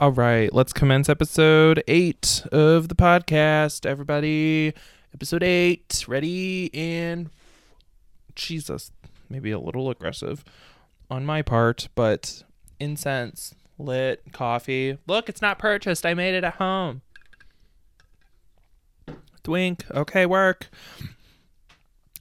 All 0.00 0.12
right, 0.12 0.52
let's 0.54 0.72
commence 0.72 1.08
episode 1.08 1.82
eight 1.88 2.44
of 2.52 2.88
the 2.88 2.94
podcast, 2.94 3.84
everybody. 3.84 4.72
Episode 5.12 5.42
eight, 5.42 6.04
ready 6.06 6.70
and 6.72 7.30
Jesus, 8.36 8.92
maybe 9.28 9.50
a 9.50 9.58
little 9.58 9.90
aggressive 9.90 10.44
on 11.10 11.26
my 11.26 11.42
part, 11.42 11.88
but 11.96 12.44
incense, 12.78 13.56
lit, 13.76 14.22
coffee. 14.32 14.98
Look, 15.08 15.28
it's 15.28 15.42
not 15.42 15.58
purchased. 15.58 16.06
I 16.06 16.14
made 16.14 16.36
it 16.36 16.44
at 16.44 16.54
home. 16.54 17.02
Twink. 19.42 19.84
Okay, 19.92 20.26
work. 20.26 20.68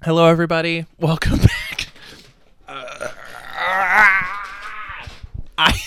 Hello, 0.04 0.26
everybody. 0.26 0.88
Welcome 1.00 1.38
back. 1.42 1.90
Uh, 2.68 3.10
I. 5.60 5.80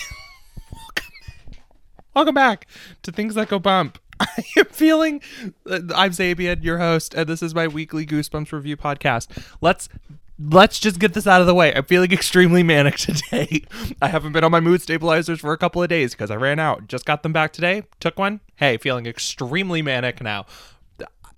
Welcome 2.13 2.35
back 2.35 2.67
to 3.03 3.11
Things 3.13 3.35
That 3.35 3.47
Go 3.47 3.57
Bump. 3.57 3.97
I 4.19 4.43
am 4.57 4.65
feeling. 4.65 5.21
uh, 5.65 5.79
I'm 5.95 6.11
Zaebian, 6.11 6.61
your 6.61 6.77
host, 6.77 7.13
and 7.13 7.27
this 7.27 7.41
is 7.41 7.55
my 7.55 7.69
weekly 7.69 8.05
Goosebumps 8.05 8.51
review 8.51 8.75
podcast. 8.75 9.29
Let's 9.61 9.87
let's 10.37 10.77
just 10.77 10.99
get 10.99 11.13
this 11.13 11.25
out 11.25 11.39
of 11.39 11.47
the 11.47 11.55
way. 11.55 11.73
I'm 11.73 11.85
feeling 11.85 12.11
extremely 12.11 12.63
manic 12.63 12.97
today. 12.97 13.63
I 14.01 14.09
haven't 14.09 14.33
been 14.33 14.43
on 14.43 14.51
my 14.51 14.59
mood 14.59 14.81
stabilizers 14.81 15.39
for 15.39 15.53
a 15.53 15.57
couple 15.57 15.81
of 15.81 15.87
days 15.87 16.11
because 16.11 16.29
I 16.29 16.35
ran 16.35 16.59
out. 16.59 16.89
Just 16.89 17.05
got 17.05 17.23
them 17.23 17.31
back 17.31 17.53
today. 17.53 17.83
Took 18.01 18.19
one. 18.19 18.41
Hey, 18.57 18.75
feeling 18.75 19.05
extremely 19.05 19.81
manic 19.81 20.21
now. 20.21 20.45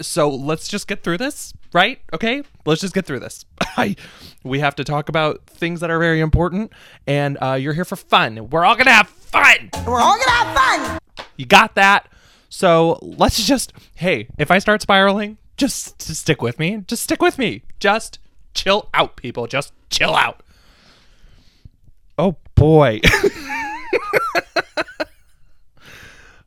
So 0.02 0.28
let's 0.28 0.68
just 0.68 0.88
get 0.88 1.04
through 1.04 1.20
this, 1.20 1.54
right? 1.72 2.02
Okay, 2.14 2.42
let's 2.66 2.82
just 2.82 2.96
get 2.96 3.06
through 3.06 3.20
this. 3.20 3.46
I, 3.78 3.96
we 4.44 4.60
have 4.60 4.74
to 4.78 4.84
talk 4.84 5.08
about 5.08 5.46
things 5.46 5.82
that 5.82 5.92
are 5.92 6.00
very 6.00 6.20
important, 6.20 6.74
and 7.06 7.38
uh, 7.44 7.54
you're 7.54 7.74
here 7.74 7.86
for 7.86 7.96
fun. 7.96 8.50
We're 8.50 8.66
all 8.66 8.76
gonna 8.76 8.92
have 8.92 9.14
fun. 9.34 9.70
We're 9.86 10.00
all 10.00 10.16
gonna 10.18 10.32
have 10.32 10.56
fun. 10.56 11.00
You 11.38 11.46
got 11.48 11.76
that? 11.76 12.08
So 12.50 13.00
let's 13.02 13.44
just, 13.46 13.74
hey, 13.96 14.28
if 14.38 14.52
I 14.52 14.60
start 14.60 14.84
spiraling, 14.84 15.38
just, 15.58 16.06
just 16.06 16.22
stick 16.22 16.42
with 16.44 16.60
me. 16.60 16.84
Just 16.88 17.02
stick 17.02 17.20
with 17.22 17.40
me. 17.40 17.64
Just 17.80 18.20
chill 18.54 18.90
out, 18.94 19.16
people. 19.16 19.48
Just 19.48 19.74
chill 19.90 20.14
out. 20.16 20.44
Oh 22.16 22.38
boy. 22.54 23.02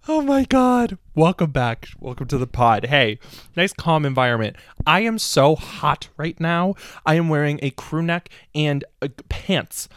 oh 0.07 0.23
my 0.23 0.45
god. 0.45 0.97
Welcome 1.17 1.51
back. 1.51 1.89
Welcome 1.99 2.29
to 2.29 2.39
the 2.39 2.47
pod. 2.47 2.87
Hey, 2.87 3.19
nice 3.57 3.73
calm 3.73 4.07
environment. 4.07 4.55
I 4.87 5.01
am 5.01 5.19
so 5.19 5.57
hot 5.57 6.09
right 6.17 6.39
now. 6.39 6.77
I 7.05 7.17
am 7.17 7.29
wearing 7.29 7.59
a 7.63 7.71
crew 7.71 8.03
neck 8.03 8.29
and 8.55 8.85
uh, 9.03 9.09
pants 9.29 9.89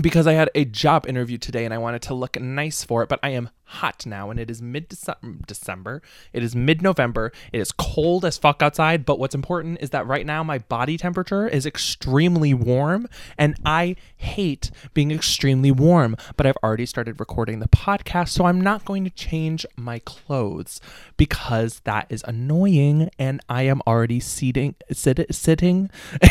because 0.00 0.26
I 0.26 0.32
had 0.32 0.50
a 0.54 0.64
job 0.64 1.06
interview 1.06 1.38
today 1.38 1.64
and 1.64 1.74
I 1.74 1.78
wanted 1.78 2.02
to 2.02 2.14
look 2.14 2.40
nice 2.40 2.84
for 2.84 3.02
it, 3.02 3.08
but 3.08 3.18
I 3.22 3.30
am 3.30 3.50
hot 3.64 4.06
now 4.06 4.30
and 4.30 4.40
it 4.40 4.50
is 4.50 4.62
mid 4.62 4.88
December. 4.88 6.02
It 6.32 6.42
is 6.42 6.56
mid 6.56 6.80
November. 6.80 7.32
It 7.52 7.60
is 7.60 7.72
cold 7.72 8.24
as 8.24 8.38
fuck 8.38 8.62
outside, 8.62 9.04
but 9.04 9.18
what's 9.18 9.34
important 9.34 9.78
is 9.80 9.90
that 9.90 10.06
right 10.06 10.24
now 10.24 10.42
my 10.42 10.58
body 10.58 10.96
temperature 10.96 11.46
is 11.46 11.66
extremely 11.66 12.54
warm 12.54 13.08
and 13.36 13.56
I 13.64 13.96
hate 14.16 14.70
being 14.94 15.10
extremely 15.10 15.70
warm, 15.70 16.16
but 16.36 16.46
I've 16.46 16.56
already 16.62 16.86
started 16.86 17.20
recording 17.20 17.58
the 17.58 17.68
podcast, 17.68 18.30
so 18.30 18.46
I'm 18.46 18.60
not 18.60 18.84
going 18.84 19.04
to 19.04 19.10
change 19.10 19.66
my 19.76 19.98
clothes 20.00 20.80
because 21.16 21.80
that 21.80 22.06
is 22.08 22.24
annoying 22.26 23.10
and 23.18 23.40
I 23.48 23.62
am 23.62 23.82
already 23.86 24.20
seating 24.20 24.76
sit, 24.92 25.34
sitting 25.34 25.90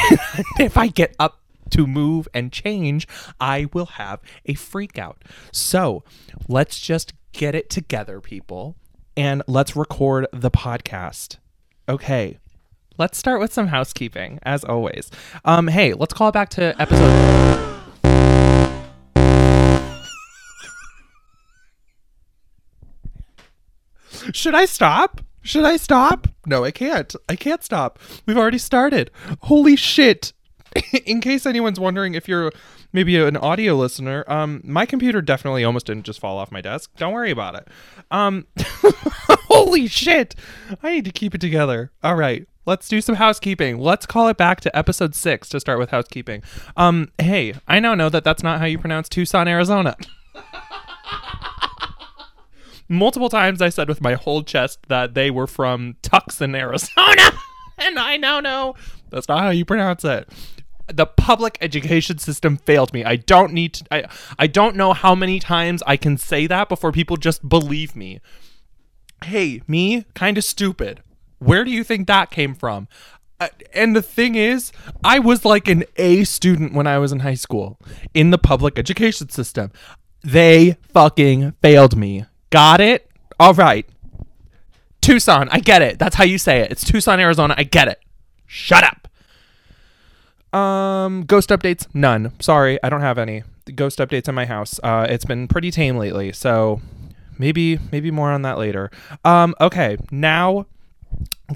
if 0.60 0.78
I 0.78 0.88
get 0.88 1.16
up 1.20 1.40
to 1.72 1.88
move 1.88 2.28
and 2.34 2.52
change, 2.52 3.08
I 3.40 3.68
will 3.74 3.86
have 3.86 4.22
a 4.46 4.54
freak 4.54 4.98
out. 4.98 5.24
So 5.52 6.04
let's 6.48 6.80
just 6.80 7.14
get 7.32 7.56
it 7.56 7.70
together, 7.70 8.20
people, 8.22 8.76
and 9.16 9.44
let's 9.48 9.76
record 9.76 10.28
the 10.32 10.52
podcast. 10.52 11.38
Okay. 11.88 12.40
Let's 13.00 13.18
start 13.18 13.40
with 13.40 13.54
some 13.54 13.68
housekeeping, 13.68 14.40
as 14.42 14.64
always. 14.64 15.12
Um, 15.46 15.68
hey, 15.68 15.94
let's 15.94 16.14
call 16.14 16.32
back 16.32 16.50
to 16.50 16.74
episode. 16.82 17.76
Should 24.34 24.56
I 24.56 24.66
stop? 24.66 25.22
Should 25.44 25.64
I 25.64 25.78
stop? 25.78 26.28
No, 26.46 26.64
I 26.64 26.72
can't. 26.72 27.16
I 27.30 27.36
can't 27.36 27.64
stop. 27.64 28.00
We've 28.26 28.38
already 28.38 28.58
started. 28.58 29.12
Holy 29.42 29.76
shit. 29.76 30.34
in 31.06 31.22
case 31.22 31.46
anyone's 31.46 31.80
wondering 31.80 32.16
if 32.16 32.28
you're 32.28 32.52
maybe 32.94 33.18
an 33.18 33.38
audio 33.38 33.76
listener, 33.76 34.24
um, 34.28 34.62
my 34.64 34.86
computer 34.86 35.22
definitely 35.22 35.64
almost 35.64 35.86
didn't 35.86 36.06
just 36.06 36.20
fall 36.20 36.38
off 36.38 36.52
my 36.52 36.62
desk. 36.62 36.92
Don't 36.98 37.14
worry 37.14 37.32
about 37.32 37.56
it. 37.56 37.68
Um, 38.12 38.48
holy 39.50 39.88
shit! 39.88 40.36
I 40.84 40.92
need 40.94 41.06
to 41.06 41.12
keep 41.12 41.34
it 41.36 41.42
together. 41.42 41.92
All 42.04 42.16
right, 42.16 42.48
let's 42.66 42.88
do 42.88 43.02
some 43.02 43.16
housekeeping. 43.16 43.80
Let's 43.80 44.06
call 44.06 44.28
it 44.28 44.38
back 44.38 44.62
to 44.62 44.78
episode 44.78 45.16
six 45.16 45.50
to 45.50 45.60
start 45.60 45.80
with 45.80 45.90
housekeeping. 45.90 46.44
Um, 46.76 47.12
hey, 47.18 47.56
I 47.68 47.80
now 47.80 47.96
know 47.96 48.10
that 48.10 48.24
that's 48.24 48.44
not 48.44 48.60
how 48.60 48.66
you 48.66 48.78
pronounce 48.78 49.10
Tucson, 49.10 49.48
Arizona. 49.48 49.96
Multiple 52.90 53.28
times 53.28 53.62
I 53.62 53.68
said 53.68 53.90
with 53.90 54.00
my 54.00 54.14
whole 54.14 54.44
chest 54.44 54.80
that 54.88 55.14
they 55.14 55.30
were 55.30 55.48
from 55.48 55.98
Tucson, 56.02 56.56
Arizona. 56.56 57.32
and 57.78 58.00
I 58.00 58.16
now 58.16 58.40
know 58.40 58.76
that's 59.10 59.28
not 59.28 59.42
how 59.42 59.50
you 59.50 59.66
pronounce 59.66 60.06
it 60.06 60.30
the 60.88 61.06
public 61.06 61.58
education 61.62 62.18
system 62.18 62.58
failed 62.58 62.94
me. 62.94 63.04
I 63.04 63.18
don't 63.18 63.54
need 63.54 63.74
to 63.76 63.86
I 63.92 64.06
I 64.40 64.48
don't 64.48 64.76
know 64.76 64.94
how 64.94 65.16
many 65.16 65.40
times 65.40 65.84
I 65.86 65.98
can 65.98 66.18
say 66.18 66.48
that 66.48 66.70
before 66.70 66.92
people 66.92 67.18
just 67.18 67.48
believe 67.48 67.96
me. 67.96 68.20
Hey, 69.26 69.62
me, 69.68 70.06
kind 70.14 70.38
of 70.38 70.44
stupid. 70.44 71.02
Where 71.40 71.64
do 71.64 71.72
you 71.72 71.84
think 71.84 72.08
that 72.08 72.32
came 72.32 72.56
from? 72.56 72.88
Uh, 73.40 73.50
and 73.74 73.96
the 73.96 74.02
thing 74.02 74.36
is, 74.36 74.72
I 75.04 75.20
was 75.20 75.46
like 75.46 75.68
an 75.68 75.84
A 75.98 76.24
student 76.24 76.74
when 76.74 76.88
I 76.88 76.98
was 76.98 77.12
in 77.12 77.20
high 77.20 77.36
school 77.36 77.80
in 78.14 78.32
the 78.32 78.38
public 78.38 78.80
education 78.80 79.30
system. 79.30 79.72
They 80.24 80.78
fucking 80.94 81.54
failed 81.62 81.96
me. 81.96 82.26
Got 82.50 82.82
it? 82.82 83.10
All 83.40 83.54
right. 83.54 83.88
Tucson, 85.02 85.48
I 85.52 85.60
get 85.60 85.82
it. 85.82 86.00
That's 86.00 86.16
how 86.16 86.24
you 86.24 86.38
say 86.38 86.62
it. 86.62 86.72
It's 86.72 86.84
Tucson, 86.84 87.20
Arizona. 87.20 87.54
I 87.58 87.64
get 87.64 87.88
it. 87.88 88.00
Shut 88.48 88.84
up. 88.84 89.08
Um, 90.54 91.24
ghost 91.24 91.50
updates, 91.50 91.88
none. 91.94 92.32
Sorry, 92.40 92.80
I 92.84 92.90
don't 92.90 93.02
have 93.02 93.18
any 93.18 93.44
ghost 93.76 94.00
updates 94.00 94.28
in 94.28 94.36
my 94.36 94.46
house. 94.46 94.80
Uh, 94.84 95.06
it's 95.10 95.26
been 95.26 95.48
pretty 95.48 95.72
tame 95.72 95.98
lately, 95.98 96.32
so 96.32 96.82
maybe 97.38 97.80
maybe 97.92 98.12
more 98.12 98.32
on 98.32 98.42
that 98.44 98.58
later. 98.58 98.90
Um, 99.26 99.56
okay, 99.60 99.98
now 100.12 100.66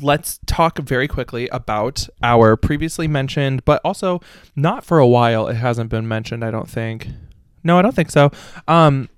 let's 0.01 0.39
talk 0.45 0.79
very 0.79 1.07
quickly 1.07 1.47
about 1.49 2.07
our 2.23 2.55
previously 2.55 3.07
mentioned, 3.07 3.65
but 3.65 3.81
also 3.83 4.21
not 4.55 4.83
for 4.83 4.99
a 4.99 5.07
while. 5.07 5.47
It 5.47 5.55
hasn't 5.55 5.89
been 5.89 6.07
mentioned, 6.07 6.43
I 6.43 6.51
don't 6.51 6.69
think. 6.69 7.07
No, 7.63 7.77
I 7.77 7.81
don't 7.81 7.95
think 7.95 8.11
so. 8.11 8.31
Um, 8.67 9.09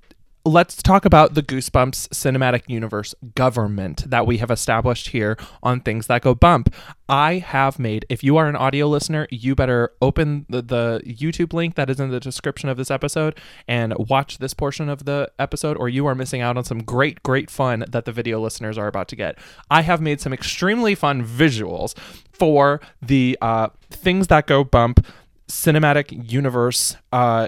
let's 0.46 0.84
talk 0.84 1.06
about 1.06 1.36
the 1.36 1.42
Goosebumps 1.42 2.10
cinematic 2.10 2.64
universe 2.68 3.16
government 3.34 4.10
that 4.10 4.28
we 4.28 4.40
have 4.40 4.52
established 4.52 5.10
here 5.10 5.38
on 5.62 5.80
Things 5.80 6.08
That 6.08 6.22
Go 6.22 6.36
Bump. 6.36 6.74
I 7.08 7.36
have 7.36 7.80
made, 7.80 8.06
if 8.10 8.26
you 8.26 8.36
are 8.36 8.48
an 8.48 8.56
audio 8.58 8.88
listener, 8.88 9.26
you 9.32 9.56
better 9.56 9.94
open 10.02 10.46
the, 10.50 10.62
the 10.62 11.02
YouTube 11.06 11.54
link 11.54 11.76
that 11.76 11.90
is 11.90 11.98
in 11.98 12.10
the 12.10 12.20
description 12.20 12.68
of 12.68 12.76
this 12.76 12.92
episode 12.92 13.40
and 13.70 13.94
watch 13.98 14.40
this 14.40 14.54
portion 14.54 14.90
of 14.90 15.06
the 15.06 15.32
episode, 15.40 15.78
or 15.78 15.88
you 15.88 16.06
are 16.08 16.16
missing 16.16 16.42
out 16.42 16.58
on 16.58 16.66
some 16.66 16.84
great, 16.84 17.24
great 17.24 17.50
fun 17.50 17.86
that 17.88 18.04
the 18.04 18.12
video 18.12 18.42
listeners 18.42 18.78
are 18.78 18.88
about 18.88 19.08
to 19.10 19.16
get. 19.16 19.38
I 19.72 19.82
have 19.84 20.02
made 20.02 20.20
some 20.20 20.34
extremely 20.34 20.94
fun 20.94 21.26
visuals 21.26 21.98
for 22.34 22.82
the 23.02 23.38
uh, 23.42 23.70
Things 23.90 24.28
That 24.28 24.48
Go 24.48 24.66
Bump 24.66 25.06
cinematic 25.48 26.32
universe 26.32 26.98
uh, 27.12 27.48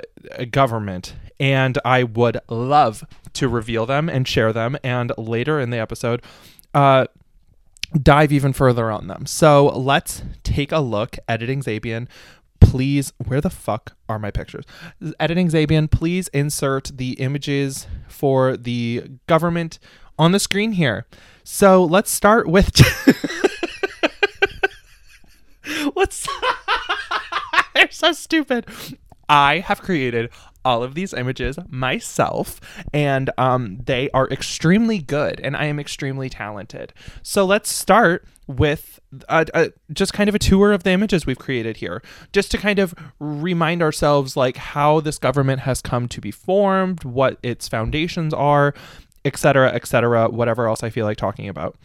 government 0.52 1.16
and 1.40 1.78
I 1.84 2.04
would 2.04 2.40
love 2.50 3.04
to 3.34 3.48
reveal 3.48 3.86
them 3.86 4.10
and 4.10 4.28
share 4.28 4.54
them, 4.54 4.78
and 4.84 5.12
later 5.18 5.60
in 5.60 5.70
the 5.70 5.78
episode, 5.78 6.22
uh, 6.74 7.06
dive 8.02 8.32
even 8.32 8.54
further 8.54 8.92
on 8.92 9.08
them. 9.08 9.26
So 9.26 9.68
let's 9.68 10.24
take 10.44 10.72
a 10.72 10.80
look. 10.80 11.18
Editing 11.28 11.62
Zaebian, 11.62 12.08
please. 12.60 13.14
Where 13.26 13.42
the 13.42 13.50
fuck 13.50 13.96
are 14.10 14.20
my 14.20 14.32
pictures? 14.32 14.66
Editing 15.20 15.50
Zaebian, 15.50 15.90
please 15.90 16.28
insert 16.30 16.92
the 16.96 17.12
images 17.14 17.88
for 18.08 18.58
the 18.58 19.04
government 19.28 19.80
on 20.18 20.32
the 20.32 20.40
screen 20.40 20.74
here. 20.74 21.06
So 21.44 21.84
let's 21.84 22.12
start 22.12 22.48
with. 22.48 22.72
let's. 25.96 26.28
They're 27.76 27.92
so 27.92 28.14
stupid. 28.14 28.66
I 29.28 29.60
have 29.60 29.82
created 29.82 30.30
all 30.66 30.84
of 30.84 30.96
these 30.96 31.14
images 31.14 31.58
myself, 31.70 32.60
and 32.94 33.30
um, 33.38 33.78
they 33.86 34.10
are 34.10 34.28
extremely 34.30 34.98
good, 35.00 35.40
and 35.42 35.56
I 35.56 35.66
am 35.66 35.80
extremely 35.80 36.30
talented. 36.30 36.92
So 37.22 37.46
let's 37.46 37.72
start 37.72 38.28
with 38.48 39.00
a, 39.30 39.46
a, 39.54 39.72
just 39.94 40.14
kind 40.14 40.28
of 40.28 40.36
a 40.36 40.40
tour 40.40 40.74
of 40.74 40.84
the 40.84 40.92
images 40.92 41.26
we've 41.26 41.40
created 41.40 41.78
here, 41.78 42.02
just 42.34 42.52
to 42.52 42.58
kind 42.58 42.80
of 42.80 42.94
remind 43.20 43.82
ourselves 43.82 44.36
like 44.36 44.58
how 44.58 45.00
this 45.00 45.18
government 45.18 45.62
has 45.62 45.82
come 45.82 46.08
to 46.10 46.20
be 46.20 46.32
formed, 46.32 47.04
what 47.04 47.38
its 47.44 47.68
foundations 47.68 48.34
are, 48.34 48.74
etc., 49.24 49.70
etc., 49.70 50.30
whatever 50.30 50.68
else 50.68 50.84
I 50.84 50.90
feel 50.90 51.06
like 51.06 51.18
talking 51.18 51.48
about. 51.48 51.78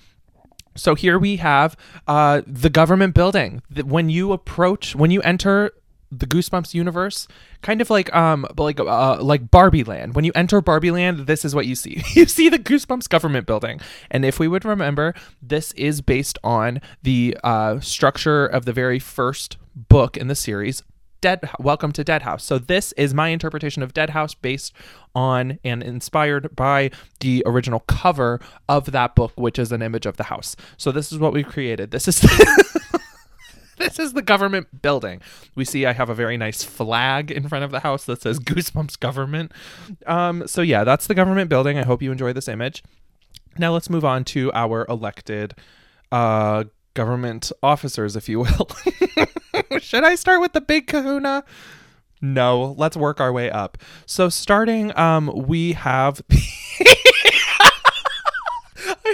So 0.76 0.94
here 0.94 1.19
we 1.19 1.37
have 1.37 1.76
uh, 2.06 2.43
the 2.47 2.71
government 2.71 3.15
building. 3.15 3.62
When 3.85 4.09
you 4.09 4.33
approach, 4.33 4.94
when 4.94 5.11
you 5.11 5.21
enter 5.23 5.73
the 6.11 6.27
Goosebumps 6.27 6.75
universe, 6.75 7.29
kind 7.62 7.81
of 7.81 7.91
like 7.91 8.15
um 8.15 8.47
like 8.57 8.81
uh 8.81 9.23
like 9.23 9.51
Barbie 9.51 9.85
Land. 9.85 10.15
When 10.15 10.25
you 10.25 10.33
enter 10.35 10.61
Barbie 10.61 10.91
Land, 10.91 11.27
this 11.27 11.45
is 11.45 11.55
what 11.55 11.67
you 11.67 11.75
see. 11.75 12.03
you 12.15 12.27
see 12.27 12.49
the 12.49 12.59
Goosebumps 12.59 13.09
government 13.09 13.47
building. 13.47 13.81
And 14.11 14.25
if 14.25 14.39
we 14.39 14.49
would 14.49 14.65
remember, 14.65 15.15
this 15.41 15.73
is 15.73 16.01
based 16.01 16.39
on 16.43 16.81
the 17.03 17.37
uh, 17.45 17.81
structure 17.81 18.47
of 18.47 18.65
the 18.65 18.73
very 18.73 18.99
first 18.99 19.57
book 19.75 20.17
in 20.17 20.27
the 20.29 20.35
series, 20.35 20.83
Dead 21.21 21.51
Welcome 21.59 21.93
to 21.93 22.05
Dead 22.05 22.23
House. 22.23 22.45
So 22.45 22.59
this 22.59 22.93
is 22.93 23.12
my 23.12 23.29
interpretation 23.29 23.83
of 23.83 23.93
Dead 23.93 24.11
House 24.11 24.35
based 24.35 24.73
on 25.15 25.59
and 25.65 25.83
inspired 25.83 26.55
by 26.57 26.91
the 27.21 27.43
original 27.47 27.81
cover 27.81 28.41
of 28.69 28.93
that 28.93 29.15
book, 29.15 29.33
which 29.37 29.59
is 29.59 29.71
an 29.71 29.83
image 29.83 30.07
of 30.07 30.17
the 30.17 30.25
house. 30.25 30.57
So 30.77 30.93
this 30.93 31.12
is 31.12 31.19
what 31.19 31.33
we 31.33 31.43
created. 31.43 31.91
This 31.91 32.09
is 32.09 32.21
this 33.91 33.99
is 33.99 34.12
the 34.12 34.23
government 34.23 34.82
building. 34.82 35.23
We 35.55 35.65
see 35.65 35.87
I 35.87 35.93
have 35.93 36.11
a 36.11 36.15
very 36.15 36.37
nice 36.37 36.62
flag 36.62 37.31
in 37.31 37.49
front 37.49 37.65
of 37.65 37.71
the 37.71 37.81
house 37.81 38.05
that 38.05 38.21
says 38.21 38.38
Goosebumps 38.38 39.00
Government. 39.00 39.53
Um, 40.06 40.47
so 40.47 40.61
yeah, 40.61 40.85
that's 40.85 41.06
the 41.06 41.15
government 41.15 41.49
building. 41.49 41.79
I 41.79 41.82
hope 41.82 42.03
you 42.03 42.12
enjoy 42.12 42.35
this 42.35 42.47
image. 42.47 42.82
Now 43.59 43.73
let's 43.73 43.88
move 43.88 44.05
on 44.05 44.25
to 44.27 44.53
our 44.53 44.85
elected 44.88 45.55
uh, 46.12 46.65
government 46.93 47.53
officers, 47.62 48.17
if 48.17 48.29
you 48.29 48.41
will. 48.41 48.69
Should 49.81 50.05
I 50.05 50.15
start 50.15 50.43
with 50.43 50.53
the 50.53 50.61
big 50.61 50.87
kahuna? 50.87 51.44
No, 52.21 52.75
let's 52.76 52.99
work 52.99 53.19
our 53.19 53.33
way 53.33 53.50
up. 53.50 53.79
So 54.05 54.29
starting, 54.29 54.97
um, 54.99 55.33
we 55.47 55.73
have 55.73 56.21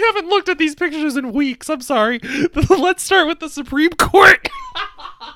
I 0.03 0.13
haven't 0.15 0.29
looked 0.29 0.49
at 0.49 0.59
these 0.59 0.75
pictures 0.75 1.17
in 1.17 1.33
weeks. 1.33 1.71
I'm 1.71 1.81
sorry. 1.81 2.21
Let's 2.69 3.03
start 3.03 3.27
with 3.27 3.41
the 3.41 3.49
Supreme 3.49 3.91
Court. 3.93 4.49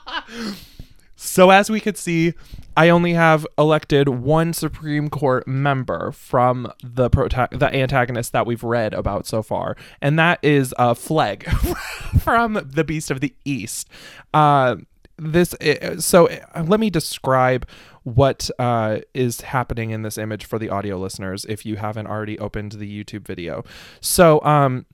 so, 1.16 1.50
as 1.50 1.70
we 1.70 1.80
could 1.80 1.96
see, 1.96 2.34
I 2.76 2.88
only 2.88 3.12
have 3.14 3.46
elected 3.58 4.08
one 4.08 4.52
Supreme 4.52 5.10
Court 5.10 5.46
member 5.46 6.12
from 6.12 6.72
the 6.82 7.10
prota- 7.10 7.58
the 7.58 7.74
antagonist 7.74 8.32
that 8.32 8.46
we've 8.46 8.62
read 8.62 8.94
about 8.94 9.26
so 9.26 9.42
far, 9.42 9.76
and 10.00 10.18
that 10.18 10.38
is 10.42 10.74
uh, 10.78 10.94
Fleg 10.94 11.44
from 12.20 12.60
the 12.64 12.84
Beast 12.84 13.10
of 13.10 13.20
the 13.20 13.34
East. 13.44 13.88
Uh, 14.32 14.76
this 15.20 15.54
so 15.98 16.28
uh, 16.28 16.64
let 16.66 16.80
me 16.80 16.90
describe 16.90 17.66
what 18.02 18.50
uh, 18.58 18.98
is 19.14 19.42
happening 19.42 19.90
in 19.90 20.02
this 20.02 20.16
image 20.16 20.44
for 20.44 20.58
the 20.58 20.70
audio 20.70 20.98
listeners 20.98 21.44
if 21.48 21.66
you 21.66 21.76
haven't 21.76 22.06
already 22.06 22.38
opened 22.38 22.72
the 22.72 23.04
YouTube 23.04 23.26
video. 23.26 23.62
So 24.00 24.42
um, 24.42 24.86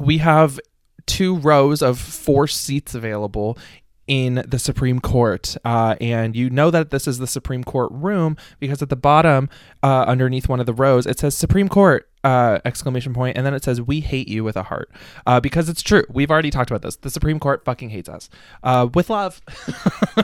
we 0.00 0.18
have 0.18 0.58
two 1.06 1.36
rows 1.36 1.82
of 1.82 1.98
four 1.98 2.46
seats 2.46 2.94
available 2.94 3.58
in 4.06 4.44
the 4.46 4.58
Supreme 4.58 4.98
Court. 4.98 5.56
Uh, 5.64 5.94
and 6.00 6.34
you 6.34 6.50
know 6.50 6.70
that 6.70 6.90
this 6.90 7.06
is 7.06 7.18
the 7.18 7.28
Supreme 7.28 7.62
Court 7.62 7.90
room 7.92 8.36
because 8.58 8.82
at 8.82 8.88
the 8.88 8.96
bottom, 8.96 9.48
uh, 9.84 10.04
underneath 10.06 10.48
one 10.48 10.58
of 10.60 10.66
the 10.66 10.74
rows, 10.74 11.06
it 11.06 11.20
says 11.20 11.36
Supreme 11.36 11.68
Court 11.68 12.09
uh, 12.24 12.58
exclamation 12.64 13.14
point, 13.14 13.36
and 13.36 13.46
then 13.46 13.54
it 13.54 13.64
says 13.64 13.80
"We 13.80 14.00
hate 14.00 14.28
you" 14.28 14.44
with 14.44 14.56
a 14.56 14.64
heart, 14.64 14.90
uh, 15.26 15.40
because 15.40 15.68
it's 15.68 15.82
true. 15.82 16.04
We've 16.08 16.30
already 16.30 16.50
talked 16.50 16.70
about 16.70 16.82
this. 16.82 16.96
The 16.96 17.10
Supreme 17.10 17.40
Court 17.40 17.64
fucking 17.64 17.90
hates 17.90 18.08
us 18.08 18.28
uh, 18.62 18.88
with 18.92 19.10
love, 19.10 19.40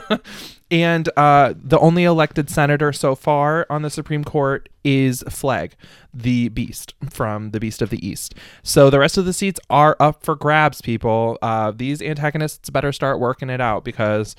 and 0.71 1.09
uh, 1.17 1.53
the 1.55 1.79
only 1.79 2.03
elected 2.03 2.49
senator 2.49 2.93
so 2.93 3.15
far 3.15 3.65
on 3.69 3.81
the 3.81 3.89
Supreme 3.89 4.23
Court 4.23 4.69
is 4.83 5.23
Fleg, 5.29 5.73
the 6.13 6.49
Beast 6.49 6.93
from 7.09 7.51
the 7.51 7.59
Beast 7.59 7.81
of 7.81 7.89
the 7.89 8.05
East. 8.07 8.35
So 8.63 8.89
the 8.89 8.99
rest 8.99 9.17
of 9.17 9.25
the 9.25 9.33
seats 9.33 9.59
are 9.69 9.95
up 9.99 10.23
for 10.23 10.35
grabs. 10.35 10.81
People, 10.81 11.37
uh, 11.41 11.71
these 11.71 12.01
antagonists 12.01 12.69
better 12.69 12.91
start 12.91 13.19
working 13.19 13.49
it 13.49 13.61
out 13.61 13.83
because 13.83 14.35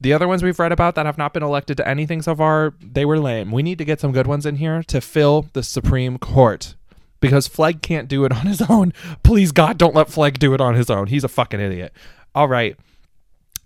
the 0.00 0.12
other 0.12 0.28
ones 0.28 0.42
we've 0.42 0.58
read 0.58 0.72
about 0.72 0.94
that 0.94 1.06
have 1.06 1.18
not 1.18 1.32
been 1.32 1.42
elected 1.42 1.76
to 1.78 1.88
anything 1.88 2.20
so 2.20 2.34
far, 2.34 2.74
they 2.80 3.04
were 3.04 3.18
lame. 3.18 3.50
We 3.50 3.62
need 3.62 3.78
to 3.78 3.84
get 3.84 4.00
some 4.00 4.12
good 4.12 4.26
ones 4.26 4.44
in 4.44 4.56
here 4.56 4.82
to 4.84 5.00
fill 5.00 5.46
the 5.52 5.62
Supreme 5.62 6.18
Court 6.18 6.74
because 7.20 7.48
Fleg 7.48 7.82
can't 7.82 8.08
do 8.08 8.24
it 8.24 8.32
on 8.32 8.46
his 8.46 8.62
own. 8.68 8.92
Please, 9.22 9.52
God, 9.52 9.78
don't 9.78 9.94
let 9.94 10.08
Fleg 10.08 10.38
do 10.38 10.54
it 10.54 10.60
on 10.60 10.74
his 10.74 10.90
own. 10.90 11.06
He's 11.08 11.24
a 11.24 11.28
fucking 11.28 11.60
idiot. 11.60 11.92
All 12.34 12.48
right. 12.48 12.76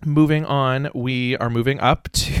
Moving 0.03 0.45
on, 0.45 0.89
we 0.95 1.37
are 1.37 1.49
moving 1.49 1.79
up 1.79 2.09
to 2.13 2.31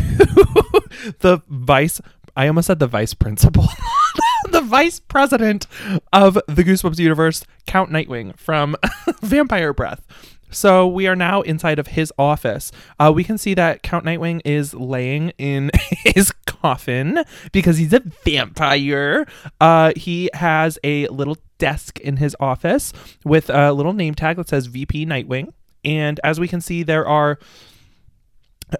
the 1.19 1.41
vice. 1.47 2.01
I 2.35 2.47
almost 2.47 2.67
said 2.67 2.79
the 2.79 2.87
vice 2.87 3.13
principal. 3.13 3.67
the 4.51 4.61
vice 4.61 4.99
president 4.99 5.67
of 6.11 6.35
the 6.47 6.63
Goosebumps 6.63 6.97
universe, 6.97 7.43
Count 7.67 7.91
Nightwing 7.91 8.35
from 8.37 8.75
Vampire 9.21 9.73
Breath. 9.73 10.03
So 10.51 10.87
we 10.87 11.07
are 11.07 11.15
now 11.15 11.41
inside 11.41 11.79
of 11.79 11.87
his 11.87 12.13
office. 12.19 12.71
Uh, 12.99 13.11
we 13.13 13.23
can 13.23 13.37
see 13.37 13.53
that 13.55 13.83
Count 13.83 14.05
Nightwing 14.05 14.41
is 14.45 14.73
laying 14.73 15.29
in 15.37 15.71
his 16.05 16.31
coffin 16.45 17.23
because 17.51 17.77
he's 17.77 17.93
a 17.93 18.01
vampire. 18.23 19.25
Uh, 19.59 19.93
he 19.95 20.29
has 20.33 20.77
a 20.83 21.07
little 21.07 21.37
desk 21.57 21.99
in 21.99 22.17
his 22.17 22.35
office 22.39 22.93
with 23.23 23.49
a 23.49 23.71
little 23.71 23.93
name 23.93 24.13
tag 24.13 24.37
that 24.37 24.49
says 24.49 24.67
VP 24.67 25.05
Nightwing. 25.05 25.53
And 25.83 26.19
as 26.23 26.39
we 26.39 26.47
can 26.47 26.61
see, 26.61 26.83
there 26.83 27.07
are 27.07 27.39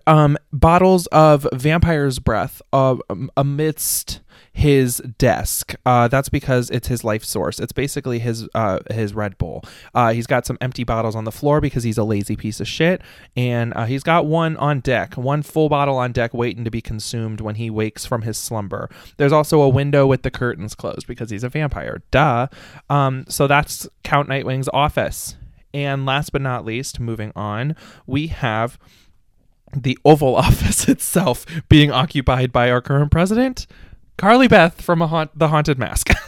um, 0.07 0.37
bottles 0.51 1.07
of 1.07 1.47
vampire's 1.53 2.19
breath 2.19 2.61
uh, 2.71 2.97
amidst 3.35 4.21
his 4.53 4.97
desk. 5.17 5.75
Uh, 5.85 6.07
that's 6.07 6.29
because 6.29 6.69
it's 6.69 6.87
his 6.87 7.03
life 7.03 7.23
source. 7.23 7.59
It's 7.59 7.71
basically 7.71 8.19
his 8.19 8.47
uh, 8.53 8.79
his 8.89 9.13
Red 9.13 9.37
Bull. 9.37 9.63
Uh, 9.93 10.13
he's 10.13 10.27
got 10.27 10.45
some 10.45 10.57
empty 10.61 10.83
bottles 10.83 11.15
on 11.15 11.23
the 11.23 11.31
floor 11.31 11.61
because 11.61 11.83
he's 11.83 11.97
a 11.97 12.03
lazy 12.03 12.35
piece 12.35 12.59
of 12.59 12.67
shit, 12.67 13.01
and 13.35 13.73
uh, 13.75 13.85
he's 13.85 14.03
got 14.03 14.25
one 14.25 14.57
on 14.57 14.79
deck, 14.81 15.15
one 15.15 15.41
full 15.41 15.69
bottle 15.69 15.97
on 15.97 16.11
deck, 16.11 16.33
waiting 16.33 16.63
to 16.65 16.71
be 16.71 16.81
consumed 16.81 17.41
when 17.41 17.55
he 17.55 17.69
wakes 17.69 18.05
from 18.05 18.23
his 18.23 18.37
slumber. 18.37 18.89
There's 19.17 19.31
also 19.31 19.61
a 19.61 19.69
window 19.69 20.05
with 20.05 20.23
the 20.23 20.31
curtains 20.31 20.75
closed 20.75 21.07
because 21.07 21.29
he's 21.29 21.43
a 21.43 21.49
vampire. 21.49 22.01
Duh. 22.11 22.47
Um, 22.89 23.25
so 23.29 23.47
that's 23.47 23.87
Count 24.03 24.27
Nightwing's 24.27 24.69
office. 24.73 25.35
And 25.73 26.05
last 26.05 26.31
but 26.31 26.41
not 26.41 26.65
least, 26.65 26.99
moving 26.99 27.31
on, 27.35 27.75
we 28.05 28.27
have 28.27 28.77
the 29.75 29.97
Oval 30.03 30.35
Office 30.37 30.87
itself 30.87 31.45
being 31.69 31.91
occupied 31.91 32.51
by 32.51 32.69
our 32.69 32.81
current 32.81 33.11
president, 33.11 33.67
Carly 34.21 34.47
Beth 34.47 34.79
from 34.79 35.01
haunt- 35.01 35.31
The 35.35 35.47
Haunted 35.47 35.79
Mask. 35.79 36.09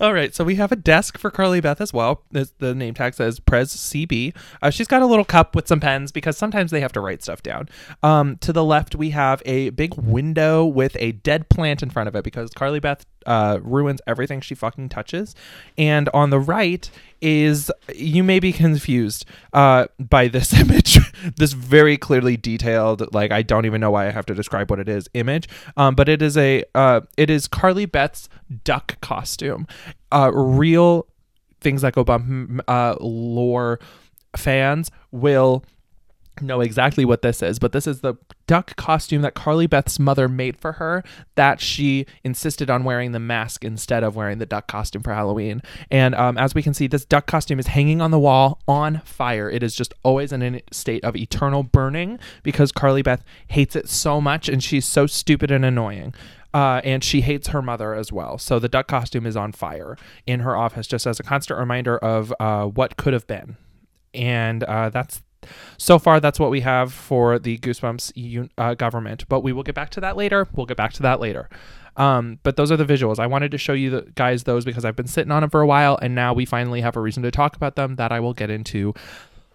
All 0.00 0.14
right, 0.14 0.32
so 0.32 0.44
we 0.44 0.54
have 0.54 0.70
a 0.70 0.76
desk 0.76 1.18
for 1.18 1.28
Carly 1.28 1.60
Beth 1.60 1.80
as 1.80 1.92
well. 1.92 2.22
The 2.30 2.74
name 2.76 2.94
tag 2.94 3.14
says 3.14 3.40
Pres 3.40 3.74
CB. 3.74 4.36
Uh, 4.62 4.70
she's 4.70 4.86
got 4.86 5.02
a 5.02 5.06
little 5.06 5.24
cup 5.24 5.56
with 5.56 5.66
some 5.66 5.80
pens 5.80 6.12
because 6.12 6.38
sometimes 6.38 6.70
they 6.70 6.80
have 6.80 6.92
to 6.92 7.00
write 7.00 7.24
stuff 7.24 7.42
down. 7.42 7.68
Um, 8.04 8.36
to 8.36 8.52
the 8.52 8.64
left, 8.64 8.94
we 8.94 9.10
have 9.10 9.42
a 9.44 9.70
big 9.70 9.94
window 9.96 10.64
with 10.64 10.96
a 11.00 11.10
dead 11.10 11.48
plant 11.48 11.82
in 11.82 11.90
front 11.90 12.06
of 12.06 12.14
it 12.14 12.22
because 12.22 12.50
Carly 12.50 12.78
Beth 12.78 13.04
uh, 13.26 13.58
ruins 13.62 14.00
everything 14.06 14.40
she 14.40 14.54
fucking 14.54 14.88
touches. 14.88 15.34
And 15.76 16.08
on 16.10 16.30
the 16.30 16.38
right 16.38 16.90
is 17.20 17.70
you 17.94 18.22
may 18.22 18.38
be 18.38 18.52
confused 18.52 19.24
uh, 19.52 19.86
by 19.98 20.28
this 20.28 20.52
image, 20.60 20.98
this 21.36 21.52
very 21.52 21.96
clearly 21.96 22.36
detailed, 22.36 23.12
like 23.14 23.30
I 23.32 23.42
don't 23.42 23.66
even 23.66 23.80
know 23.80 23.90
why 23.90 24.06
I 24.06 24.10
have 24.10 24.26
to 24.26 24.34
describe 24.34 24.70
what 24.70 24.78
it 24.78 24.88
is 24.88 25.08
image. 25.14 25.48
Um, 25.76 25.94
but 25.94 26.08
it 26.08 26.22
is 26.22 26.36
a 26.36 26.64
uh, 26.74 27.02
it 27.16 27.30
is 27.30 27.48
Carly 27.48 27.86
Beth's 27.86 28.28
duck 28.64 29.00
costume. 29.00 29.66
Uh, 30.12 30.30
real 30.32 31.06
things 31.60 31.82
that 31.82 31.94
go 31.94 32.04
bump 32.04 32.60
uh, 32.68 32.96
lore 33.00 33.80
fans 34.36 34.90
will 35.10 35.64
know 36.46 36.60
exactly 36.60 37.04
what 37.04 37.22
this 37.22 37.42
is, 37.42 37.58
but 37.58 37.72
this 37.72 37.86
is 37.86 38.00
the 38.00 38.14
duck 38.46 38.76
costume 38.76 39.22
that 39.22 39.34
Carly 39.34 39.66
Beth's 39.66 39.98
mother 39.98 40.28
made 40.28 40.56
for 40.56 40.72
her 40.72 41.04
that 41.34 41.60
she 41.60 42.06
insisted 42.24 42.70
on 42.70 42.84
wearing 42.84 43.12
the 43.12 43.18
mask 43.18 43.64
instead 43.64 44.02
of 44.02 44.16
wearing 44.16 44.38
the 44.38 44.46
duck 44.46 44.66
costume 44.66 45.02
for 45.02 45.14
Halloween. 45.14 45.62
And 45.90 46.14
um, 46.14 46.38
as 46.38 46.54
we 46.54 46.62
can 46.62 46.74
see, 46.74 46.86
this 46.86 47.04
duck 47.04 47.26
costume 47.26 47.58
is 47.58 47.68
hanging 47.68 48.00
on 48.00 48.10
the 48.10 48.18
wall 48.18 48.60
on 48.66 49.00
fire. 49.04 49.50
It 49.50 49.62
is 49.62 49.74
just 49.74 49.94
always 50.02 50.32
in 50.32 50.42
a 50.42 50.62
state 50.72 51.04
of 51.04 51.16
eternal 51.16 51.62
burning 51.62 52.18
because 52.42 52.72
Carly 52.72 53.02
Beth 53.02 53.24
hates 53.48 53.76
it 53.76 53.88
so 53.88 54.20
much 54.20 54.48
and 54.48 54.62
she's 54.62 54.86
so 54.86 55.06
stupid 55.06 55.50
and 55.50 55.64
annoying. 55.64 56.14
Uh, 56.54 56.80
and 56.82 57.04
she 57.04 57.20
hates 57.20 57.48
her 57.48 57.60
mother 57.60 57.94
as 57.94 58.10
well. 58.10 58.38
So 58.38 58.58
the 58.58 58.68
duck 58.68 58.88
costume 58.88 59.26
is 59.26 59.36
on 59.36 59.52
fire 59.52 59.98
in 60.26 60.40
her 60.40 60.56
office, 60.56 60.86
just 60.86 61.06
as 61.06 61.20
a 61.20 61.22
constant 61.22 61.60
reminder 61.60 61.98
of 61.98 62.32
uh, 62.40 62.64
what 62.64 62.96
could 62.96 63.12
have 63.12 63.26
been. 63.26 63.58
And 64.14 64.64
uh, 64.64 64.88
that's 64.88 65.22
so 65.76 65.98
far 65.98 66.20
that's 66.20 66.40
what 66.40 66.50
we 66.50 66.60
have 66.60 66.92
for 66.92 67.38
the 67.38 67.58
goosebumps 67.58 68.50
uh, 68.58 68.74
government 68.74 69.28
but 69.28 69.40
we 69.40 69.52
will 69.52 69.62
get 69.62 69.74
back 69.74 69.90
to 69.90 70.00
that 70.00 70.16
later. 70.16 70.46
We'll 70.54 70.66
get 70.66 70.76
back 70.76 70.92
to 70.94 71.02
that 71.02 71.20
later. 71.20 71.48
Um, 71.96 72.38
but 72.44 72.56
those 72.56 72.70
are 72.70 72.76
the 72.76 72.84
visuals. 72.84 73.18
I 73.18 73.26
wanted 73.26 73.50
to 73.50 73.58
show 73.58 73.72
you 73.72 73.90
the, 73.90 74.02
guys 74.14 74.44
those 74.44 74.64
because 74.64 74.84
i've 74.84 74.96
been 74.96 75.06
sitting 75.06 75.32
on 75.32 75.42
them 75.42 75.50
for 75.50 75.60
a 75.60 75.66
while 75.66 75.98
and 76.00 76.14
now 76.14 76.32
we 76.32 76.44
finally 76.44 76.80
have 76.80 76.96
a 76.96 77.00
reason 77.00 77.22
to 77.22 77.30
talk 77.30 77.56
about 77.56 77.76
them 77.76 77.96
that 77.96 78.12
i 78.12 78.20
will 78.20 78.34
get 78.34 78.50
into 78.50 78.94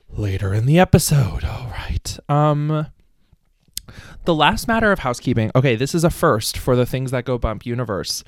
later 0.10 0.54
in 0.54 0.66
the 0.66 0.80
episode. 0.80 1.44
All 1.44 1.68
right. 1.70 2.18
Um 2.30 2.88
the 4.26 4.34
last 4.34 4.68
matter 4.68 4.92
of 4.92 5.00
housekeeping. 5.00 5.52
Okay 5.56 5.76
this 5.76 5.94
is 5.94 6.04
a 6.04 6.10
first 6.10 6.58
for 6.58 6.76
the 6.76 6.86
things 6.86 7.12
that 7.12 7.26
go 7.26 7.38
bump 7.38 7.66
universe 7.66 8.24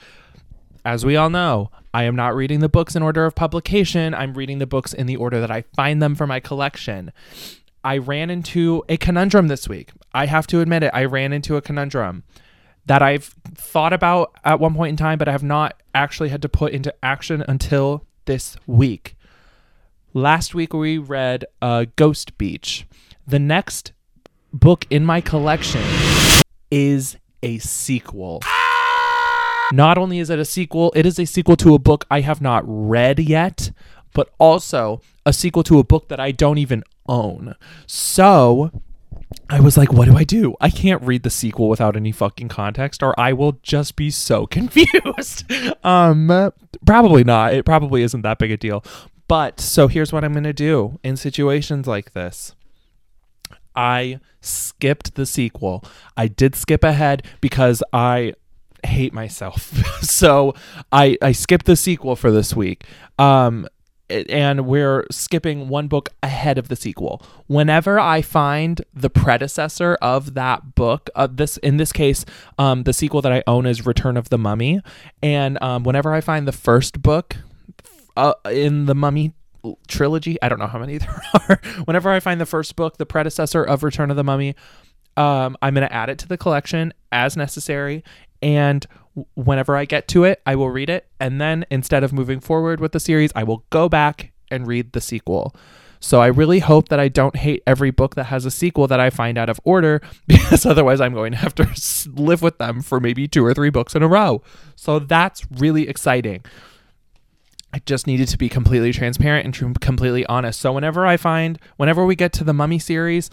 as 0.86 1.04
we 1.04 1.16
all 1.16 1.32
know, 1.32 1.72
I 1.94 2.04
am 2.04 2.16
not 2.16 2.36
reading 2.36 2.60
the 2.60 2.70
books 2.70 2.96
in 2.96 3.02
order 3.02 3.26
of 3.26 3.34
publication. 3.34 4.14
I'm 4.14 4.36
reading 4.36 4.60
the 4.60 4.68
books 4.68 4.94
in 4.94 5.08
the 5.08 5.16
order 5.16 5.42
that 5.42 5.50
I 5.50 5.64
find 5.76 6.02
them 6.02 6.14
for 6.14 6.28
my 6.28 6.40
collection. 6.40 7.12
I 7.84 7.98
ran 7.98 8.30
into 8.30 8.84
a 8.88 8.98
conundrum 8.98 9.48
this 9.48 9.68
week. 9.68 9.92
I 10.14 10.28
have 10.28 10.46
to 10.48 10.62
admit 10.62 10.84
it. 10.84 10.92
I 10.94 11.06
ran 11.06 11.34
into 11.34 11.58
a 11.58 11.62
conundrum 11.62 12.24
that 12.86 13.02
I've 13.02 13.34
thought 13.56 13.94
about 13.94 14.36
at 14.44 14.60
one 14.60 14.76
point 14.76 14.92
in 14.92 14.98
time, 14.98 15.18
but 15.18 15.28
I 15.28 15.32
have 15.32 15.44
not 15.44 15.82
actually 15.96 16.30
had 16.30 16.44
to 16.44 16.50
put 16.50 16.72
into 16.72 16.94
action 17.04 17.44
until 17.48 18.06
this 18.26 18.56
week. 18.68 19.16
Last 20.14 20.54
week 20.54 20.74
we 20.74 21.00
read 21.00 21.46
uh, 21.62 21.86
Ghost 21.96 22.38
Beach. 22.38 22.86
The 23.28 23.40
next 23.40 23.92
book 24.54 24.86
in 24.92 25.04
my 25.04 25.20
collection 25.20 25.84
is 26.70 27.18
a 27.42 27.58
sequel. 27.58 28.42
Not 29.72 29.98
only 29.98 30.20
is 30.20 30.30
it 30.30 30.40
a 30.40 30.46
sequel, 30.46 30.92
it 30.96 31.06
is 31.06 31.20
a 31.20 31.26
sequel 31.26 31.56
to 31.58 31.74
a 31.74 31.80
book 31.80 32.06
I 32.10 32.22
have 32.22 32.42
not 32.42 32.64
read 32.66 33.20
yet, 33.20 33.72
but 34.14 34.34
also 34.38 35.02
a 35.26 35.34
sequel 35.34 35.64
to 35.64 35.80
a 35.80 35.84
book 35.84 36.08
that 36.10 36.20
I 36.20 36.32
don't 36.32 36.58
even 36.58 36.84
own. 37.08 37.56
So 37.88 38.72
I 39.50 39.60
was 39.60 39.78
like, 39.78 39.92
what 39.92 40.06
do 40.06 40.18
I 40.18 40.24
do? 40.24 40.56
I 40.62 40.70
can't 40.70 41.02
read 41.02 41.24
the 41.24 41.30
sequel 41.30 41.70
without 41.70 41.96
any 41.96 42.12
fucking 42.12 42.50
context, 42.50 43.04
or 43.04 43.20
I 43.20 43.34
will 43.34 43.54
just 43.64 43.96
be 43.96 44.10
so 44.12 44.46
confused. 44.48 45.52
um, 45.84 46.52
probably 46.86 47.24
not. 47.24 47.54
It 47.54 47.66
probably 47.66 48.04
isn't 48.04 48.22
that 48.22 48.40
big 48.40 48.52
a 48.52 48.58
deal. 48.58 48.84
But 49.28 49.60
so 49.60 49.88
here's 49.88 50.14
what 50.14 50.24
I'm 50.24 50.34
going 50.34 50.44
to 50.44 50.54
do 50.54 51.00
in 51.04 51.18
situations 51.18 51.88
like 51.88 52.14
this. 52.14 52.56
I 53.76 54.20
skipped 54.40 55.16
the 55.16 55.26
sequel. 55.26 55.84
I 56.16 56.28
did 56.28 56.56
skip 56.56 56.84
ahead 56.84 57.24
because 57.42 57.84
I 57.92 58.36
hate 58.86 59.14
myself. 59.14 59.72
so 60.02 60.54
I 60.92 61.18
I 61.22 61.32
skipped 61.32 61.66
the 61.66 61.76
sequel 61.76 62.16
for 62.16 62.32
this 62.32 62.56
week. 62.56 62.86
Um 63.20 63.68
and 64.10 64.66
we're 64.68 65.06
skipping 65.10 65.68
one 65.68 65.88
book 65.88 66.10
ahead 66.22 66.58
of 66.58 66.68
the 66.68 66.76
sequel. 66.76 67.22
Whenever 67.48 68.00
I 68.00 68.22
find 68.22 68.82
the 68.94 69.10
predecessor 69.10 69.98
of 70.02 70.36
that 70.36 70.76
book, 70.76 71.10
uh, 71.16 71.28
this 71.32 71.58
in 71.58 71.78
this 71.78 71.92
case, 71.92 72.26
um, 72.60 72.84
the 72.84 72.94
sequel 72.94 73.22
that 73.22 73.32
I 73.32 73.44
own 73.48 73.66
is 73.66 73.86
Return 73.86 74.18
of 74.18 74.30
the 74.30 74.38
Mummy, 74.38 74.82
and 75.24 75.62
um, 75.62 75.84
whenever 75.84 76.14
I 76.14 76.22
find 76.22 76.48
the 76.48 76.52
first 76.52 77.02
book 77.02 77.38
uh, 78.16 78.34
in 78.52 78.86
the 78.86 78.96
Mummy 78.96 79.34
trilogy, 79.88 80.38
I 80.42 80.50
don't 80.50 80.60
know 80.60 80.68
how 80.68 80.80
many 80.80 80.98
there 81.00 81.22
are. 81.34 81.60
whenever 81.86 82.12
I 82.12 82.20
find 82.20 82.40
the 82.40 82.46
first 82.46 82.76
book, 82.76 82.98
the 82.98 83.06
predecessor 83.06 83.64
of 83.64 83.84
Return 83.84 84.12
of 84.12 84.18
the 84.18 84.24
Mummy, 84.24 84.56
um, 85.18 85.58
I'm 85.62 85.74
going 85.74 85.88
to 85.88 85.94
add 85.94 86.10
it 86.10 86.20
to 86.20 86.28
the 86.28 86.38
collection 86.38 86.94
as 87.12 87.38
necessary 87.38 88.04
and 88.46 88.86
whenever 89.34 89.76
I 89.76 89.86
get 89.86 90.08
to 90.10 90.24
it, 90.24 90.40
I 90.46 90.56
will 90.56 90.70
read 90.70 90.88
it. 90.88 91.08
And 91.20 91.42
then 91.42 91.66
instead 91.72 92.04
of 92.04 92.14
moving 92.14 92.40
forward 92.40 92.80
with 92.80 92.92
the 92.92 93.00
series, 93.00 93.32
I 93.36 93.44
will 93.44 93.66
go 93.72 93.90
back 93.90 94.34
and 94.52 94.68
read 94.68 94.94
the 94.94 95.02
sequel. 95.02 95.56
So 96.00 96.22
I 96.22 96.28
really 96.28 96.60
hope 96.60 96.90
that 96.90 97.00
I 97.00 97.08
don't 97.08 97.36
hate 97.36 97.64
every 97.66 97.90
book 97.90 98.14
that 98.14 98.26
has 98.26 98.46
a 98.46 98.52
sequel 98.52 98.86
that 98.88 99.00
I 99.00 99.10
find 99.10 99.40
out 99.40 99.50
of 99.50 99.60
order 99.64 100.00
because 100.28 100.64
otherwise 100.64 101.02
I'm 101.02 101.16
going 101.16 101.32
to 101.32 101.40
have 101.40 101.56
to 101.56 101.68
live 102.14 102.44
with 102.44 102.60
them 102.60 102.84
for 102.84 103.00
maybe 103.00 103.28
two 103.28 103.44
or 103.44 103.56
three 103.56 103.72
books 103.72 103.96
in 103.96 104.04
a 104.04 104.08
row. 104.08 104.44
So 104.76 105.00
that's 105.00 105.44
really 105.50 105.90
exciting. 105.90 106.46
I 107.74 107.80
just 107.88 108.06
needed 108.06 108.28
to 108.28 108.38
be 108.38 108.48
completely 108.48 108.94
transparent 108.94 109.46
and 109.46 109.82
completely 109.82 110.24
honest. 110.28 110.62
So 110.62 110.72
whenever 110.72 111.08
I 111.08 111.18
find, 111.18 111.58
whenever 111.78 112.06
we 112.06 112.16
get 112.16 112.32
to 112.34 112.44
the 112.44 112.54
Mummy 112.54 112.78
series, 112.78 113.32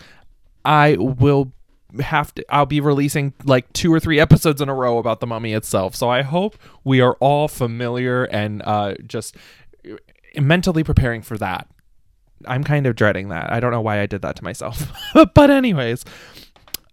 I 0.64 0.96
will 0.98 1.52
have 2.00 2.34
to 2.34 2.44
I'll 2.48 2.66
be 2.66 2.80
releasing 2.80 3.34
like 3.44 3.72
two 3.72 3.92
or 3.92 4.00
three 4.00 4.18
episodes 4.18 4.60
in 4.60 4.68
a 4.68 4.74
row 4.74 4.98
about 4.98 5.20
the 5.20 5.26
mummy 5.26 5.52
itself. 5.52 5.94
So 5.94 6.08
I 6.08 6.22
hope 6.22 6.56
we 6.84 7.00
are 7.00 7.14
all 7.20 7.48
familiar 7.48 8.24
and 8.24 8.62
uh, 8.64 8.94
just 9.06 9.36
mentally 10.36 10.84
preparing 10.84 11.22
for 11.22 11.36
that. 11.38 11.68
I'm 12.46 12.64
kind 12.64 12.86
of 12.86 12.96
dreading 12.96 13.28
that. 13.28 13.52
I 13.52 13.60
don't 13.60 13.70
know 13.70 13.80
why 13.80 14.00
I 14.00 14.06
did 14.06 14.22
that 14.22 14.36
to 14.36 14.44
myself. 14.44 14.90
but 15.34 15.50
anyways, 15.50 16.04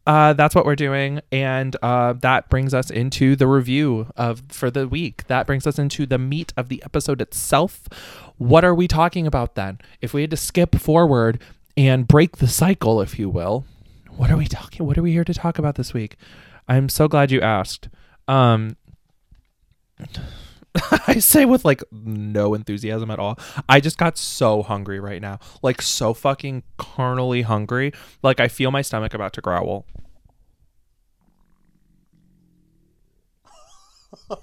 uh, 0.05 0.33
that's 0.33 0.55
what 0.55 0.65
we're 0.65 0.75
doing, 0.75 1.21
and 1.31 1.75
uh, 1.81 2.13
that 2.13 2.49
brings 2.49 2.73
us 2.73 2.89
into 2.89 3.35
the 3.35 3.47
review 3.47 4.07
of 4.15 4.41
for 4.49 4.71
the 4.71 4.87
week. 4.87 5.27
That 5.27 5.45
brings 5.45 5.67
us 5.67 5.77
into 5.77 6.05
the 6.05 6.17
meat 6.17 6.53
of 6.57 6.69
the 6.69 6.81
episode 6.83 7.21
itself. 7.21 7.87
What 8.37 8.63
are 8.63 8.73
we 8.73 8.87
talking 8.87 9.27
about 9.27 9.55
then? 9.55 9.79
If 10.01 10.13
we 10.13 10.21
had 10.21 10.31
to 10.31 10.37
skip 10.37 10.75
forward 10.75 11.39
and 11.77 12.07
break 12.07 12.37
the 12.37 12.47
cycle, 12.47 13.01
if 13.01 13.19
you 13.19 13.29
will, 13.29 13.65
what 14.19 14.29
are 14.29 14.35
we 14.35 14.47
talking? 14.47 14.85
What 14.85 14.97
are 14.97 15.01
we 15.01 15.13
here 15.13 15.23
to 15.23 15.33
talk 15.33 15.57
about 15.57 15.75
this 15.75 15.93
week? 15.93 16.17
I'm 16.67 16.89
so 16.89 17.07
glad 17.07 17.31
you 17.31 17.39
asked. 17.39 17.87
Um, 18.27 18.75
I 21.07 21.19
say 21.19 21.45
with 21.45 21.63
like 21.63 21.81
no 21.89 22.53
enthusiasm 22.53 23.11
at 23.11 23.19
all. 23.19 23.39
I 23.69 23.79
just 23.79 23.97
got 23.97 24.17
so 24.17 24.61
hungry 24.61 24.99
right 24.99 25.21
now. 25.21 25.39
Like 25.61 25.81
so 25.81 26.13
fucking 26.13 26.63
carnally 26.77 27.43
hungry. 27.43 27.93
Like 28.21 28.41
I 28.41 28.49
feel 28.49 28.71
my 28.71 28.81
stomach 28.81 29.13
about 29.13 29.31
to 29.33 29.41
growl. 29.41 29.85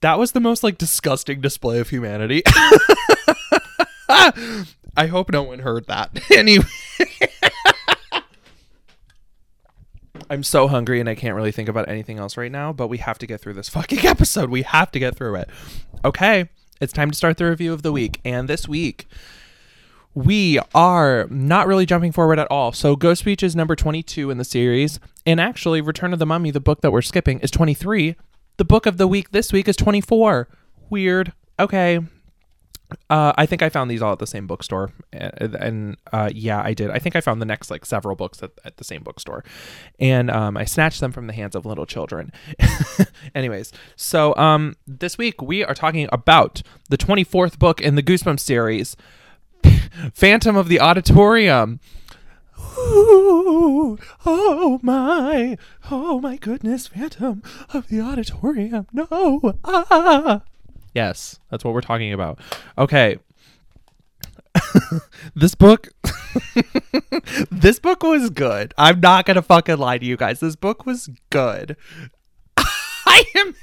that 0.00 0.18
was 0.18 0.32
the 0.32 0.40
most 0.40 0.62
like 0.62 0.78
disgusting 0.78 1.42
display 1.42 1.78
of 1.78 1.90
humanity. 1.90 2.42
I 4.96 5.06
hope 5.06 5.30
no 5.30 5.42
one 5.42 5.60
heard 5.60 5.86
that. 5.86 6.18
anyway. 6.30 6.64
I'm 10.30 10.42
so 10.42 10.66
hungry 10.66 10.98
and 10.98 11.08
I 11.08 11.14
can't 11.14 11.34
really 11.34 11.52
think 11.52 11.68
about 11.68 11.88
anything 11.88 12.18
else 12.18 12.38
right 12.38 12.50
now, 12.50 12.72
but 12.72 12.88
we 12.88 12.98
have 12.98 13.18
to 13.18 13.26
get 13.26 13.40
through 13.40 13.52
this 13.54 13.68
fucking 13.68 13.98
episode. 14.06 14.48
We 14.50 14.62
have 14.62 14.90
to 14.92 14.98
get 14.98 15.14
through 15.14 15.34
it. 15.36 15.50
Okay, 16.04 16.48
it's 16.80 16.92
time 16.92 17.10
to 17.10 17.16
start 17.16 17.36
the 17.36 17.44
review 17.44 17.72
of 17.72 17.82
the 17.82 17.92
week. 17.92 18.20
And 18.24 18.48
this 18.48 18.66
week, 18.66 19.08
we 20.14 20.58
are 20.74 21.26
not 21.30 21.66
really 21.66 21.86
jumping 21.86 22.12
forward 22.12 22.38
at 22.38 22.50
all. 22.50 22.72
So, 22.72 22.96
Ghost 22.96 23.24
Beach 23.24 23.42
is 23.42 23.54
number 23.56 23.76
22 23.76 24.30
in 24.30 24.38
the 24.38 24.44
series. 24.44 25.00
And 25.24 25.40
actually, 25.40 25.80
Return 25.80 26.12
of 26.12 26.18
the 26.18 26.26
Mummy, 26.26 26.50
the 26.50 26.60
book 26.60 26.80
that 26.80 26.92
we're 26.92 27.02
skipping, 27.02 27.38
is 27.40 27.50
23. 27.50 28.16
The 28.56 28.64
book 28.64 28.86
of 28.86 28.96
the 28.96 29.06
week 29.06 29.30
this 29.30 29.52
week 29.52 29.68
is 29.68 29.76
24. 29.76 30.48
Weird. 30.90 31.32
Okay, 31.58 32.00
uh, 33.10 33.32
I 33.36 33.46
think 33.46 33.62
I 33.62 33.68
found 33.68 33.90
these 33.90 34.02
all 34.02 34.12
at 34.12 34.18
the 34.18 34.26
same 34.26 34.46
bookstore, 34.46 34.92
and, 35.12 35.96
uh, 36.12 36.30
yeah, 36.32 36.62
I 36.62 36.74
did. 36.74 36.90
I 36.90 36.98
think 36.98 37.16
I 37.16 37.20
found 37.20 37.40
the 37.40 37.46
next 37.46 37.70
like 37.70 37.84
several 37.84 38.16
books 38.16 38.42
at, 38.42 38.50
at 38.64 38.76
the 38.76 38.84
same 38.84 39.02
bookstore, 39.02 39.44
and 39.98 40.30
um, 40.30 40.56
I 40.56 40.64
snatched 40.64 41.00
them 41.00 41.12
from 41.12 41.26
the 41.26 41.32
hands 41.32 41.54
of 41.54 41.66
little 41.66 41.86
children. 41.86 42.32
Anyways, 43.34 43.72
so 43.96 44.34
um, 44.36 44.76
this 44.86 45.18
week 45.18 45.40
we 45.42 45.64
are 45.64 45.74
talking 45.74 46.08
about 46.12 46.62
the 46.88 46.96
twenty 46.96 47.24
fourth 47.24 47.58
book 47.58 47.80
in 47.80 47.94
the 47.94 48.02
Goosebumps 48.02 48.40
series, 48.40 48.96
Phantom 50.14 50.56
of 50.56 50.68
the 50.68 50.80
Auditorium. 50.80 51.80
Ooh, 52.78 53.98
oh 54.24 54.80
my, 54.82 55.58
oh 55.90 56.20
my 56.20 56.36
goodness, 56.36 56.86
Phantom 56.86 57.42
of 57.72 57.88
the 57.88 58.00
Auditorium. 58.00 58.86
No, 58.92 59.58
ah. 59.64 60.42
Yes, 60.94 61.38
that's 61.50 61.64
what 61.64 61.74
we're 61.74 61.80
talking 61.80 62.12
about. 62.12 62.38
Okay. 62.76 63.18
this 65.34 65.54
book 65.54 65.88
this 67.50 67.78
book 67.78 68.02
was 68.02 68.30
good. 68.30 68.74
I'm 68.76 69.00
not 69.00 69.24
going 69.24 69.36
to 69.36 69.42
fucking 69.42 69.78
lie 69.78 69.98
to 69.98 70.04
you 70.04 70.16
guys. 70.16 70.40
This 70.40 70.56
book 70.56 70.84
was 70.84 71.08
good. 71.30 71.76
I 72.56 73.24
am 73.36 73.54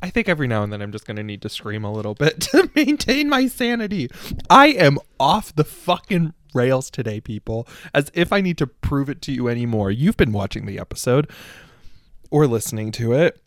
I 0.00 0.10
think 0.10 0.28
every 0.28 0.46
now 0.46 0.62
and 0.62 0.72
then 0.72 0.80
I'm 0.80 0.92
just 0.92 1.06
going 1.06 1.16
to 1.16 1.22
need 1.22 1.42
to 1.42 1.48
scream 1.48 1.84
a 1.84 1.92
little 1.92 2.14
bit 2.14 2.40
to 2.42 2.70
maintain 2.74 3.28
my 3.28 3.46
sanity. 3.46 4.08
I 4.48 4.68
am 4.68 4.98
off 5.18 5.54
the 5.54 5.64
fucking 5.64 6.34
rails 6.54 6.90
today, 6.90 7.20
people. 7.20 7.66
As 7.92 8.10
if 8.14 8.32
I 8.32 8.40
need 8.40 8.58
to 8.58 8.66
prove 8.66 9.10
it 9.10 9.20
to 9.22 9.32
you 9.32 9.48
anymore. 9.48 9.90
You've 9.90 10.16
been 10.16 10.32
watching 10.32 10.66
the 10.66 10.78
episode 10.78 11.30
or 12.30 12.46
listening 12.46 12.92
to 12.92 13.12
it. 13.12 13.40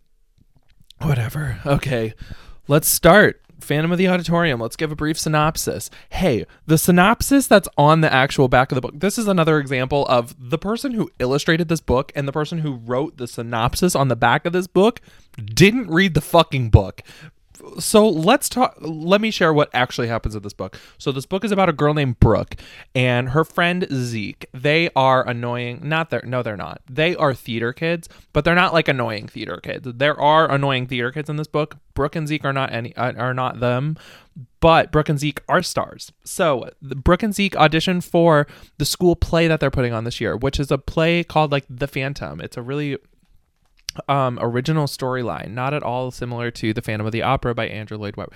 Whatever. 0.99 1.59
Okay, 1.65 2.13
let's 2.67 2.87
start. 2.87 3.41
Phantom 3.59 3.91
of 3.91 3.97
the 3.97 4.07
Auditorium. 4.07 4.59
Let's 4.59 4.75
give 4.75 4.91
a 4.91 4.95
brief 4.95 5.19
synopsis. 5.19 5.89
Hey, 6.09 6.45
the 6.65 6.77
synopsis 6.77 7.47
that's 7.47 7.69
on 7.77 8.01
the 8.01 8.11
actual 8.11 8.47
back 8.47 8.71
of 8.71 8.75
the 8.75 8.81
book. 8.81 8.99
This 8.99 9.17
is 9.17 9.27
another 9.27 9.59
example 9.59 10.05
of 10.07 10.35
the 10.37 10.57
person 10.57 10.93
who 10.93 11.11
illustrated 11.19 11.67
this 11.67 11.79
book 11.79 12.11
and 12.15 12.27
the 12.27 12.31
person 12.31 12.59
who 12.59 12.73
wrote 12.73 13.17
the 13.17 13.27
synopsis 13.27 13.95
on 13.95 14.07
the 14.07 14.15
back 14.15 14.45
of 14.45 14.53
this 14.53 14.67
book 14.67 14.99
didn't 15.43 15.89
read 15.89 16.13
the 16.13 16.21
fucking 16.21 16.69
book 16.69 17.01
so 17.79 18.07
let's 18.07 18.49
talk 18.49 18.75
let 18.79 19.21
me 19.21 19.31
share 19.31 19.53
what 19.53 19.69
actually 19.73 20.07
happens 20.07 20.35
in 20.35 20.41
this 20.41 20.53
book. 20.53 20.77
So 20.97 21.11
this 21.11 21.25
book 21.25 21.43
is 21.43 21.51
about 21.51 21.69
a 21.69 21.73
girl 21.73 21.93
named 21.93 22.19
brooke 22.19 22.55
and 22.95 23.29
her 23.29 23.43
friend 23.43 23.87
zeke. 23.91 24.45
They 24.53 24.89
are 24.95 25.27
annoying 25.27 25.81
not 25.83 26.09
they're 26.09 26.23
no 26.25 26.43
they're 26.43 26.57
not. 26.57 26.81
They 26.89 27.15
are 27.15 27.33
theater 27.33 27.73
kids 27.73 28.09
but 28.33 28.45
they're 28.45 28.55
not 28.55 28.73
like 28.73 28.87
annoying 28.87 29.27
theater 29.27 29.57
kids. 29.57 29.87
There 29.95 30.19
are 30.19 30.49
annoying 30.51 30.87
theater 30.87 31.11
kids 31.11 31.29
in 31.29 31.35
this 31.35 31.47
book. 31.47 31.77
Brooke 31.93 32.15
and 32.15 32.27
zeke 32.27 32.45
are 32.45 32.53
not 32.53 32.71
any 32.71 32.95
uh, 32.95 33.13
are 33.13 33.33
not 33.33 33.59
them 33.59 33.97
but 34.59 34.91
Brooke 34.91 35.09
and 35.09 35.19
Zeke 35.19 35.41
are 35.49 35.61
stars. 35.61 36.11
So 36.23 36.69
Brooke 36.81 37.23
and 37.23 37.33
Zeke 37.33 37.55
audition 37.55 37.99
for 37.99 38.47
the 38.77 38.85
school 38.85 39.15
play 39.15 39.47
that 39.47 39.59
they're 39.59 39.71
putting 39.71 39.91
on 39.91 40.03
this 40.03 40.21
year, 40.21 40.37
which 40.37 40.59
is 40.59 40.71
a 40.71 40.77
play 40.77 41.23
called 41.23 41.51
like 41.51 41.65
The 41.69 41.87
Phantom. 41.87 42.39
It's 42.39 42.57
a 42.57 42.61
really 42.61 42.97
um, 44.07 44.39
original 44.41 44.87
storyline, 44.87 45.51
not 45.51 45.73
at 45.73 45.83
all 45.83 46.11
similar 46.11 46.51
to 46.51 46.73
The 46.73 46.81
Phantom 46.81 47.05
of 47.05 47.11
the 47.11 47.21
Opera 47.21 47.53
by 47.55 47.67
Andrew 47.67 47.97
Lloyd 47.97 48.15
Webber. 48.15 48.33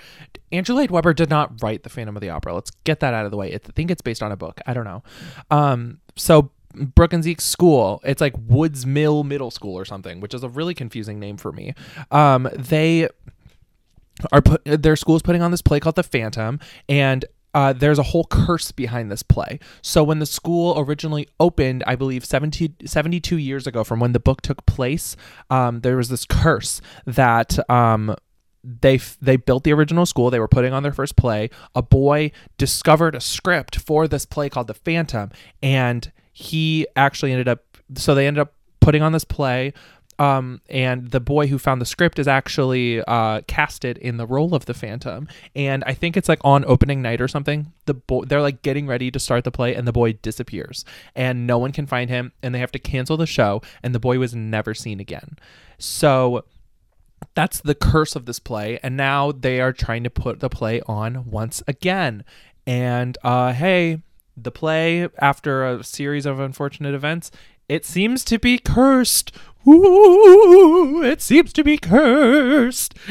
Andrew 0.52 0.74
Lloyd 0.74 0.90
Webber 0.90 1.14
did 1.14 1.30
not 1.30 1.62
write 1.62 1.82
The 1.82 1.90
Phantom 1.90 2.16
of 2.16 2.20
the 2.20 2.30
Opera. 2.30 2.54
Let's 2.54 2.70
get 2.84 3.00
that 3.00 3.14
out 3.14 3.24
of 3.24 3.30
the 3.30 3.36
way. 3.36 3.54
I 3.54 3.58
think 3.58 3.90
it's 3.90 4.02
based 4.02 4.22
on 4.22 4.32
a 4.32 4.36
book. 4.36 4.60
I 4.66 4.74
don't 4.74 4.84
know. 4.84 5.02
Um, 5.50 6.00
so 6.16 6.50
Brooke 6.74 7.12
and 7.12 7.24
Zeke's 7.24 7.44
school, 7.44 8.00
it's 8.04 8.20
like 8.20 8.34
Woods 8.46 8.84
Mill 8.84 9.24
Middle 9.24 9.50
School 9.50 9.74
or 9.74 9.84
something, 9.84 10.20
which 10.20 10.34
is 10.34 10.42
a 10.42 10.48
really 10.48 10.74
confusing 10.74 11.18
name 11.18 11.36
for 11.36 11.52
me. 11.52 11.74
Um, 12.10 12.48
they 12.54 13.08
are 14.32 14.40
put 14.40 14.62
their 14.64 14.96
school 14.96 15.16
is 15.16 15.22
putting 15.22 15.42
on 15.42 15.50
this 15.50 15.62
play 15.62 15.80
called 15.80 15.96
The 15.96 16.02
Phantom, 16.02 16.58
and 16.88 17.24
uh, 17.56 17.72
there's 17.72 17.98
a 17.98 18.02
whole 18.02 18.24
curse 18.24 18.70
behind 18.70 19.10
this 19.10 19.22
play. 19.22 19.58
So 19.80 20.04
when 20.04 20.18
the 20.18 20.26
school 20.26 20.74
originally 20.76 21.26
opened, 21.40 21.82
I 21.86 21.96
believe 21.96 22.22
70, 22.22 22.74
72 22.84 23.38
years 23.38 23.66
ago 23.66 23.82
from 23.82 23.98
when 23.98 24.12
the 24.12 24.20
book 24.20 24.42
took 24.42 24.66
place, 24.66 25.16
um, 25.48 25.80
there 25.80 25.96
was 25.96 26.10
this 26.10 26.26
curse 26.26 26.82
that 27.06 27.58
um, 27.70 28.14
they 28.62 28.98
they 29.22 29.36
built 29.36 29.64
the 29.64 29.72
original 29.72 30.04
school. 30.04 30.28
They 30.28 30.38
were 30.38 30.48
putting 30.48 30.74
on 30.74 30.82
their 30.82 30.92
first 30.92 31.16
play. 31.16 31.48
A 31.74 31.80
boy 31.80 32.30
discovered 32.58 33.14
a 33.14 33.22
script 33.22 33.76
for 33.76 34.06
this 34.06 34.26
play 34.26 34.50
called 34.50 34.66
The 34.66 34.74
Phantom, 34.74 35.30
and 35.62 36.12
he 36.34 36.86
actually 36.94 37.32
ended 37.32 37.48
up. 37.48 37.64
So 37.94 38.14
they 38.14 38.26
ended 38.26 38.42
up 38.42 38.52
putting 38.80 39.00
on 39.00 39.12
this 39.12 39.24
play 39.24 39.72
um, 40.18 40.60
and 40.68 41.10
the 41.10 41.20
boy 41.20 41.46
who 41.46 41.58
found 41.58 41.80
the 41.80 41.86
script 41.86 42.18
is 42.18 42.26
actually 42.28 43.02
uh, 43.02 43.42
casted 43.46 43.98
in 43.98 44.16
the 44.16 44.26
role 44.26 44.54
of 44.54 44.66
the 44.66 44.74
Phantom. 44.74 45.28
And 45.54 45.84
I 45.84 45.94
think 45.94 46.16
it's 46.16 46.28
like 46.28 46.40
on 46.42 46.64
opening 46.66 47.02
night 47.02 47.20
or 47.20 47.28
something. 47.28 47.72
The 47.84 47.94
boy, 47.94 48.24
they're 48.24 48.40
like 48.40 48.62
getting 48.62 48.86
ready 48.86 49.10
to 49.10 49.18
start 49.18 49.44
the 49.44 49.50
play, 49.50 49.74
and 49.74 49.86
the 49.86 49.92
boy 49.92 50.14
disappears, 50.14 50.84
and 51.14 51.46
no 51.46 51.58
one 51.58 51.72
can 51.72 51.86
find 51.86 52.10
him, 52.10 52.32
and 52.42 52.54
they 52.54 52.58
have 52.58 52.72
to 52.72 52.78
cancel 52.78 53.16
the 53.16 53.26
show, 53.26 53.62
and 53.82 53.94
the 53.94 54.00
boy 54.00 54.18
was 54.18 54.34
never 54.34 54.74
seen 54.74 55.00
again. 55.00 55.36
So 55.78 56.44
that's 57.34 57.60
the 57.60 57.74
curse 57.74 58.16
of 58.16 58.26
this 58.26 58.38
play, 58.38 58.78
and 58.82 58.96
now 58.96 59.32
they 59.32 59.60
are 59.60 59.72
trying 59.72 60.04
to 60.04 60.10
put 60.10 60.40
the 60.40 60.48
play 60.48 60.80
on 60.86 61.30
once 61.30 61.62
again. 61.68 62.24
And 62.66 63.16
uh, 63.22 63.52
hey, 63.52 64.02
the 64.36 64.50
play 64.50 65.08
after 65.18 65.64
a 65.64 65.84
series 65.84 66.26
of 66.26 66.40
unfortunate 66.40 66.94
events 66.94 67.30
it 67.68 67.84
seems 67.84 68.24
to 68.24 68.38
be 68.38 68.58
cursed 68.58 69.32
Ooh, 69.68 71.02
it 71.02 71.20
seems 71.20 71.52
to 71.54 71.64
be 71.64 71.76
cursed. 71.76 72.94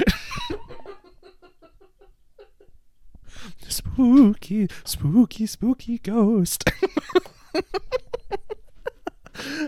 spooky, 3.67 4.69
spooky, 4.85 5.45
spooky 5.45 5.97
ghost. 5.97 6.69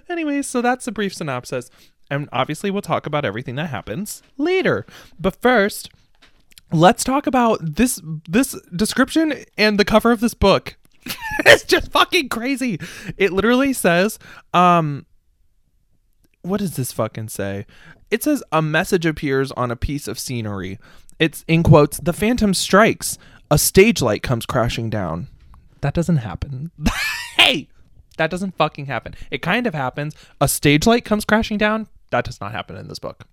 anyway, 0.10 0.42
so 0.42 0.62
that's 0.62 0.88
a 0.88 0.94
brief 0.94 1.14
synopsis. 1.14 1.70
And 2.10 2.30
obviously, 2.32 2.72
we'll 2.72 2.82
talk 2.82 3.06
about 3.06 3.26
everything 3.26 3.56
that 3.56 3.68
happens 3.68 4.24
later. 4.38 4.86
But 5.20 5.42
first, 5.42 5.90
let's 6.72 7.04
talk 7.04 7.28
about 7.28 7.76
this 7.76 8.00
this 8.30 8.58
description 8.74 9.44
and 9.58 9.78
the 9.78 9.84
cover 9.84 10.14
of 10.14 10.22
this 10.22 10.34
book. 10.34 10.78
it's 11.46 11.64
just 11.64 11.92
fucking 11.92 12.30
crazy. 12.30 12.80
It 13.18 13.32
literally 13.32 13.74
says, 13.74 14.20
um, 14.54 15.06
what 16.42 16.60
does 16.60 16.76
this 16.76 16.92
fucking 16.92 17.30
say? 17.30 17.66
It 18.10 18.24
says 18.24 18.44
a 18.52 18.62
message 18.62 19.06
appears 19.06 19.52
on 19.54 19.72
a 19.72 19.76
piece 19.76 20.08
of 20.08 20.20
scenery. 20.20 20.80
It's 21.20 21.44
in 21.48 21.64
quotes, 21.64 22.00
the 22.00 22.14
phantom 22.14 22.54
strikes. 22.54 23.18
A 23.50 23.58
stage 23.58 24.02
light 24.02 24.24
comes 24.24 24.46
crashing 24.46 24.90
down. 24.90 25.28
That 25.82 25.94
doesn't 25.94 26.18
happen. 26.18 26.72
hey, 27.38 27.68
that 28.18 28.30
doesn't 28.30 28.58
fucking 28.58 28.86
happen. 28.86 29.16
It 29.32 29.42
kind 29.42 29.68
of 29.68 29.74
happens. 29.74 30.16
A 30.42 30.48
stage 30.48 30.86
light 30.86 31.06
comes 31.06 31.26
crashing 31.26 31.58
down. 31.58 31.88
That 32.12 32.26
does 32.26 32.40
not 32.42 32.52
happen 32.52 32.76
in 32.76 32.88
this 32.88 33.00
book. 33.00 33.26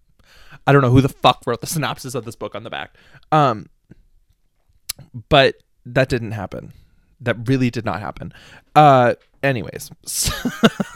I 0.66 0.72
don't 0.72 0.82
know 0.82 0.90
who 0.90 1.00
the 1.00 1.08
fuck 1.08 1.42
wrote 1.46 1.60
the 1.60 1.66
synopsis 1.66 2.14
of 2.14 2.24
this 2.24 2.36
book 2.36 2.54
on 2.54 2.64
the 2.64 2.70
back. 2.70 2.96
Um, 3.32 3.66
but 5.28 5.56
that 5.84 6.08
didn't 6.08 6.32
happen. 6.32 6.72
That 7.24 7.48
really 7.48 7.70
did 7.70 7.84
not 7.84 8.00
happen. 8.00 8.32
Uh, 8.74 9.14
anyways, 9.42 9.90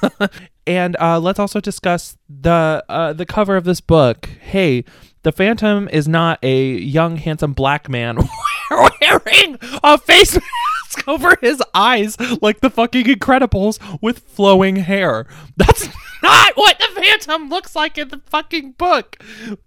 and 0.66 0.96
uh, 1.00 1.20
let's 1.20 1.38
also 1.38 1.60
discuss 1.60 2.16
the 2.28 2.84
uh, 2.88 3.12
the 3.12 3.26
cover 3.26 3.56
of 3.56 3.64
this 3.64 3.80
book. 3.80 4.26
Hey, 4.40 4.84
the 5.22 5.32
Phantom 5.32 5.88
is 5.88 6.08
not 6.08 6.38
a 6.42 6.72
young, 6.72 7.16
handsome 7.16 7.52
black 7.52 7.88
man 7.88 8.18
wearing 8.70 9.58
a 9.82 9.98
face 9.98 10.34
mask 10.34 11.06
over 11.06 11.36
his 11.40 11.62
eyes 11.74 12.16
like 12.42 12.60
the 12.60 12.70
fucking 12.70 13.04
Incredibles 13.04 13.78
with 14.02 14.20
flowing 14.20 14.76
hair. 14.76 15.26
That's 15.56 15.86
not 16.22 16.56
what 16.56 16.78
the 16.78 17.00
Phantom 17.00 17.48
looks 17.48 17.76
like 17.76 17.98
in 17.98 18.08
the 18.08 18.20
fucking 18.26 18.72
book. 18.72 19.22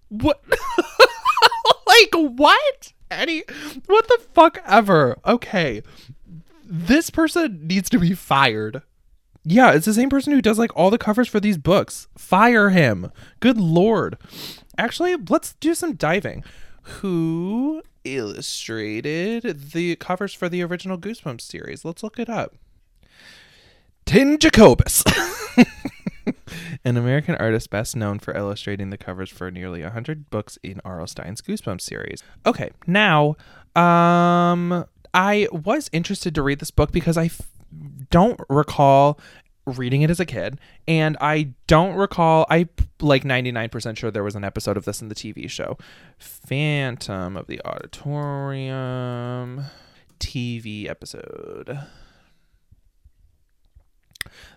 What? 0.09 0.43
like 1.87 2.13
what? 2.13 2.93
Any? 3.09 3.43
What 3.87 4.07
the 4.07 4.19
fuck 4.33 4.59
ever? 4.65 5.17
Okay 5.25 5.81
this 6.71 7.09
person 7.09 7.67
needs 7.67 7.89
to 7.89 7.99
be 7.99 8.13
fired. 8.13 8.81
Yeah, 9.43 9.73
it's 9.73 9.85
the 9.85 9.93
same 9.93 10.09
person 10.09 10.31
who 10.31 10.41
does 10.41 10.57
like 10.57 10.71
all 10.75 10.89
the 10.89 10.97
covers 10.97 11.27
for 11.27 11.41
these 11.41 11.57
books. 11.57 12.07
Fire 12.17 12.69
him. 12.69 13.11
Good 13.41 13.57
lord. 13.57 14.17
Actually, 14.77 15.15
let's 15.29 15.53
do 15.55 15.75
some 15.75 15.95
diving. 15.95 16.43
Who 16.83 17.83
illustrated 18.05 19.71
the 19.71 19.97
covers 19.97 20.33
for 20.33 20.47
the 20.47 20.63
original 20.63 20.97
Goosebumps 20.97 21.41
series? 21.41 21.83
Let's 21.83 22.03
look 22.03 22.17
it 22.17 22.29
up. 22.29 22.55
Tim 24.05 24.37
Jacobus. 24.37 25.03
An 26.85 26.95
American 26.97 27.35
artist 27.35 27.69
best 27.69 27.95
known 27.95 28.19
for 28.19 28.35
illustrating 28.35 28.91
the 28.91 28.97
covers 28.97 29.29
for 29.29 29.51
nearly 29.51 29.81
100 29.81 30.29
books 30.29 30.57
in 30.63 30.79
R.L. 30.85 31.07
Stine's 31.07 31.41
Goosebumps 31.41 31.81
series. 31.81 32.23
Okay, 32.45 32.71
now 32.87 33.35
um 33.75 34.85
I 35.13 35.47
was 35.51 35.89
interested 35.91 36.33
to 36.35 36.41
read 36.41 36.59
this 36.59 36.71
book 36.71 36.91
because 36.91 37.17
I 37.17 37.25
f- 37.25 37.41
don't 38.09 38.39
recall 38.49 39.19
reading 39.65 40.01
it 40.01 40.09
as 40.09 40.19
a 40.19 40.25
kid 40.25 40.59
and 40.87 41.15
I 41.21 41.53
don't 41.67 41.95
recall 41.95 42.47
I 42.49 42.67
like 42.99 43.23
99% 43.23 43.95
sure 43.95 44.09
there 44.09 44.23
was 44.23 44.35
an 44.35 44.43
episode 44.43 44.75
of 44.75 44.85
this 44.85 45.01
in 45.01 45.07
the 45.07 45.15
TV 45.15 45.49
show. 45.49 45.77
Phantom 46.17 47.37
of 47.37 47.47
the 47.47 47.61
Auditorium 47.65 49.65
TV 50.19 50.89
episode. 50.89 51.79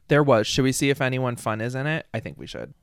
There 0.08 0.22
was. 0.22 0.46
Should 0.46 0.64
we 0.64 0.72
see 0.72 0.90
if 0.90 1.00
anyone 1.00 1.36
fun 1.36 1.60
is 1.60 1.74
in 1.74 1.86
it? 1.86 2.06
I 2.12 2.20
think 2.20 2.38
we 2.38 2.46
should. 2.46 2.74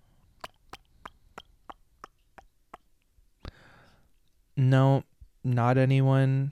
No 4.57 5.03
not 5.43 5.77
anyone 5.77 6.51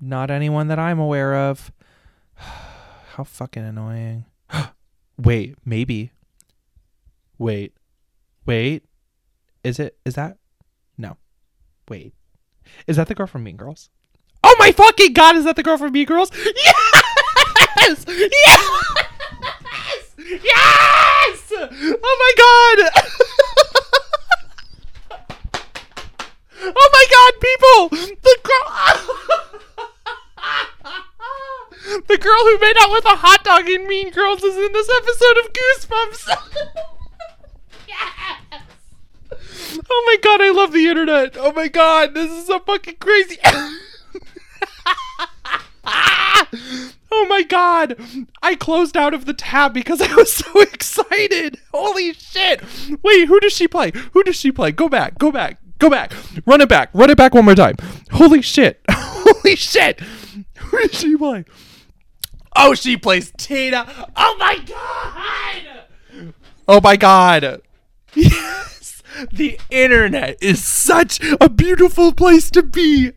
not 0.00 0.30
anyone 0.30 0.68
that 0.68 0.78
I'm 0.78 0.98
aware 0.98 1.34
of. 1.34 1.72
How 2.34 3.24
fucking 3.24 3.64
annoying. 3.64 4.24
Wait, 5.18 5.56
maybe. 5.64 6.12
Wait. 7.38 7.74
Wait. 8.46 8.84
Is 9.62 9.78
it 9.78 9.98
is 10.04 10.14
that 10.14 10.38
No. 10.96 11.16
Wait. 11.88 12.14
Is 12.86 12.96
that 12.96 13.08
the 13.08 13.14
girl 13.14 13.26
from 13.26 13.44
Mean 13.44 13.56
Girls? 13.56 13.90
Oh 14.42 14.56
my 14.58 14.72
fucking 14.72 15.12
god, 15.12 15.36
is 15.36 15.44
that 15.44 15.56
the 15.56 15.62
girl 15.62 15.76
from 15.76 15.92
Mean 15.92 16.06
Girls? 16.06 16.30
Yes! 16.34 18.04
Yes! 18.06 18.06
Yes! 20.42 21.52
Oh 21.52 22.16
my 22.22 22.32
god! 22.36 22.78
oh 26.76 26.90
my 26.92 27.04
god, 27.10 27.32
people! 27.40 27.88
The 28.22 28.36
girl 28.42 28.66
the 32.06 32.18
girl 32.18 32.44
who 32.44 32.58
made 32.58 32.76
out 32.78 32.92
with 32.92 33.04
a 33.04 33.16
hot 33.16 33.44
dog 33.44 33.68
in 33.68 33.86
Mean 33.86 34.10
Girls 34.10 34.42
is 34.42 34.56
in 34.56 34.72
this 34.72 34.90
episode 34.96 35.38
of 35.38 35.52
Goosebumps. 35.52 36.36
yes. 37.88 38.62
Oh 39.90 40.02
my 40.06 40.16
god, 40.22 40.40
I 40.42 40.50
love 40.50 40.72
the 40.72 40.86
internet. 40.88 41.36
Oh 41.38 41.52
my 41.52 41.68
god, 41.68 42.14
this 42.14 42.30
is 42.30 42.46
so 42.46 42.58
fucking 42.60 42.96
crazy. 42.96 43.38
oh 47.10 47.26
my 47.28 47.42
god! 47.42 47.96
I 48.42 48.54
closed 48.56 48.96
out 48.96 49.14
of 49.14 49.24
the 49.24 49.34
tab 49.34 49.72
because 49.72 50.00
I 50.00 50.14
was 50.14 50.32
so 50.32 50.60
excited. 50.60 51.58
Holy 51.72 52.12
shit! 52.12 52.62
Wait, 53.02 53.28
who 53.28 53.40
does 53.40 53.52
she 53.52 53.68
play? 53.68 53.92
Who 54.12 54.22
does 54.22 54.36
she 54.36 54.52
play? 54.52 54.72
Go 54.72 54.88
back, 54.88 55.18
go 55.18 55.32
back, 55.32 55.58
go 55.78 55.88
back. 55.88 56.12
Run 56.46 56.60
it 56.60 56.68
back, 56.68 56.90
run 56.92 57.10
it 57.10 57.16
back 57.16 57.34
one 57.34 57.44
more 57.44 57.54
time. 57.54 57.76
Holy 58.12 58.42
shit! 58.42 58.80
Holy 58.90 59.56
shit! 59.56 60.00
Who 60.00 60.78
does 60.78 60.98
she 60.98 61.16
play? 61.16 61.44
Oh, 62.56 62.74
she 62.74 62.96
plays 62.96 63.32
Tina. 63.36 63.86
Oh 64.16 64.36
my 64.38 64.58
god! 64.58 66.26
Oh 66.68 66.80
my 66.80 66.96
god! 66.96 67.62
Yes! 68.14 69.02
The 69.32 69.58
internet 69.70 70.36
is 70.40 70.64
such 70.64 71.20
a 71.40 71.48
beautiful 71.48 72.12
place 72.12 72.50
to 72.52 72.62
be. 72.62 73.12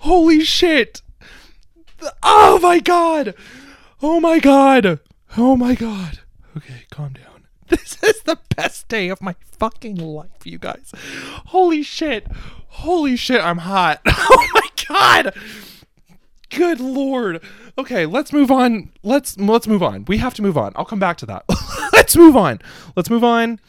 Holy 0.00 0.44
shit! 0.44 1.02
Oh 2.22 2.58
my 2.62 2.80
god! 2.80 3.34
Oh 4.02 4.20
my 4.20 4.38
god! 4.38 5.00
Oh 5.36 5.56
my 5.56 5.74
god! 5.74 6.20
Okay, 6.56 6.84
calm 6.90 7.14
down. 7.14 7.24
This 7.68 8.02
is 8.02 8.22
the 8.22 8.38
best 8.56 8.88
day 8.88 9.10
of 9.10 9.20
my 9.20 9.34
fucking 9.58 9.96
life, 9.96 10.44
you 10.44 10.58
guys. 10.58 10.92
Holy 11.46 11.82
shit! 11.82 12.26
Holy 12.68 13.16
shit, 13.16 13.40
I'm 13.42 13.58
hot. 13.58 14.00
Oh 14.06 14.48
my 14.54 14.68
god! 14.88 15.34
Good 16.50 16.80
lord. 16.80 17.42
Okay, 17.76 18.06
let's 18.06 18.32
move 18.32 18.50
on. 18.50 18.90
Let's 19.02 19.36
let's 19.38 19.66
move 19.66 19.82
on. 19.82 20.04
We 20.06 20.18
have 20.18 20.34
to 20.34 20.42
move 20.42 20.56
on. 20.56 20.72
I'll 20.76 20.84
come 20.84 20.98
back 20.98 21.18
to 21.18 21.26
that. 21.26 21.44
let's 21.92 22.16
move 22.16 22.36
on. 22.36 22.60
Let's 22.96 23.10
move 23.10 23.24
on. 23.24 23.60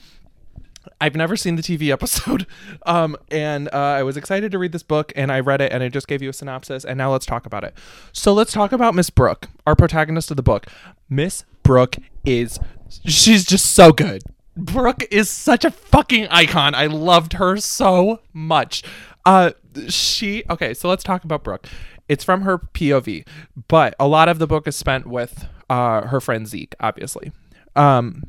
I've 1.01 1.15
never 1.15 1.35
seen 1.35 1.55
the 1.55 1.61
TV 1.61 1.91
episode, 1.91 2.45
um, 2.85 3.15
and 3.31 3.69
uh, 3.73 3.77
I 3.77 4.03
was 4.03 4.17
excited 4.17 4.51
to 4.51 4.57
read 4.57 4.71
this 4.71 4.83
book, 4.83 5.13
and 5.15 5.31
I 5.31 5.39
read 5.39 5.61
it, 5.61 5.71
and 5.71 5.83
I 5.83 5.89
just 5.89 6.07
gave 6.07 6.21
you 6.21 6.29
a 6.29 6.33
synopsis, 6.33 6.83
and 6.83 6.97
now 6.97 7.11
let's 7.11 7.25
talk 7.25 7.45
about 7.45 7.63
it. 7.63 7.73
So 8.11 8.33
let's 8.33 8.51
talk 8.51 8.71
about 8.71 8.95
Miss 8.95 9.09
Brooke, 9.09 9.47
our 9.65 9.75
protagonist 9.75 10.31
of 10.31 10.37
the 10.37 10.43
book. 10.43 10.67
Miss 11.09 11.45
Brooke 11.63 11.97
is, 12.25 12.59
she's 13.05 13.45
just 13.45 13.73
so 13.73 13.91
good. 13.91 14.23
Brooke 14.57 15.03
is 15.09 15.29
such 15.29 15.63
a 15.63 15.71
fucking 15.71 16.27
icon. 16.27 16.75
I 16.75 16.87
loved 16.87 17.33
her 17.33 17.57
so 17.57 18.19
much. 18.33 18.83
Uh, 19.25 19.51
she 19.87 20.43
okay. 20.49 20.73
So 20.73 20.89
let's 20.89 21.03
talk 21.03 21.23
about 21.23 21.43
Brooke. 21.43 21.67
It's 22.09 22.23
from 22.23 22.41
her 22.41 22.57
POV, 22.57 23.25
but 23.67 23.95
a 23.99 24.07
lot 24.07 24.27
of 24.27 24.39
the 24.39 24.47
book 24.47 24.67
is 24.67 24.75
spent 24.75 25.07
with 25.07 25.47
uh, 25.69 26.07
her 26.07 26.19
friend 26.19 26.47
Zeke, 26.47 26.75
obviously. 26.79 27.31
Um, 27.75 28.23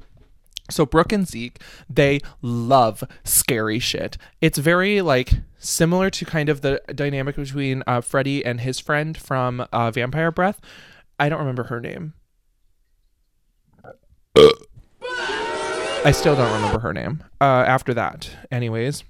so 0.70 0.86
Brooke 0.86 1.12
and 1.12 1.26
Zeke, 1.26 1.58
they 1.88 2.20
love 2.42 3.02
scary 3.24 3.78
shit. 3.78 4.16
It's 4.40 4.58
very 4.58 5.00
like 5.02 5.32
similar 5.58 6.10
to 6.10 6.24
kind 6.24 6.48
of 6.48 6.60
the 6.60 6.80
dynamic 6.94 7.36
between 7.36 7.82
uh, 7.86 8.00
Freddy 8.00 8.44
and 8.44 8.60
his 8.60 8.78
friend 8.78 9.16
from 9.16 9.66
uh, 9.72 9.90
Vampire 9.90 10.30
Breath. 10.30 10.60
I 11.18 11.28
don't 11.28 11.40
remember 11.40 11.64
her 11.64 11.80
name. 11.80 12.14
I 16.02 16.12
still 16.12 16.34
don't 16.36 16.52
remember 16.52 16.80
her 16.80 16.92
name. 16.94 17.24
Uh, 17.40 17.64
after 17.66 17.92
that, 17.94 18.30
anyways. 18.50 19.04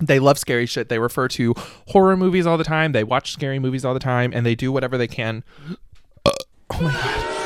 They 0.00 0.18
love 0.18 0.38
scary 0.38 0.66
shit. 0.66 0.88
They 0.88 0.98
refer 0.98 1.28
to 1.28 1.54
horror 1.88 2.16
movies 2.16 2.46
all 2.46 2.56
the 2.56 2.64
time. 2.64 2.92
They 2.92 3.04
watch 3.04 3.32
scary 3.32 3.58
movies 3.58 3.84
all 3.84 3.94
the 3.94 4.00
time, 4.00 4.32
and 4.34 4.46
they 4.46 4.54
do 4.54 4.70
whatever 4.70 4.96
they 4.96 5.08
can. 5.08 5.44
oh 6.24 6.32
my 6.80 6.92
god 6.92 7.38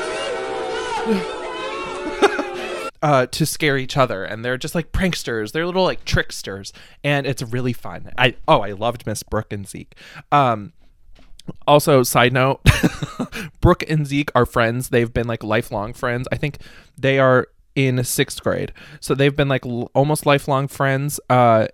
uh, 3.03 3.27
to 3.27 3.45
scare 3.45 3.77
each 3.77 3.97
other, 3.97 4.25
and 4.25 4.45
they're 4.45 4.57
just 4.57 4.75
like 4.75 4.93
pranksters. 4.93 5.53
They're 5.53 5.67
little 5.67 5.83
like 5.83 6.05
tricksters, 6.05 6.73
and 7.03 7.27
it's 7.27 7.43
really 7.43 7.73
fun. 7.73 8.13
I 8.17 8.37
oh, 8.47 8.61
I 8.61 8.71
loved 8.73 9.07
Miss 9.07 9.23
Brooke 9.23 9.53
and 9.53 9.69
Zeke. 9.69 9.97
Um, 10.31 10.73
also, 11.67 12.05
side 12.05 12.33
note, 12.33 12.61
Brooke 13.61 13.85
and 13.91 14.07
Zeke 14.07 14.31
are 14.35 14.47
friends. 14.47 14.91
They've 14.91 15.13
been 15.13 15.27
like 15.27 15.43
lifelong 15.43 15.93
friends. 15.93 16.29
I 16.31 16.37
think 16.37 16.59
they 16.97 17.19
are 17.19 17.49
in 17.75 18.03
sixth 18.05 18.43
grade, 18.43 18.73
so 19.01 19.15
they've 19.15 19.35
been 19.35 19.49
like 19.49 19.67
l- 19.67 19.91
almost 19.95 20.25
lifelong 20.25 20.69
friends. 20.69 21.19
Uh, 21.29 21.67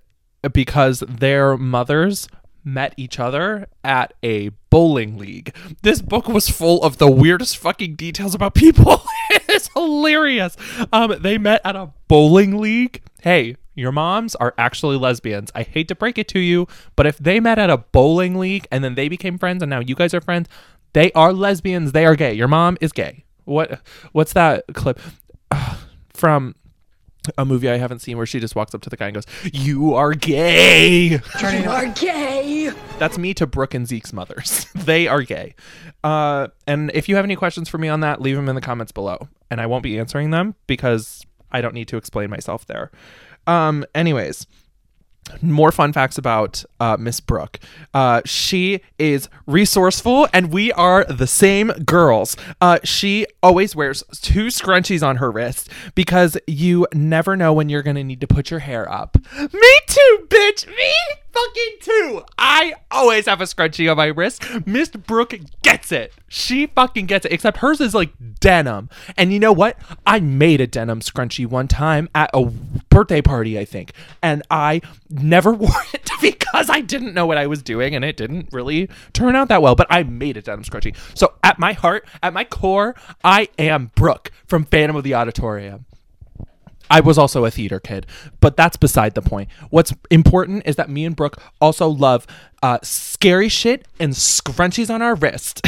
because 0.53 1.01
their 1.01 1.57
mothers 1.57 2.29
met 2.65 2.95
each 2.97 3.19
other 3.19 3.67
at 3.83 4.13
a 4.23 4.51
bowling 4.71 5.17
league. 5.17 5.55
This 5.83 6.03
book 6.03 6.29
was 6.29 6.49
full 6.49 6.83
of 6.83 6.99
the 6.99 7.11
weirdest 7.11 7.57
fucking 7.57 7.97
details 7.97 8.35
about 8.35 8.55
people. 8.55 9.03
it's 9.31 9.71
hilarious. 9.73 10.57
Um, 10.93 11.15
they 11.21 11.39
met 11.39 11.61
at 11.65 11.77
a 11.77 11.91
bowling 12.09 12.59
league. 12.59 13.03
Hey, 13.23 13.57
your 13.75 13.93
moms 13.93 14.35
are 14.35 14.55
actually 14.59 14.97
lesbians. 14.97 15.51
I 15.55 15.63
hate 15.63 15.89
to 15.89 15.95
break 15.95 16.19
it 16.19 16.29
to 16.29 16.41
you, 16.41 16.67
but 16.97 17.07
if 17.07 17.17
they 17.19 17.41
met 17.41 17.59
at 17.59 17.71
a 17.71 17.79
bowling 17.79 18.37
league 18.37 18.67
and 18.71 18.85
then 18.85 18.95
they 18.95 19.09
became 19.09 19.39
friends 19.39 19.63
and 19.63 19.71
now 19.71 19.81
you 19.81 19.95
guys 19.95 20.13
are 20.15 20.21
friends, 20.21 20.49
they 20.93 21.13
are 21.13 21.33
lesbians. 21.33 21.93
They 21.93 22.05
are 22.05 22.17
gay. 22.17 22.35
Your 22.35 22.49
mom 22.49 22.77
is 22.81 22.93
gay. 22.93 23.25
What? 23.45 23.81
What's 24.13 24.33
that 24.35 24.65
clip 24.75 25.01
from? 26.13 26.55
A 27.37 27.45
movie 27.45 27.69
I 27.69 27.77
haven't 27.77 28.01
seen 28.01 28.17
where 28.17 28.27
she 28.27 28.41
just 28.41 28.55
walks 28.55 28.75
up 28.75 28.83
to 28.83 28.91
the 28.91 28.97
guy 28.97 29.07
and 29.07 29.15
goes, 29.15 29.27
"You 29.53 29.95
are 29.95 30.13
gay." 30.15 31.09
You 31.09 31.71
are 31.71 31.87
gay. 31.89 32.71
That's 32.99 33.19
me 33.19 33.35
to 33.35 33.47
Brooke 33.47 33.75
and 33.75 33.87
Zeke's 33.87 34.13
mothers. 34.13 34.67
they 34.75 35.07
are 35.09 35.23
gay. 35.23 35.55
Uh, 36.03 36.49
and 36.67 36.91
if 36.95 37.09
you 37.09 37.17
have 37.17 37.25
any 37.25 37.37
questions 37.37 37.69
for 37.69 37.79
me 37.79 37.89
on 37.89 38.01
that, 38.01 38.21
leave 38.21 38.37
them 38.37 38.49
in 38.49 38.55
the 38.55 38.61
comments 38.61 38.93
below, 38.93 39.29
and 39.51 39.61
I 39.61 39.67
won't 39.67 39.83
be 39.83 39.99
answering 39.99 40.31
them 40.31 40.55
because 40.67 41.25
I 41.51 41.61
don't 41.61 41.75
need 41.75 41.89
to 41.89 41.97
explain 41.97 42.31
myself 42.31 42.67
there. 42.67 42.91
Um, 43.47 43.85
anyways, 43.95 44.47
more 45.43 45.73
fun 45.73 45.93
facts 45.93 46.19
about 46.19 46.65
uh, 46.81 46.97
Miss 46.99 47.21
Brooke. 47.21 47.59
Uh, 47.95 48.23
she 48.25 48.81
is 48.99 49.29
resourceful, 49.47 50.29
and 50.33 50.53
we 50.53 50.73
are 50.73 51.05
the 51.05 51.27
same 51.27 51.69
girls. 51.85 52.37
Uh, 52.61 52.79
she 52.85 53.27
always 53.43 53.75
wears 53.75 54.03
two 54.21 54.47
scrunchies 54.47 55.07
on 55.07 55.17
her 55.17 55.31
wrist 55.31 55.71
because 55.95 56.37
you 56.47 56.87
never 56.93 57.37
know 57.37 57.53
when 57.53 57.69
you're 57.69 57.83
going 57.83 57.97
to 57.97 58.05
need 58.05 58.21
to 58.21 58.27
put 58.27 58.51
your 58.51 58.61
hair 58.61 58.91
up. 58.91 59.17
Me 59.39 59.81
too, 59.87 60.27
bitch. 60.29 60.67
Me 60.67 60.93
fucking 61.33 61.77
too. 61.81 62.23
I 62.39 62.75
always 62.91 63.27
have 63.27 63.41
a 63.41 63.45
scrunchie 63.45 63.91
on 63.91 63.97
my 63.97 64.07
wrist. 64.07 64.43
Miss 64.67 64.89
Brooke 64.91 65.35
gets 65.63 65.93
it. 65.93 66.13
She 66.29 66.67
fucking 66.67 67.07
gets 67.07 67.27
it. 67.27 67.33
Except 67.33 67.59
hers 67.59 67.81
is 67.81 67.95
like 67.95 68.11
denim. 68.41 68.89
And 69.17 69.33
you 69.33 69.39
know 69.39 69.53
what? 69.53 69.79
I 70.07 70.21
made 70.21 70.61
a 70.61 70.67
denim 70.67 71.01
scrunchie 71.01 71.47
one 71.47 71.69
time 71.69 72.09
at 72.15 72.31
a 72.35 72.45
birthday 72.91 73.23
party, 73.23 73.59
I 73.59 73.65
think. 73.65 73.93
And 74.23 74.43
I 74.51 74.81
never 75.09 75.53
wore 75.55 75.71
it 75.93 76.11
because 76.21 76.71
I 76.71 76.81
didn't 76.81 77.15
know 77.15 77.27
what 77.27 77.39
I 77.39 77.47
was 77.47 77.63
doing 77.63 77.95
and 77.95 78.05
it 78.05 78.17
didn't 78.17 78.49
really 78.53 78.89
turn 79.13 79.37
out 79.37 79.49
that 79.49 79.63
well. 79.63 79.75
But 79.75 79.87
I 79.91 80.03
made 80.03 80.37
a 80.37 80.43
denim 80.43 80.65
scrunchie. 80.65 80.97
So 81.17 81.35
at 81.43 81.59
my 81.59 81.73
heart, 81.73 82.07
at 82.23 82.33
my 82.33 82.45
core, 82.45 82.95
I 83.23 83.49
am 83.59 83.91
Brooke 83.95 84.31
from 84.47 84.65
Phantom 84.65 84.97
of 84.97 85.05
the 85.05 85.15
Auditorium. 85.15 85.85
I 86.91 87.01
was 87.01 87.19
also 87.19 87.45
a 87.45 87.51
theater 87.51 87.81
kid, 87.81 88.07
but 88.41 88.57
that's 88.57 88.77
beside 88.77 89.15
the 89.15 89.23
point. 89.23 89.49
What's 89.71 89.93
important 90.11 90.67
is 90.67 90.77
that 90.77 90.89
me 90.89 91.05
and 91.05 91.15
Brooke 91.15 91.41
also 91.61 91.89
love 91.89 92.27
uh, 92.63 92.79
scary 92.83 93.49
shit 93.49 93.87
and 94.01 94.13
scrunchies 94.13 94.93
on 94.93 95.03
our 95.03 95.15
wrist. 95.15 95.67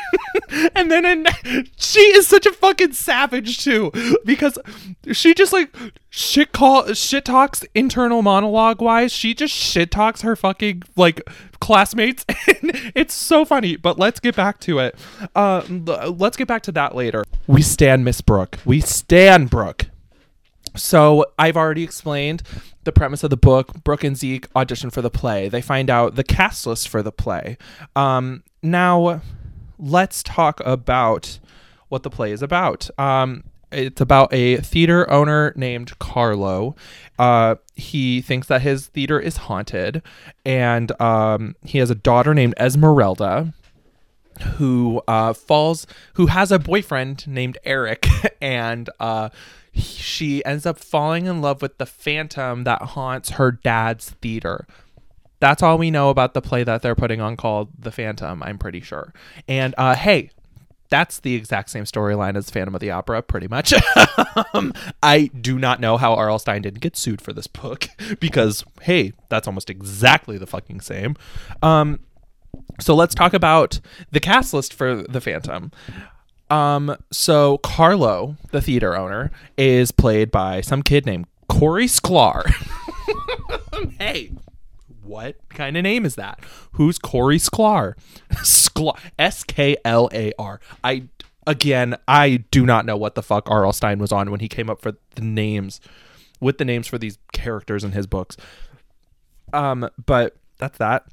and 0.74 0.90
then 0.90 1.04
in, 1.04 1.26
she 1.76 2.00
is 2.00 2.26
such 2.26 2.46
a 2.46 2.52
fucking 2.52 2.92
savage 2.92 3.62
too 3.62 3.92
because 4.24 4.58
she 5.12 5.34
just 5.34 5.52
like 5.52 5.74
shit 6.10 6.52
call 6.52 6.92
shit 6.94 7.24
talks 7.24 7.64
internal 7.74 8.22
monologue 8.22 8.80
wise. 8.80 9.12
She 9.12 9.34
just 9.34 9.54
shit 9.54 9.90
talks 9.90 10.22
her 10.22 10.36
fucking 10.36 10.82
like 10.96 11.22
classmates. 11.60 12.24
And 12.48 12.70
it's 12.94 13.12
so 13.12 13.44
funny 13.44 13.76
but 13.76 13.98
let's 13.98 14.20
get 14.20 14.34
back 14.36 14.60
to 14.60 14.78
it. 14.78 14.94
Uh, 15.34 15.62
let's 15.68 16.36
get 16.36 16.48
back 16.48 16.62
to 16.62 16.72
that 16.72 16.94
later. 16.94 17.24
We 17.46 17.60
stand 17.60 18.04
miss 18.04 18.20
brooke. 18.20 18.58
We 18.64 18.80
stand 18.80 19.50
brooke 19.50 19.86
so 20.76 21.26
I've 21.38 21.56
already 21.56 21.82
explained 21.82 22.42
the 22.84 22.92
premise 22.92 23.24
of 23.24 23.30
the 23.30 23.36
book. 23.36 23.84
Brooke 23.84 24.04
and 24.04 24.16
Zeke 24.16 24.46
audition 24.54 24.90
for 24.90 25.02
the 25.02 25.10
play. 25.10 25.48
They 25.48 25.62
find 25.62 25.90
out 25.90 26.14
the 26.14 26.24
cast 26.24 26.66
list 26.66 26.88
for 26.88 27.02
the 27.02 27.12
play. 27.12 27.58
Um, 27.94 28.42
now, 28.62 29.20
let's 29.78 30.22
talk 30.22 30.60
about 30.64 31.38
what 31.88 32.02
the 32.02 32.10
play 32.10 32.32
is 32.32 32.42
about. 32.42 32.88
Um, 32.98 33.44
it's 33.72 34.00
about 34.00 34.32
a 34.32 34.58
theater 34.58 35.10
owner 35.10 35.52
named 35.56 35.98
Carlo. 35.98 36.76
Uh, 37.18 37.56
he 37.74 38.20
thinks 38.20 38.46
that 38.46 38.62
his 38.62 38.86
theater 38.86 39.18
is 39.18 39.36
haunted, 39.36 40.02
and 40.44 40.98
um, 41.00 41.56
he 41.62 41.78
has 41.78 41.90
a 41.90 41.94
daughter 41.94 42.32
named 42.32 42.54
Esmeralda 42.58 43.52
who 44.56 45.02
uh, 45.08 45.32
falls, 45.32 45.86
who 46.14 46.26
has 46.26 46.52
a 46.52 46.58
boyfriend 46.58 47.26
named 47.26 47.58
Eric, 47.64 48.06
and 48.40 48.88
uh, 49.00 49.30
she 49.76 50.44
ends 50.44 50.66
up 50.66 50.78
falling 50.78 51.26
in 51.26 51.40
love 51.40 51.62
with 51.62 51.78
the 51.78 51.86
phantom 51.86 52.64
that 52.64 52.82
haunts 52.82 53.30
her 53.30 53.50
dad's 53.52 54.10
theater. 54.22 54.66
That's 55.38 55.62
all 55.62 55.76
we 55.78 55.90
know 55.90 56.08
about 56.10 56.34
the 56.34 56.40
play 56.40 56.64
that 56.64 56.82
they're 56.82 56.94
putting 56.94 57.20
on 57.20 57.36
called 57.36 57.68
The 57.78 57.92
Phantom, 57.92 58.42
I'm 58.42 58.56
pretty 58.58 58.80
sure. 58.80 59.12
And 59.46 59.74
uh, 59.76 59.94
hey, 59.94 60.30
that's 60.88 61.20
the 61.20 61.34
exact 61.34 61.68
same 61.68 61.84
storyline 61.84 62.36
as 62.36 62.48
Phantom 62.48 62.74
of 62.74 62.80
the 62.80 62.90
Opera, 62.90 63.20
pretty 63.20 63.48
much. 63.48 63.74
um, 64.54 64.72
I 65.02 65.30
do 65.38 65.58
not 65.58 65.80
know 65.80 65.96
how 65.98 66.14
R.L. 66.14 66.38
Stine 66.38 66.62
didn't 66.62 66.80
get 66.80 66.96
sued 66.96 67.20
for 67.20 67.32
this 67.32 67.46
book 67.48 67.88
because, 68.20 68.64
hey, 68.82 69.12
that's 69.28 69.46
almost 69.46 69.68
exactly 69.68 70.38
the 70.38 70.46
fucking 70.46 70.80
same. 70.80 71.16
Um, 71.62 72.00
So 72.80 72.94
let's 72.94 73.14
talk 73.14 73.34
about 73.34 73.80
the 74.12 74.20
cast 74.20 74.54
list 74.54 74.72
for 74.72 75.02
the 75.02 75.20
Phantom. 75.20 75.70
Um, 76.50 76.96
so 77.10 77.58
Carlo, 77.58 78.36
the 78.52 78.60
theater 78.60 78.96
owner, 78.96 79.30
is 79.56 79.90
played 79.90 80.30
by 80.30 80.60
some 80.60 80.82
kid 80.82 81.06
named 81.06 81.26
Corey 81.48 81.86
Sklar. 81.86 82.52
hey, 83.98 84.32
what 85.02 85.36
kind 85.48 85.76
of 85.76 85.82
name 85.82 86.04
is 86.04 86.14
that? 86.16 86.40
Who's 86.72 86.98
Corey 86.98 87.38
Sklar? 87.38 87.94
Sklar, 88.34 88.98
S 89.18 89.44
K 89.44 89.76
L 89.84 90.08
A 90.12 90.32
R. 90.38 90.60
I 90.84 91.08
again, 91.46 91.96
I 92.08 92.44
do 92.50 92.66
not 92.66 92.84
know 92.84 92.96
what 92.96 93.14
the 93.14 93.22
fuck 93.22 93.48
R.L. 93.50 93.72
Stine 93.72 93.98
was 93.98 94.12
on 94.12 94.30
when 94.30 94.40
he 94.40 94.48
came 94.48 94.68
up 94.68 94.80
for 94.80 94.92
the 95.14 95.22
names 95.22 95.80
with 96.40 96.58
the 96.58 96.64
names 96.64 96.86
for 96.86 96.98
these 96.98 97.18
characters 97.32 97.84
in 97.84 97.92
his 97.92 98.06
books. 98.06 98.36
Um, 99.52 99.88
but 100.04 100.36
that's 100.58 100.78
that. 100.78 101.04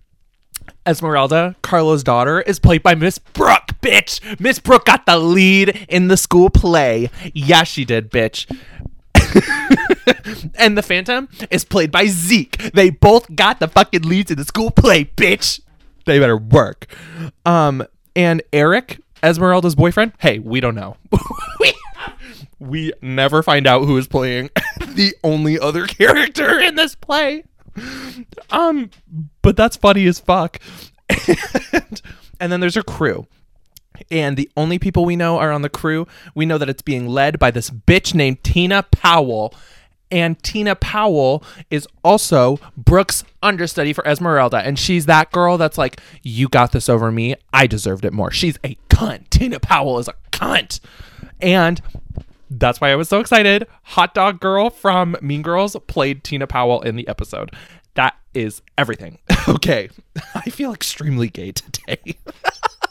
Esmeralda, 0.85 1.55
Carlo's 1.61 2.03
daughter, 2.03 2.41
is 2.41 2.59
played 2.59 2.83
by 2.83 2.95
Miss 2.95 3.17
Brooke, 3.17 3.69
bitch. 3.81 4.39
Miss 4.39 4.59
Brooke 4.59 4.85
got 4.85 5.05
the 5.05 5.17
lead 5.17 5.85
in 5.89 6.07
the 6.07 6.17
school 6.17 6.49
play. 6.49 7.09
Yeah, 7.33 7.63
she 7.63 7.85
did, 7.85 8.11
bitch. 8.11 8.45
and 10.55 10.77
the 10.77 10.83
Phantom 10.83 11.29
is 11.49 11.65
played 11.65 11.91
by 11.91 12.05
Zeke. 12.07 12.57
They 12.73 12.89
both 12.89 13.35
got 13.35 13.59
the 13.59 13.67
fucking 13.67 14.03
leads 14.03 14.31
in 14.31 14.37
the 14.37 14.45
school 14.45 14.71
play, 14.71 15.05
bitch. 15.05 15.59
They 16.05 16.19
better 16.19 16.37
work. 16.37 16.87
Um, 17.45 17.85
and 18.15 18.43
Eric, 18.51 18.99
Esmeralda's 19.21 19.75
boyfriend, 19.75 20.13
hey, 20.19 20.39
we 20.39 20.59
don't 20.59 20.75
know. 20.75 20.97
we, 21.59 21.73
we 22.59 22.93
never 23.01 23.41
find 23.41 23.65
out 23.65 23.85
who 23.85 23.97
is 23.97 24.07
playing 24.07 24.49
the 24.87 25.15
only 25.23 25.59
other 25.59 25.87
character 25.87 26.59
in 26.59 26.75
this 26.75 26.95
play. 26.95 27.43
Um, 28.51 28.91
but 29.43 29.55
that's 29.55 29.77
funny 29.77 30.07
as 30.07 30.19
fuck. 30.19 30.59
and, 31.71 32.01
and 32.39 32.51
then 32.51 32.59
there's 32.59 32.77
a 32.77 32.83
crew. 32.83 33.27
And 34.09 34.35
the 34.35 34.49
only 34.57 34.79
people 34.79 35.05
we 35.05 35.15
know 35.15 35.37
are 35.37 35.51
on 35.51 35.61
the 35.61 35.69
crew. 35.69 36.07
We 36.33 36.47
know 36.47 36.57
that 36.57 36.69
it's 36.69 36.81
being 36.81 37.07
led 37.07 37.37
by 37.37 37.51
this 37.51 37.69
bitch 37.69 38.15
named 38.15 38.43
Tina 38.43 38.83
Powell. 38.83 39.53
And 40.09 40.41
Tina 40.43 40.75
Powell 40.75 41.43
is 41.69 41.87
also 42.03 42.59
Brooke's 42.75 43.23
understudy 43.41 43.93
for 43.93 44.05
Esmeralda. 44.07 44.57
And 44.57 44.77
she's 44.77 45.05
that 45.05 45.31
girl 45.31 45.57
that's 45.57 45.77
like, 45.77 46.01
you 46.23 46.49
got 46.49 46.71
this 46.71 46.89
over 46.89 47.11
me. 47.11 47.35
I 47.51 47.67
deserved 47.67 48.05
it 48.05 48.13
more. 48.13 48.31
She's 48.31 48.57
a 48.63 48.77
cunt. 48.89 49.29
Tina 49.29 49.59
Powell 49.59 49.99
is 49.99 50.07
a 50.07 50.15
cunt. 50.31 50.79
And 51.39 51.81
that's 52.49 52.79
why 52.79 52.91
I 52.91 52.95
was 52.95 53.09
so 53.09 53.19
excited. 53.19 53.67
Hot 53.83 54.13
Dog 54.13 54.39
Girl 54.39 54.69
from 54.69 55.15
Mean 55.21 55.41
Girls 55.41 55.75
played 55.87 56.23
Tina 56.23 56.47
Powell 56.47 56.81
in 56.81 56.95
the 56.95 57.07
episode. 57.07 57.51
That 57.95 58.15
is 58.33 58.61
everything. 58.77 59.19
okay. 59.47 59.89
I 60.35 60.49
feel 60.49 60.73
extremely 60.73 61.29
gay 61.29 61.51
today. 61.51 62.17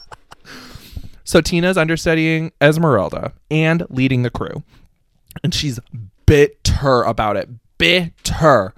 so 1.23 1.41
Tina's 1.41 1.77
understudying 1.77 2.51
Esmeralda 2.61 3.33
and 3.51 3.85
leading 3.89 4.23
the 4.23 4.29
crew. 4.29 4.63
And 5.43 5.53
she's 5.53 5.79
bitter 6.25 7.03
about 7.03 7.37
it. 7.37 7.49
Bitter. 7.77 8.73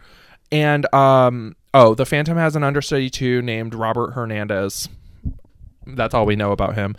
And 0.52 0.94
um 0.94 1.56
oh, 1.74 1.94
the 1.94 2.06
Phantom 2.06 2.38
has 2.38 2.56
an 2.56 2.64
understudy 2.64 3.10
too 3.10 3.42
named 3.42 3.76
Robert 3.76 4.12
Hernandez 4.12 4.90
that's 5.88 6.14
all 6.14 6.26
we 6.26 6.36
know 6.36 6.52
about 6.52 6.76
him. 6.76 6.96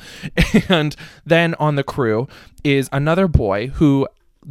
And 0.68 0.94
then 1.24 1.54
on 1.58 1.74
the 1.76 1.82
crew 1.82 2.28
is 2.64 2.88
another 2.92 3.28
boy 3.28 3.68
who 3.68 4.08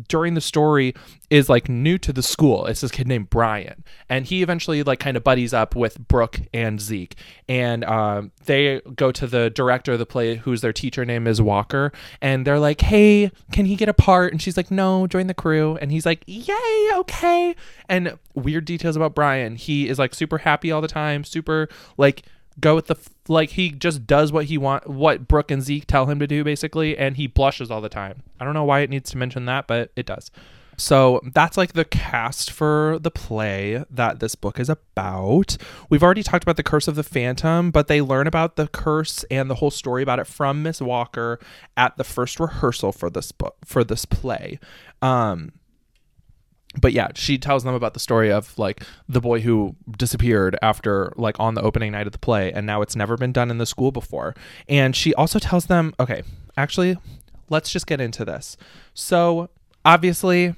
during 0.08 0.34
the 0.34 0.41
story 0.41 0.93
is 1.29 1.49
like 1.49 1.69
new 1.69 1.97
to 1.97 2.13
the 2.13 2.21
school. 2.21 2.65
It's 2.65 2.81
this 2.81 2.91
kid 2.91 3.08
named 3.08 3.29
Brian, 3.29 3.84
and 4.10 4.25
he 4.25 4.41
eventually 4.41 4.84
like 4.84 4.99
kind 4.99 5.17
of 5.17 5.23
buddies 5.23 5.53
up 5.53 5.75
with 5.75 5.99
Brooke 6.08 6.39
and 6.53 6.79
Zeke, 6.79 7.15
and 7.47 7.84
um, 7.86 8.31
they 8.45 8.81
go 8.95 9.12
to 9.12 9.27
the 9.27 9.49
director 9.49 9.93
of 9.93 9.99
the 9.99 10.05
play, 10.05 10.36
who's 10.36 10.62
their 10.62 10.73
teacher 10.73 11.05
name 11.05 11.27
is 11.27 11.41
Walker, 11.41 11.91
and 12.21 12.45
they're 12.45 12.60
like, 12.60 12.81
"Hey, 12.81 13.31
can 13.51 13.65
he 13.65 13.75
get 13.75 13.89
a 13.89 13.93
part?" 13.93 14.31
And 14.31 14.41
she's 14.41 14.58
like, 14.58 14.71
"No, 14.71 15.08
join 15.08 15.27
the 15.27 15.34
crew." 15.34 15.77
And 15.81 15.91
he's 15.91 16.05
like, 16.05 16.23
"Yay, 16.27 16.89
okay." 16.93 17.55
And 17.89 18.17
weird 18.34 18.65
details 18.65 18.95
about 18.95 19.15
Brian, 19.15 19.55
he 19.55 19.88
is 19.89 19.97
like 19.97 20.13
super 20.13 20.39
happy 20.39 20.71
all 20.71 20.81
the 20.81 20.88
time, 20.88 21.23
super 21.23 21.69
like 21.97 22.23
go 22.60 22.76
with 22.76 22.88
the 22.88 22.96
like 23.28 23.52
he 23.52 23.72
just 23.72 24.08
does 24.08 24.32
what 24.32 24.46
he 24.46 24.58
want 24.58 24.88
what 24.88 25.28
Brooke 25.28 25.52
and 25.52 25.62
Zeke 25.62 25.86
tell 25.86 26.06
him 26.06 26.20
to 26.20 26.28
do 26.28 26.44
basically 26.44 26.98
and 26.98 27.18
he 27.18 27.28
blushes 27.28 27.70
all 27.70 27.82
the 27.82 27.89
time. 27.89 28.24
I 28.39 28.46
don't 28.46 28.54
know 28.54 28.63
why 28.63 28.80
it 28.80 28.89
needs 28.89 29.10
to 29.12 29.18
mention 29.18 29.46
that, 29.46 29.68
but 29.68 29.91
it 29.96 30.06
does. 30.06 30.32
So 30.78 31.22
that's 31.34 31.58
like 31.58 31.74
the 31.74 31.86
cast 31.86 32.52
for 32.52 33.00
the 33.00 33.12
play 33.12 33.86
that 33.89 34.20
this 34.20 34.36
book 34.36 34.60
is 34.60 34.70
about. 34.70 35.56
We've 35.89 36.04
already 36.04 36.24
talked 36.24 36.44
about 36.44 36.58
the 36.58 36.63
curse 36.63 36.89
of 36.89 36.96
the 36.96 37.04
phantom, 37.04 37.72
but 37.72 37.88
they 37.88 38.02
learn 38.02 38.28
about 38.28 38.58
the 38.58 38.68
curse 38.68 39.24
and 39.32 39.50
the 39.50 39.56
whole 39.56 39.72
story 39.72 40.04
about 40.04 40.20
it 40.20 40.28
from 40.28 40.63
Miss 40.63 40.82
Walker 40.82 41.39
at 41.78 41.96
the 41.96 42.04
first 42.04 42.39
rehearsal 42.39 42.91
for 42.91 43.10
this 43.10 43.32
book 43.32 43.56
for 43.63 43.84
this 43.84 44.06
play. 44.06 44.60
Um 45.02 45.54
but 46.79 46.93
yeah, 46.93 47.09
she 47.15 47.38
tells 47.38 47.63
them 47.63 47.73
about 47.73 47.93
the 47.93 47.99
story 47.99 48.31
of 48.31 48.57
like 48.57 48.83
the 49.07 49.21
boy 49.21 49.41
who 49.41 49.75
disappeared 49.97 50.57
after 50.61 51.13
like 51.15 51.39
on 51.39 51.53
the 51.53 51.61
opening 51.61 51.91
night 51.91 52.07
of 52.07 52.13
the 52.13 52.19
play 52.19 52.51
and 52.51 52.65
now 52.65 52.81
it's 52.81 52.95
never 52.95 53.17
been 53.17 53.31
done 53.31 53.51
in 53.51 53.57
the 53.57 53.65
school 53.65 53.91
before. 53.91 54.35
And 54.67 54.95
she 54.95 55.13
also 55.15 55.39
tells 55.39 55.65
them, 55.65 55.93
okay, 55.99 56.23
actually, 56.57 56.97
let's 57.49 57.71
just 57.71 57.88
get 57.88 58.01
into 58.01 58.25
this. 58.25 58.57
So, 58.93 59.49
obviously, 59.83 60.55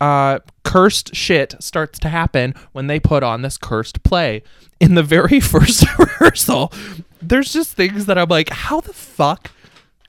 uh 0.00 0.38
cursed 0.64 1.14
shit 1.14 1.54
starts 1.60 1.98
to 1.98 2.08
happen 2.08 2.54
when 2.72 2.86
they 2.86 2.98
put 2.98 3.22
on 3.22 3.42
this 3.42 3.58
cursed 3.58 4.02
play. 4.02 4.42
In 4.78 4.94
the 4.94 5.02
very 5.02 5.40
first 5.54 5.84
rehearsal, 5.98 6.72
there's 7.20 7.52
just 7.52 7.74
things 7.74 8.06
that 8.06 8.16
I'm 8.16 8.28
like, 8.28 8.48
how 8.50 8.80
the 8.80 8.94
fuck 8.94 9.50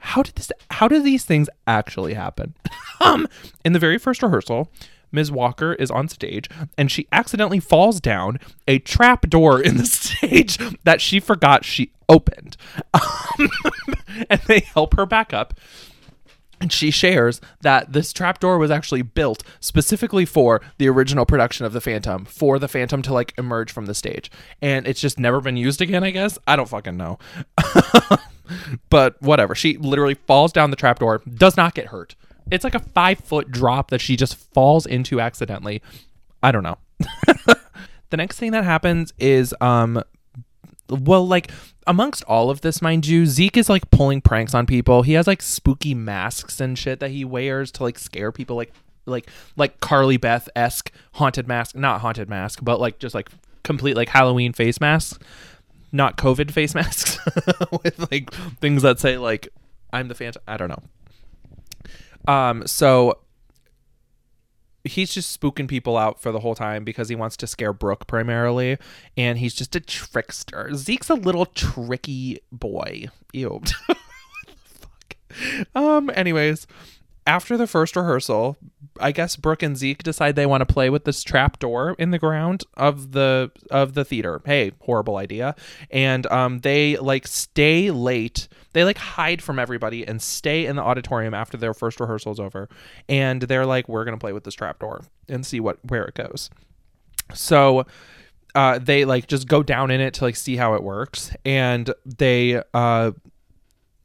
how 0.04 0.24
did 0.24 0.36
this 0.36 0.52
how 0.72 0.88
did 0.88 1.04
these 1.04 1.26
things 1.26 1.48
actually 1.68 2.16
happen? 2.16 2.56
um 3.02 3.28
in 3.64 3.74
the 3.74 3.80
very 3.80 3.98
first 3.98 4.24
rehearsal, 4.24 4.72
Ms. 5.12 5.32
Walker 5.32 5.74
is 5.74 5.92
on 5.92 6.08
stage 6.08 6.50
and 6.78 6.92
she 6.92 7.08
accidentally 7.12 7.60
falls 7.60 8.00
down 8.00 8.40
a 8.68 8.80
trap 8.80 9.30
door 9.30 9.62
in 9.62 9.78
the 9.78 9.86
stage 9.86 10.58
that 10.84 11.02
she 11.02 11.20
forgot 11.20 11.66
she 11.66 11.92
opened. 12.10 12.58
Um, 12.94 13.50
and 14.30 14.42
they 14.42 14.60
help 14.60 14.96
her 14.96 15.06
back 15.06 15.34
up. 15.34 15.54
And 16.60 16.72
she 16.72 16.92
shares 16.92 17.42
that 17.62 17.92
this 17.92 18.14
trapdoor 18.14 18.60
was 18.60 18.70
actually 18.70 19.02
built 19.02 19.44
specifically 19.60 20.26
for 20.26 20.62
the 20.78 20.88
original 20.90 21.26
production 21.26 21.66
of 21.66 21.74
the 21.74 21.82
Phantom, 21.82 22.26
for 22.26 22.60
the 22.60 22.68
Phantom 22.68 23.02
to 23.02 23.14
like 23.14 23.34
emerge 23.38 23.72
from 23.72 23.88
the 23.88 23.96
stage. 23.96 24.30
And 24.62 24.86
it's 24.86 25.02
just 25.02 25.18
never 25.18 25.42
been 25.42 25.58
used 25.58 25.82
again, 25.82 26.04
I 26.04 26.12
guess. 26.12 26.38
I 26.46 26.56
don't 26.56 26.70
fucking 26.70 26.98
know. 26.98 27.18
but 28.90 29.20
whatever. 29.22 29.56
She 29.56 29.78
literally 29.78 30.14
falls 30.14 30.52
down 30.52 30.70
the 30.70 30.76
trapdoor, 30.76 31.22
does 31.28 31.58
not 31.58 31.74
get 31.74 31.88
hurt. 31.88 32.16
It's 32.52 32.64
like 32.64 32.76
a 32.76 32.80
five 32.80 33.20
foot 33.20 33.50
drop 33.50 33.90
that 33.90 34.02
she 34.02 34.16
just 34.16 34.36
falls 34.54 34.86
into 34.86 35.20
accidentally. 35.20 35.82
I 36.44 36.52
don't 36.52 36.64
know. 36.64 36.78
the 38.10 38.18
next 38.18 38.38
thing 38.38 38.52
that 38.52 38.64
happens 38.64 39.14
is 39.18 39.56
um 39.60 40.04
well 40.90 41.28
like 41.28 41.50
amongst 41.88 42.24
all 42.26 42.50
of 42.50 42.62
this 42.62 42.82
mind 42.82 43.08
you 43.08 43.26
zeke 43.26 43.58
is 43.58 43.70
like 43.70 43.90
pulling 43.90 44.22
pranks 44.22 44.54
on 44.54 44.66
people 44.66 45.02
he 45.02 45.14
has 45.14 45.26
like 45.26 45.42
spooky 45.42 45.96
masks 45.96 46.60
and 46.60 46.78
shit 46.78 47.00
that 47.00 47.10
he 47.10 47.26
wears 47.26 47.72
to 47.72 47.82
like 47.82 47.98
scare 47.98 48.32
people 48.32 48.56
like 48.56 48.72
like 49.06 49.30
like 49.56 49.80
carly 49.80 50.18
beth-esque 50.18 50.92
haunted 51.14 51.48
mask 51.48 51.76
not 51.76 52.02
haunted 52.02 52.30
mask 52.30 52.60
but 52.62 52.80
like 52.80 53.00
just 53.00 53.16
like 53.16 53.30
complete 53.64 53.96
like 53.96 54.10
halloween 54.10 54.54
face 54.54 54.80
masks 54.80 55.18
not 55.92 56.18
covid 56.18 56.52
face 56.52 56.76
masks 56.76 57.18
with 57.84 58.12
like 58.12 58.32
things 58.60 58.82
that 58.84 59.00
say 59.00 59.18
like 59.18 59.48
i'm 59.92 60.08
the 60.08 60.16
phantom 60.16 60.42
i 60.48 60.58
don't 60.58 60.70
know 60.70 60.84
um, 62.28 62.66
so 62.68 63.20
he's 64.84 65.14
just 65.14 65.40
spooking 65.40 65.68
people 65.68 65.98
out 65.98 66.22
for 66.22 66.32
the 66.32 66.40
whole 66.40 66.56
time 66.56 66.84
because 66.84 67.10
he 67.10 67.16
wants 67.16 67.38
to 67.38 67.48
scare 67.48 67.74
Brooke 67.74 68.08
primarily, 68.08 68.78
and 69.16 69.38
he's 69.38 69.54
just 69.54 69.76
a 69.76 69.80
trickster. 69.80 70.74
Zeke's 70.74 71.10
a 71.10 71.16
little 71.16 71.46
tricky 71.46 72.40
boy. 72.52 73.08
Ew. 73.34 73.62
fuck. 74.64 75.16
Um. 75.76 76.12
Anyways, 76.14 76.68
after 77.32 77.56
the 77.56 77.66
first 77.66 77.96
rehearsal, 77.96 78.58
I 79.00 79.14
guess 79.14 79.38
Brooke 79.38 79.64
and 79.64 79.78
Zeke 79.78 80.04
decide 80.04 80.36
they 80.36 80.46
want 80.46 80.68
to 80.68 80.74
play 80.74 80.90
with 80.90 81.06
this 81.06 81.24
trap 81.24 81.60
door 81.60 81.96
in 81.98 82.12
the 82.12 82.20
ground 82.20 82.66
of 82.76 83.14
the 83.14 83.52
of 83.70 83.94
the 83.94 84.04
theater. 84.04 84.42
Hey, 84.44 84.74
horrible 84.82 85.16
idea. 85.16 85.56
And 85.90 86.28
um, 86.28 86.60
they 86.60 86.98
like 86.98 87.26
stay 87.26 87.90
late. 87.90 88.50
They 88.74 88.84
like 88.84 88.98
hide 88.98 89.42
from 89.42 89.60
everybody 89.60 90.06
and 90.06 90.22
stay 90.22 90.66
in 90.66 90.76
the 90.76 90.82
auditorium 90.82 91.34
after 91.34 91.56
their 91.56 91.74
first 91.74 92.02
rehearsal's 92.02 92.40
over. 92.40 92.68
And 93.08 93.44
they're 93.44 93.66
like, 93.66 93.88
we're 93.88 94.04
gonna 94.04 94.18
play 94.18 94.34
with 94.34 94.44
this 94.44 94.56
trap 94.56 94.80
door 94.80 95.06
and 95.30 95.46
see 95.46 95.62
what 95.62 95.78
where 95.88 96.04
it 96.04 96.16
goes. 96.16 96.50
So 97.34 97.86
uh, 98.56 98.78
they 98.80 99.06
like 99.06 99.28
just 99.28 99.48
go 99.48 99.64
down 99.64 99.90
in 99.90 100.02
it 100.02 100.16
to 100.16 100.26
like 100.26 100.36
see 100.36 100.58
how 100.58 100.74
it 100.74 100.84
works, 100.84 101.34
and 101.46 101.94
they 102.06 102.62
uh, 102.74 103.12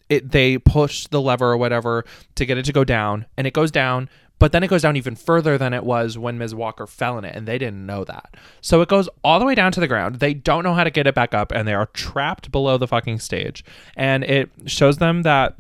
it 0.09 0.31
they 0.31 0.59
push 0.59 1.07
the 1.09 1.21
lever 1.21 1.53
or 1.53 1.57
whatever 1.57 2.05
to 2.37 2.47
get 2.47 2.59
it 2.59 2.65
to 2.65 2.73
go 2.73 2.85
down 2.85 3.27
and 3.37 3.47
it 3.47 3.53
goes 3.53 3.71
down 3.71 4.09
But 4.39 4.53
then 4.53 4.63
it 4.63 4.69
goes 4.69 4.83
down 4.83 4.97
even 4.97 5.17
further 5.17 5.57
than 5.57 5.73
it 5.73 5.83
was 5.83 6.19
when 6.19 6.37
Ms. 6.37 6.55
Walker 6.55 6.87
fell 6.87 7.17
in 7.17 7.25
it, 7.25 7.35
and 7.35 7.49
they 7.49 7.57
didn't 7.57 7.87
know 7.87 8.05
that. 8.05 8.35
So 8.61 8.83
it 8.83 8.89
goes 8.89 9.09
all 9.25 9.39
the 9.39 9.47
way 9.47 9.55
down 9.55 9.73
to 9.73 9.81
the 9.81 9.89
ground. 9.89 10.17
They 10.17 10.35
don't 10.35 10.63
know 10.63 10.75
how 10.75 10.85
to 10.85 10.91
get 10.91 11.07
it 11.07 11.15
back 11.15 11.33
up, 11.33 11.53
and 11.53 11.67
they 11.67 11.73
are 11.73 11.87
trapped 11.87 12.53
below 12.53 12.77
the 12.77 12.87
fucking 12.87 13.21
stage. 13.21 13.65
And 13.97 14.25
it 14.25 14.51
shows 14.67 14.99
them 14.99 15.23
that 15.23 15.57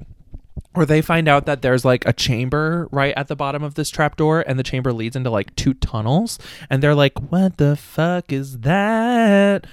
or 0.74 0.84
they 0.84 1.00
find 1.00 1.26
out 1.26 1.46
that 1.46 1.62
there's 1.62 1.86
like 1.86 2.04
a 2.06 2.12
chamber 2.12 2.86
right 2.92 3.14
at 3.16 3.28
the 3.28 3.36
bottom 3.36 3.62
of 3.62 3.74
this 3.74 3.88
trapdoor 3.88 4.42
and 4.42 4.58
the 4.58 4.62
chamber 4.62 4.92
leads 4.92 5.16
into 5.16 5.30
like 5.30 5.56
two 5.56 5.72
tunnels 5.72 6.38
and 6.68 6.82
they're 6.82 6.94
like 6.94 7.18
what 7.30 7.56
the 7.56 7.76
fuck 7.76 8.30
is 8.30 8.58
that 8.58 9.66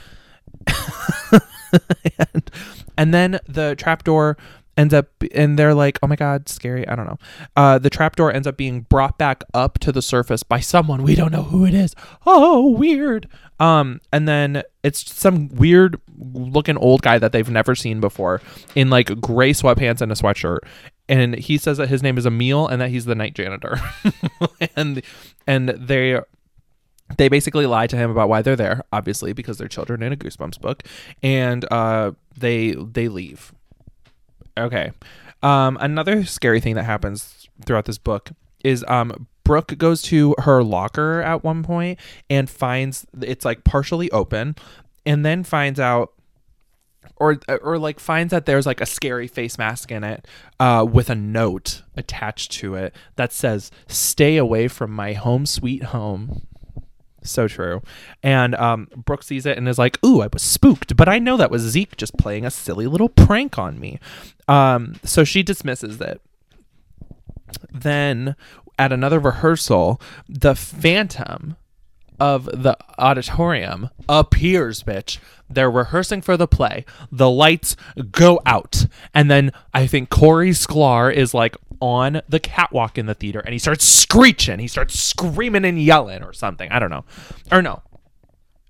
and, 2.18 2.52
and 2.98 3.14
then 3.14 3.38
the 3.48 3.76
trapdoor 3.78 4.38
ends 4.78 4.94
up 4.94 5.08
and 5.34 5.58
they're 5.58 5.74
like 5.74 6.00
oh 6.02 6.08
my 6.08 6.16
god 6.16 6.50
scary. 6.50 6.88
I 6.88 6.96
don't 6.96 7.06
know. 7.06 7.18
Uh 7.56 7.78
the 7.80 7.90
trapdoor 7.90 8.32
ends 8.32 8.48
up 8.48 8.58
being 8.58 8.82
brought 8.82 9.18
back 9.18 9.44
up 9.54 9.80
to 9.80 9.92
the 9.92 10.02
surface 10.02 10.44
by 10.44 10.60
someone. 10.60 11.04
We 11.04 11.16
don't 11.16 11.32
know 11.32 11.44
who 11.44 11.66
it 11.66 11.74
is. 11.74 11.96
Oh 12.26 12.70
weird. 12.72 13.28
Um 13.60 14.02
and 14.12 14.28
then 14.28 14.64
it's 14.84 15.14
some 15.14 15.50
weird 15.50 16.00
looking 16.18 16.78
old 16.78 17.02
guy 17.02 17.20
that 17.20 17.32
they've 17.32 17.50
never 17.50 17.76
seen 17.76 18.00
before 18.00 18.42
in 18.76 18.90
like 18.90 19.20
gray 19.22 19.54
sweatpants 19.54 20.02
and 20.02 20.12
a 20.12 20.16
sweatshirt. 20.16 20.60
And 21.10 21.36
he 21.36 21.58
says 21.58 21.78
that 21.78 21.90
his 21.90 22.02
name 22.02 22.18
is 22.18 22.26
Emil 22.26 22.68
and 22.68 22.82
that 22.82 22.90
he's 22.90 23.06
the 23.06 23.16
night 23.16 23.36
janitor. 23.36 23.80
And 24.76 25.02
and 25.46 25.70
they 25.70 26.20
they 27.18 27.28
basically 27.28 27.66
lie 27.66 27.86
to 27.88 27.96
him 27.96 28.10
about 28.10 28.30
why 28.30 28.42
they're 28.42 28.56
there 28.56 28.82
obviously 28.92 29.34
because 29.34 29.58
they're 29.58 29.68
children 29.68 30.02
in 30.02 30.14
a 30.14 30.16
goosebumps 30.16 30.60
book. 30.60 30.84
And 31.22 31.66
uh 31.72 32.14
they 32.36 32.72
they 32.72 33.08
leave 33.08 33.54
Okay. 34.58 34.92
Um, 35.42 35.78
another 35.82 36.24
scary 36.24 36.60
thing 36.60 36.76
that 36.76 36.84
happens 36.84 37.48
throughout 37.66 37.86
this 37.86 37.98
book 37.98 38.32
is 38.64 38.86
um, 38.88 39.28
Brooke 39.44 39.78
goes 39.78 40.02
to 40.04 40.36
her 40.40 40.64
locker 40.64 41.22
at 41.22 41.44
one 41.44 41.64
point 41.64 42.00
and 42.30 42.50
finds 42.50 43.06
it's 43.22 43.46
like 43.46 43.64
partially 43.64 44.10
open, 44.12 44.56
and 45.06 45.26
then 45.26 45.44
finds 45.44 45.80
out. 45.80 46.14
Or, 47.18 47.40
or 47.62 47.78
like 47.78 48.00
finds 48.00 48.32
that 48.32 48.48
there's 48.48 48.66
like 48.66 48.82
a 48.82 48.86
scary 48.86 49.28
face 49.28 49.58
mask 49.58 49.92
in 49.92 50.04
it 50.04 50.28
uh, 50.60 50.86
with 50.90 51.10
a 51.10 51.16
note 51.16 51.84
attached 51.96 52.52
to 52.54 52.76
it 52.76 52.94
that 53.16 53.32
says 53.32 53.72
stay 53.88 54.36
away 54.36 54.68
from 54.68 54.92
my 54.92 55.14
home 55.14 55.46
sweet 55.46 55.84
home 55.84 56.42
so 57.24 57.48
true. 57.48 57.82
And 58.22 58.56
um, 58.56 58.88
Brooke 58.96 59.24
sees 59.24 59.46
it 59.46 59.58
and 59.58 59.68
is 59.68 59.78
like, 59.78 60.04
"Ooh, 60.06 60.22
I 60.22 60.28
was 60.32 60.42
spooked," 60.42 60.96
but 60.96 61.10
I 61.10 61.20
know 61.20 61.38
that 61.38 61.52
was 61.52 61.62
Zeke 61.62 61.98
just 61.98 62.18
playing 62.18 62.46
a 62.46 62.52
silly 62.52 62.88
little 62.88 63.10
prank 63.10 63.58
on 63.58 63.80
me. 63.80 64.00
Um, 64.48 64.96
so 65.04 65.24
she 65.24 65.44
dismisses 65.44 66.00
it. 66.02 66.22
Then, 67.72 68.36
at 68.78 68.92
another 68.92 69.20
rehearsal, 69.20 70.02
the 70.28 70.56
Phantom 70.56 71.56
of 72.20 72.46
the 72.46 72.78
auditorium 72.98 73.90
appears, 74.08 74.84
bitch. 74.84 75.18
They're 75.50 75.70
rehearsing 75.70 76.22
for 76.22 76.38
the 76.38 76.48
play. 76.48 76.86
The 77.12 77.30
lights 77.30 77.76
go 78.12 78.40
out. 78.46 78.86
And 79.14 79.30
then 79.30 79.52
I 79.74 79.88
think 79.88 80.10
Corey 80.10 80.52
Sklar 80.52 81.14
is 81.14 81.34
like 81.34 81.58
on 81.84 82.22
the 82.30 82.40
catwalk 82.40 82.98
in 82.98 83.08
the 83.08 83.14
theater 83.14 83.42
and 83.42 83.52
he 83.52 83.60
starts 83.60 83.84
screeching. 83.84 84.58
He 84.58 84.70
starts 84.70 84.98
screaming 84.98 85.66
and 85.66 85.78
yelling 85.78 86.24
or 86.24 86.32
something. 86.32 86.72
I 86.72 86.80
don't 86.80 86.90
know. 86.90 87.04
Or 87.52 87.62
no. 87.62 87.84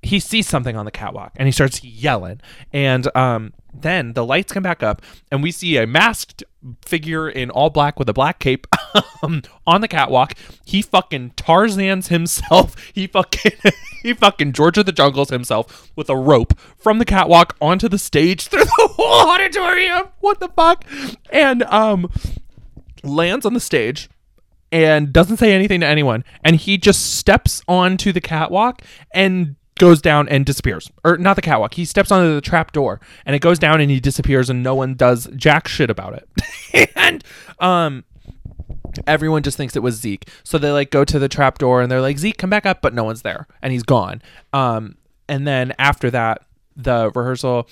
He 0.01 0.19
sees 0.19 0.47
something 0.47 0.75
on 0.75 0.85
the 0.85 0.91
catwalk 0.91 1.33
and 1.35 1.47
he 1.47 1.51
starts 1.51 1.83
yelling. 1.83 2.41
And 2.73 3.15
um 3.15 3.53
then 3.71 4.13
the 4.13 4.25
lights 4.25 4.51
come 4.51 4.63
back 4.63 4.81
up 4.81 5.03
and 5.31 5.43
we 5.43 5.51
see 5.51 5.77
a 5.77 5.85
masked 5.85 6.43
figure 6.83 7.29
in 7.29 7.51
all 7.51 7.69
black 7.69 7.99
with 7.99 8.09
a 8.09 8.13
black 8.13 8.39
cape 8.39 8.65
um, 9.23 9.43
on 9.67 9.81
the 9.81 9.87
catwalk. 9.87 10.33
He 10.65 10.81
fucking 10.81 11.33
Tarzan's 11.35 12.07
himself. 12.07 12.75
He 12.93 13.07
fucking 13.07 13.51
he 14.01 14.13
fucking 14.13 14.53
George 14.53 14.77
of 14.79 14.87
the 14.87 14.91
Jungles 14.91 15.29
himself 15.29 15.91
with 15.95 16.09
a 16.09 16.15
rope 16.15 16.57
from 16.77 16.97
the 16.97 17.05
catwalk 17.05 17.55
onto 17.61 17.87
the 17.87 17.99
stage 17.99 18.47
through 18.47 18.65
the 18.65 18.89
whole 18.95 19.29
auditorium. 19.31 20.07
What 20.19 20.39
the 20.39 20.49
fuck? 20.49 20.85
And 21.31 21.61
um 21.63 22.09
lands 23.03 23.45
on 23.45 23.53
the 23.53 23.59
stage 23.59 24.09
and 24.71 25.13
doesn't 25.13 25.37
say 25.37 25.53
anything 25.53 25.79
to 25.81 25.85
anyone 25.85 26.23
and 26.43 26.55
he 26.55 26.77
just 26.77 27.15
steps 27.15 27.61
onto 27.67 28.11
the 28.11 28.21
catwalk 28.21 28.81
and 29.13 29.55
goes 29.79 30.01
down 30.01 30.29
and 30.29 30.45
disappears. 30.45 30.91
Or 31.03 31.17
not 31.17 31.35
the 31.35 31.41
catwalk. 31.41 31.73
He 31.73 31.85
steps 31.85 32.11
onto 32.11 32.33
the 32.33 32.41
trap 32.41 32.71
door 32.71 32.99
and 33.25 33.35
it 33.35 33.39
goes 33.39 33.59
down 33.59 33.81
and 33.81 33.89
he 33.89 33.99
disappears 33.99 34.49
and 34.49 34.63
no 34.63 34.75
one 34.75 34.93
does 34.95 35.27
jack 35.35 35.67
shit 35.67 35.89
about 35.89 36.13
it. 36.13 36.89
and 36.95 37.23
um 37.59 38.03
everyone 39.07 39.41
just 39.41 39.57
thinks 39.57 39.75
it 39.75 39.83
was 39.83 39.95
Zeke. 39.95 40.29
So 40.43 40.57
they 40.57 40.71
like 40.71 40.91
go 40.91 41.03
to 41.05 41.19
the 41.19 41.29
trap 41.29 41.57
door 41.57 41.81
and 41.81 41.91
they're 41.91 42.01
like, 42.01 42.17
Zeke, 42.17 42.37
come 42.37 42.49
back 42.49 42.65
up, 42.65 42.81
but 42.81 42.93
no 42.93 43.03
one's 43.03 43.23
there. 43.23 43.47
And 43.61 43.73
he's 43.73 43.83
gone. 43.83 44.21
Um 44.51 44.97
and 45.27 45.47
then 45.47 45.73
after 45.79 46.11
that, 46.11 46.45
the 46.75 47.11
rehearsal 47.13 47.67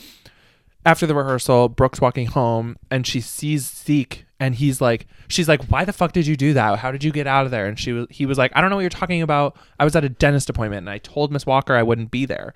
after 0.86 1.06
the 1.06 1.16
rehearsal, 1.16 1.70
Brooke's 1.70 2.02
walking 2.02 2.28
home 2.28 2.78
and 2.90 3.06
she 3.06 3.22
sees 3.22 3.70
Zeke 3.70 4.26
and 4.42 4.56
he's 4.56 4.82
like 4.82 5.06
she's 5.30 5.48
like 5.48 5.64
why 5.66 5.86
the 5.86 5.94
fuck 5.94 6.12
did 6.14 6.26
you 6.26 6.36
do 6.36 6.54
that? 6.54 6.80
How 6.80 6.92
did 6.92 7.04
you 7.04 7.12
get 7.12 7.28
out 7.28 7.46
of 7.46 7.52
there? 7.52 7.68
And 7.68 7.80
she 7.80 7.94
was 7.94 8.08
he 8.10 8.26
was 8.26 8.40
like 8.40 8.52
i 8.56 8.60
don't 8.60 8.72
know 8.72 8.76
what 8.76 8.82
you're 8.82 8.90
talking 8.90 9.22
about. 9.22 9.56
I 9.80 9.86
was 9.86 9.96
at 9.96 10.04
a 10.04 10.10
dentist 10.10 10.50
appointment 10.50 10.80
and 10.80 10.90
i 10.90 10.98
told 10.98 11.32
miss 11.32 11.46
walker 11.46 11.76
i 11.76 11.84
wouldn't 11.84 12.10
be 12.12 12.26
there. 12.26 12.54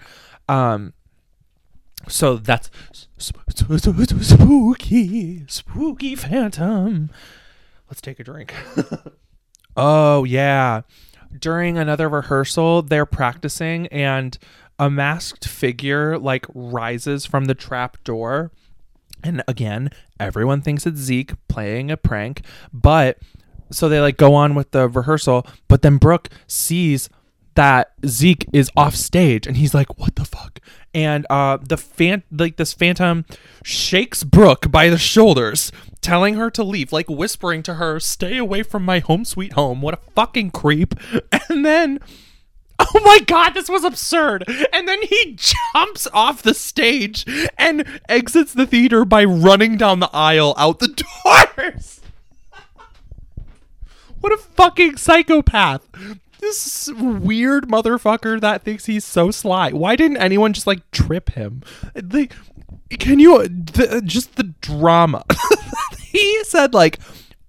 Um 0.50 0.94
so 2.08 2.38
that's 2.38 2.70
spooky 3.18 3.46
spooky 5.48 6.16
phantom. 6.16 7.12
Let's 7.88 8.02
take 8.02 8.20
a 8.20 8.24
drink. 8.24 8.54
Oh 9.78 10.24
yeah. 10.24 10.84
During 11.38 11.78
another 11.78 12.08
rehearsal 12.08 12.82
they're 12.82 13.06
practicing 13.06 13.88
and 13.88 14.38
a 14.80 14.90
masked 14.90 15.46
figure 15.46 16.18
like 16.18 16.46
rises 16.54 17.26
from 17.26 17.44
the 17.46 17.56
trap 17.56 18.02
door. 18.06 18.52
And 19.22 19.44
again, 19.48 19.90
everyone 20.20 20.62
thinks 20.62 20.86
it's 20.86 21.00
Zeke 21.00 21.34
playing 21.48 21.92
a 21.92 21.98
prank, 21.98 22.42
but 22.74 23.18
so 23.72 23.90
they 23.90 24.00
like 24.00 24.18
go 24.18 24.34
on 24.36 24.56
with 24.56 24.72
the 24.72 24.88
rehearsal, 24.88 25.46
but 25.68 25.82
then 25.82 25.98
Brooke 25.98 26.30
sees 26.48 27.10
that 27.56 27.94
Zeke 28.06 28.46
is 28.54 28.70
off 28.76 28.96
stage 28.96 29.48
and 29.48 29.58
he's 29.58 29.74
like, 29.74 29.98
"What 29.98 30.16
the 30.16 30.26
fuck?" 30.26 30.60
And 30.94 31.26
uh 31.30 31.58
the 31.62 31.78
fan 31.78 32.24
like 32.32 32.58
this 32.58 32.74
phantom 32.74 33.26
shakes 33.64 34.24
Brooke 34.24 34.70
by 34.72 34.90
the 34.90 34.98
shoulders, 34.98 35.72
telling 36.02 36.36
her 36.36 36.50
to 36.52 36.64
leave, 36.64 36.92
like 36.92 37.10
whispering 37.10 37.64
to 37.64 37.76
her, 37.76 38.00
"Stay 38.00 38.38
away 38.38 38.62
from 38.62 38.84
my 38.84 39.00
home 39.00 39.26
sweet 39.26 39.54
home." 39.54 39.82
What 39.82 39.94
a 39.96 40.12
fucking 40.16 40.52
creep. 40.52 40.96
And 41.50 41.64
then 41.66 42.00
oh 42.80 43.02
my 43.04 43.20
god, 43.20 43.52
this 43.52 43.70
was 43.70 43.84
absurd. 43.84 44.44
And 44.74 44.88
then 44.88 45.02
he 45.04 45.38
jumps 45.38 46.08
off 46.14 46.42
the 46.42 46.54
stage 46.54 47.26
and 47.58 47.86
exits 48.10 48.54
the 48.54 48.68
theater 48.68 49.06
by 49.06 49.24
running 49.24 49.78
down 49.78 50.00
the 50.00 50.10
aisle 50.14 50.54
out 50.58 50.80
the 50.80 50.88
doors. 51.68 52.02
what 54.20 54.34
a 54.34 54.38
fucking 54.38 54.98
psychopath. 54.98 55.88
This 56.40 56.92
weird 56.94 57.68
motherfucker 57.68 58.40
that 58.42 58.64
thinks 58.64 58.86
he's 58.86 59.06
so 59.06 59.32
sly. 59.32 59.72
Why 59.72 59.96
didn't 59.96 60.18
anyone 60.18 60.54
just 60.54 60.68
like 60.68 60.90
trip 60.92 61.32
him? 61.32 61.64
Like, 61.96 62.34
can 62.90 63.20
you 63.20 63.48
the, 63.48 64.02
just 64.06 64.36
the 64.36 64.54
drama? 64.62 65.24
he 66.00 66.44
said 66.44 66.74
like, 66.74 67.00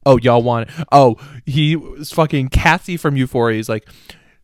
"Oh, 0.07 0.19
y'all 0.19 0.43
want. 0.43 0.71
Oh, 0.93 1.17
he 1.45 1.77
was 1.77 2.13
fucking 2.13 2.49
Cassie 2.49 2.97
from 2.97 3.17
Euphoria. 3.17 3.57
He's 3.57 3.69
like, 3.69 3.87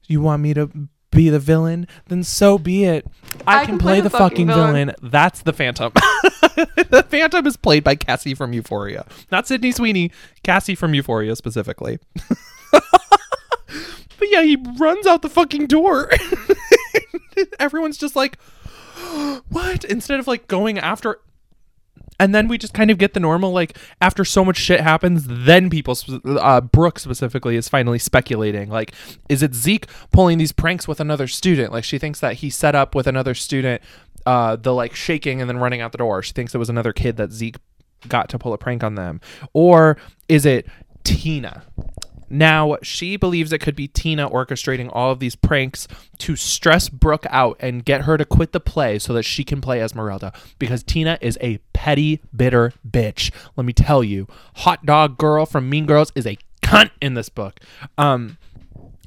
you 0.07 0.21
want 0.21 0.43
me 0.43 0.55
to 0.55 0.89
be 1.13 1.29
the 1.29 1.39
villain, 1.39 1.87
then 2.09 2.25
so 2.25 2.59
be 2.59 2.85
it. 2.85 3.07
I, 3.47 3.65
can, 3.65 3.79
play, 3.79 4.01
the, 4.01 4.11
fucking, 4.11 4.49
villain. 4.49 4.93
That's 5.03 5.43
the 5.43 5.53
Phantom. 5.53 5.93
the 5.95 7.05
Phantom 7.09 7.47
is 7.47 7.57
played 7.57 7.85
by 7.85 7.95
Cassie 7.95 8.35
from 8.35 8.53
Euphoria, 8.53 9.07
not 9.31 9.47
Sydney 9.47 9.73
Sweeney. 9.73 10.11
Cassie 10.43 10.75
from 10.75 10.95
Euphoria 10.95 11.37
specifically. 11.37 11.99
but 12.73 12.83
yeah, 14.23 14.43
he 14.43 14.57
runs 14.79 15.07
out 15.07 15.23
the 15.23 15.29
fucking 15.29 15.67
door. 15.67 16.11
Everyone's 17.61 17.99
just 17.99 18.17
like, 18.17 18.39
what? 19.49 19.85
Instead 19.85 20.19
of 20.19 20.27
like 20.27 20.49
going 20.49 20.79
after 20.79 21.21
and 22.23 22.35
then 22.35 22.49
we 22.49 22.57
just 22.57 22.75
kind 22.75 22.91
of 22.91 22.99
get 22.99 23.15
the 23.15 23.21
normal 23.21 23.53
like 23.53 23.77
after 24.01 24.25
so 24.25 24.45
much 24.45 24.57
shit 24.57 24.81
happens 24.81 25.25
then 25.27 25.69
people 25.69 25.97
uh 26.41 26.61
brooke 26.61 26.99
specifically 26.99 27.57
is 27.57 27.69
finally 27.69 27.99
speculating 27.99 28.69
like 28.69 28.93
is 29.29 29.43
it 29.43 29.55
zeke 29.55 29.87
pulling 30.11 30.39
these 30.39 30.53
pranks 30.53 30.87
with 30.87 31.01
another 31.01 31.27
student? 31.27 31.73
Like 31.73 31.85
she 31.85 31.99
thinks 31.99 32.21
that 32.21 32.35
he 32.35 32.51
set 32.51 32.75
up 32.75 32.95
with 32.95 33.07
another 33.07 33.35
student 33.35 33.83
uh 34.27 34.57
the 34.57 34.73
like 34.73 34.95
shaking 34.95 35.41
and 35.41 35.49
then 35.49 35.59
running 35.59 35.81
out 35.81 35.93
the 35.93 35.99
door. 35.99 36.23
She 36.23 36.33
thinks 36.33 36.55
it 36.55 36.59
was 36.59 36.71
another 36.71 36.93
kid 36.93 37.17
that 37.17 37.33
zeke 37.33 37.57
got 38.09 38.29
to 38.31 38.39
pull 38.39 38.53
a 38.53 38.59
prank 38.59 38.83
on 38.83 38.95
them. 38.95 39.21
Or 39.53 39.97
is 40.29 40.45
it 40.45 40.67
tina 41.05 41.65
now, 42.33 42.79
she 42.83 43.19
believes 43.19 43.53
it 43.53 43.59
could 43.59 43.77
be 43.77 43.87
Tina 43.87 44.29
orchestrating 44.29 44.89
all 44.91 45.13
of 45.13 45.19
these 45.19 45.37
pranks 45.37 45.87
to 46.19 46.35
stress 46.35 46.89
Brooke 46.89 47.27
out 47.29 47.59
and 47.61 47.85
get 47.85 48.03
her 48.03 48.17
to 48.17 48.25
quit 48.25 48.53
the 48.53 48.59
play 48.59 48.99
so 48.99 49.13
that 49.13 49.25
she 49.25 49.45
can 49.45 49.61
play 49.61 49.83
Esmeralda 49.83 50.33
because 50.59 50.83
Tina 50.83 51.19
is 51.21 51.37
a 51.43 51.59
petty, 51.75 52.23
bitter 52.35 52.73
bitch. 52.89 53.31
Let 53.55 53.67
me 53.67 53.75
tell 53.75 54.03
you, 54.03 54.29
Hot 54.57 54.87
Dog 54.87 55.19
Girl 55.19 55.45
from 55.45 55.69
Mean 55.69 55.85
Girls 55.85 56.11
is 56.15 56.27
a 56.27 56.39
cunt 56.63 56.91
in 57.03 57.13
this 57.13 57.29
book. 57.29 57.61
Um, 57.99 58.39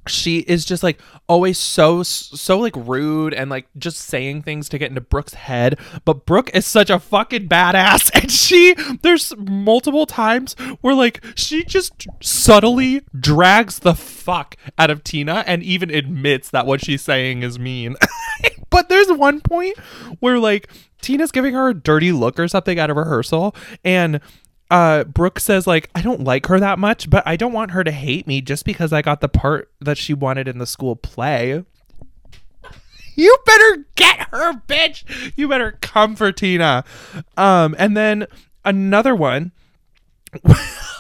she 0.08 0.40
is 0.40 0.66
just 0.66 0.84
like 0.84 1.00
always 1.28 1.58
so 1.58 2.04
so 2.04 2.60
like 2.60 2.76
rude 2.76 3.34
and 3.34 3.50
like 3.50 3.68
just 3.78 3.98
saying 3.98 4.44
things 4.44 4.70
to 4.70 4.78
get 4.78 4.90
into 4.90 5.02
Brooke's 5.02 5.34
head. 5.34 5.80
But 6.04 6.26
Brooke 6.26 6.50
is 6.54 6.66
such 6.66 6.90
a 6.90 7.00
fucking 7.00 7.48
badass, 7.48 8.12
and 8.22 8.32
she 8.32 8.76
there's 9.02 9.34
multiple 9.38 10.06
times 10.06 10.54
where 10.82 10.96
like 10.96 11.24
she 11.36 11.64
just 11.64 12.08
subtly 12.22 13.02
drags 13.18 13.80
the 13.80 13.96
fuck 13.96 14.56
out 14.78 14.90
of 14.90 15.04
Tina 15.04 15.44
and 15.48 15.64
even 15.64 15.90
admits 15.90 16.50
that 16.52 16.66
what 16.66 16.84
she's 16.84 17.02
saying 17.02 17.44
is 17.44 17.60
mean. 17.60 17.96
but 18.70 18.90
there's 18.90 19.12
one 19.12 19.42
point 19.42 19.78
where 20.20 20.40
like 20.40 20.70
Tina's 21.02 21.32
giving 21.32 21.54
her 21.54 21.70
a 21.70 21.74
dirty 21.74 22.12
look 22.12 22.40
or 22.40 22.48
something 22.48 22.80
at 22.80 22.90
a 22.90 22.94
rehearsal, 22.94 23.56
and 23.84 24.20
uh 24.72 25.04
Brooke 25.06 25.40
says 25.40 25.68
like 25.68 25.90
I 25.96 26.02
don't 26.02 26.24
like 26.24 26.46
her 26.48 26.60
that 26.60 26.80
much, 26.80 27.10
but 27.10 27.24
I 27.26 27.36
don't 27.36 27.54
want 27.54 27.72
her 27.72 27.84
to 27.84 27.92
hate 27.92 28.28
me 28.28 28.42
just 28.42 28.66
because 28.66 28.92
I 28.94 29.02
got 29.02 29.22
the 29.22 29.30
part 29.30 29.72
that 29.80 29.98
she 29.98 30.14
wanted 30.14 30.48
in 30.48 30.58
the 30.58 30.66
school 30.66 30.96
play. 30.96 31.64
You 33.18 33.38
better 33.46 33.86
get 33.96 34.28
her, 34.32 34.56
bitch. 34.68 35.32
You 35.38 35.48
better 35.48 35.78
come 35.80 36.18
for 36.18 36.34
Tina. 36.34 36.84
Um 37.38 37.74
and 37.80 37.96
then 37.96 38.28
another 38.66 39.16
one 39.16 39.54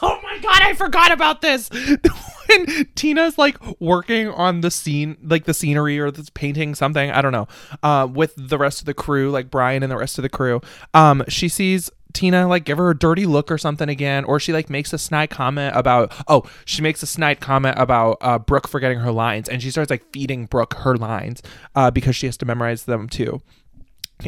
Oh 0.01 0.20
my 0.24 0.38
god, 0.39 0.61
I 0.61 0.74
forgot 0.74 1.11
about 1.11 1.41
this. 1.41 1.70
when 2.47 2.86
Tina's 2.95 3.38
like 3.38 3.57
working 3.80 4.28
on 4.28 4.61
the 4.61 4.72
scene, 4.72 5.18
like 5.24 5.45
the 5.45 5.53
scenery 5.53 5.99
or 5.99 6.11
this 6.11 6.30
painting 6.30 6.76
something, 6.76 7.09
I 7.11 7.22
don't 7.22 7.32
know, 7.32 7.47
uh, 7.82 8.07
with 8.11 8.34
the 8.38 8.57
rest 8.57 8.80
of 8.80 8.86
the 8.86 8.93
crew, 8.93 9.32
like 9.32 9.49
Brian 9.49 9.84
and 9.84 9.91
the 9.91 9.97
rest 9.97 10.18
of 10.18 10.22
the 10.22 10.30
crew, 10.30 10.61
um, 10.93 11.24
she 11.28 11.49
sees 11.49 11.89
Tina 12.16 12.47
like 12.47 12.63
give 12.63 12.78
her 12.78 12.89
a 12.89 12.97
dirty 12.97 13.26
look 13.26 13.51
or 13.51 13.57
something 13.57 13.89
again, 13.89 14.24
or 14.24 14.39
she 14.39 14.53
like 14.53 14.70
makes 14.70 14.93
a 14.93 14.97
snide 14.97 15.30
comment 15.30 15.76
about 15.76 16.13
oh 16.28 16.43
she 16.63 16.82
makes 16.82 17.03
a 17.03 17.05
snide 17.05 17.39
comment 17.39 17.78
about 17.78 18.18
uh, 18.22 18.39
Brooke 18.39 18.68
forgetting 18.68 18.99
her 18.99 19.11
lines, 19.11 19.49
and 19.49 19.61
she 19.61 19.70
starts 19.70 19.91
like 19.91 20.11
feeding 20.11 20.45
Brooke 20.45 20.74
her 20.76 20.95
lines 20.95 21.43
uh, 21.76 21.91
because 21.91 22.16
she 22.16 22.26
has 22.26 22.38
to 22.38 22.45
memorize 22.45 22.86
them 22.86 23.07
too. 23.07 23.41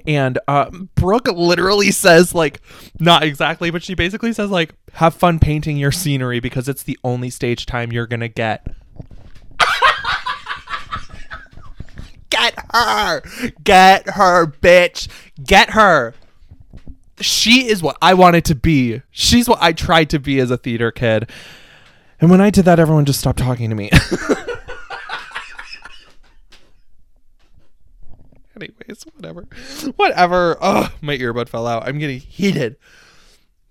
And 0.05 0.37
uh, 0.49 0.69
Brooke 0.95 1.27
literally 1.29 1.91
says 1.91 2.35
like 2.35 2.61
not 2.99 3.23
exactly, 3.23 3.71
but 3.71 3.81
she 3.83 3.95
basically 3.95 4.33
says 4.33 4.51
like 4.51 4.73
have 4.93 5.15
fun 5.15 5.39
painting 5.39 5.77
your 5.77 5.93
scenery 5.93 6.41
because 6.41 6.67
it's 6.67 6.83
the 6.83 6.99
only 7.03 7.29
stage 7.29 7.65
time 7.65 7.91
you're 7.91 8.05
gonna 8.05 8.27
get. 8.27 8.67
Get 12.29 12.53
her! 12.73 13.21
Get 13.63 14.09
her, 14.09 14.45
bitch! 14.45 15.07
Get 15.43 15.69
her! 15.71 16.13
She 17.19 17.67
is 17.67 17.81
what 17.81 17.97
I 18.01 18.13
wanted 18.13 18.45
to 18.45 18.55
be. 18.55 19.01
She's 19.11 19.49
what 19.49 19.59
I 19.61 19.73
tried 19.73 20.09
to 20.11 20.19
be 20.19 20.39
as 20.39 20.51
a 20.51 20.57
theater 20.57 20.91
kid. 20.91 21.29
And 22.19 22.29
when 22.31 22.41
I 22.41 22.49
did 22.49 22.65
that, 22.65 22.79
everyone 22.79 23.05
just 23.05 23.19
stopped 23.19 23.39
talking 23.39 23.69
to 23.69 23.75
me. 23.75 23.89
Anyways, 28.55 29.05
whatever. 29.15 29.45
Whatever. 29.97 30.57
Oh, 30.61 30.91
my 31.01 31.15
earbud 31.17 31.47
fell 31.47 31.67
out. 31.67 31.87
I'm 31.87 31.99
getting 31.99 32.19
heated. 32.19 32.77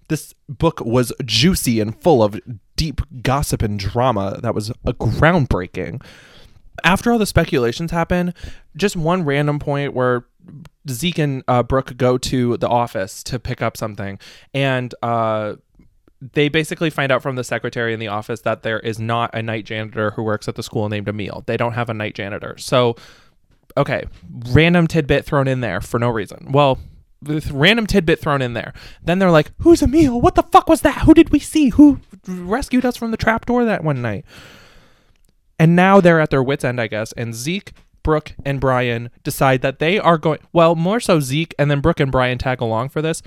This 0.09 0.33
book 0.49 0.81
was 0.81 1.13
juicy 1.25 1.81
and 1.81 2.01
full 2.01 2.23
of 2.23 2.41
deep 2.77 3.01
gossip 3.23 3.63
and 3.63 3.81
drama 3.81 4.39
that 4.43 4.55
was 4.55 4.71
a 4.85 4.93
groundbreaking. 4.93 6.01
After 6.85 7.11
all 7.11 7.19
the 7.19 7.27
speculations 7.27 7.91
happen, 7.91 8.33
just 8.77 8.95
one 8.95 9.25
random 9.25 9.59
point 9.59 9.93
where 9.95 10.27
Zeke 10.89 11.19
and 11.19 11.43
uh, 11.49 11.63
Brooke 11.63 11.97
go 11.97 12.19
to 12.19 12.57
the 12.57 12.69
office 12.69 13.23
to 13.25 13.39
pick 13.39 13.63
up 13.63 13.77
something, 13.77 14.19
and 14.55 14.95
uh, 15.03 15.55
they 16.21 16.49
basically 16.49 16.91
find 16.91 17.13
out 17.13 17.23
from 17.23 17.37
the 17.37 17.45
secretary 17.45 17.93
in 17.93 18.01
the 18.01 18.09
office 18.09 18.41
that 18.43 18.63
there 18.63 18.81
is 18.81 18.99
not 18.99 19.35
a 19.35 19.43
night 19.43 19.65
janitor 19.65 20.13
who 20.13 20.23
works 20.23 20.49
at 20.49 20.55
the 20.55 20.63
school 20.63 20.89
named 20.89 21.09
Emil. 21.09 21.45
They 21.47 21.57
don't 21.57 21.73
have 21.73 21.91
a 21.91 21.95
night 21.95 22.15
janitor. 22.15 22.57
So, 22.59 22.97
okay, 23.77 24.05
random 24.49 24.87
tidbit 24.87 25.25
thrown 25.25 25.49
in 25.49 25.61
there 25.61 25.81
for 25.81 25.99
no 25.99 26.09
reason. 26.09 26.53
Well, 26.53 26.79
with 27.23 27.51
random 27.51 27.87
tidbit 27.87 28.21
thrown 28.21 28.43
in 28.43 28.53
there. 28.53 28.73
Then 29.03 29.19
they're 29.19 29.31
like, 29.31 29.51
"Who's 29.59 29.83
Emil? 29.83 30.21
What 30.21 30.35
the 30.35 30.43
fuck 30.43 30.69
was 30.69 30.83
that? 30.83 31.03
Who 31.03 31.15
did 31.15 31.31
we 31.31 31.39
see? 31.39 31.71
Who 31.71 32.01
rescued 32.27 32.85
us 32.85 32.97
from 32.97 33.11
the 33.11 33.17
trapdoor 33.17 33.65
that 33.65 33.85
one 33.85 34.03
night?" 34.03 34.25
And 35.59 35.75
now 35.75 36.01
they're 36.01 36.21
at 36.21 36.31
their 36.31 36.43
wits' 36.43 36.65
end, 36.65 36.81
I 36.81 36.87
guess. 36.87 37.13
And 37.13 37.35
Zeke 37.35 37.73
Brooke 38.07 38.37
and 38.45 38.61
Brian 38.61 39.11
decide 39.25 39.63
that 39.63 39.81
they 39.81 39.99
are 39.99 40.17
going, 40.17 40.39
well, 40.53 40.77
more 40.77 41.01
so 41.01 41.19
Zeke, 41.19 41.53
and 41.59 41.69
then 41.69 41.81
Brooke 41.81 41.99
and 41.99 42.13
Brian 42.13 42.39
tag 42.39 42.61
along 42.61 42.91
for 42.91 43.03
this. 43.03 43.21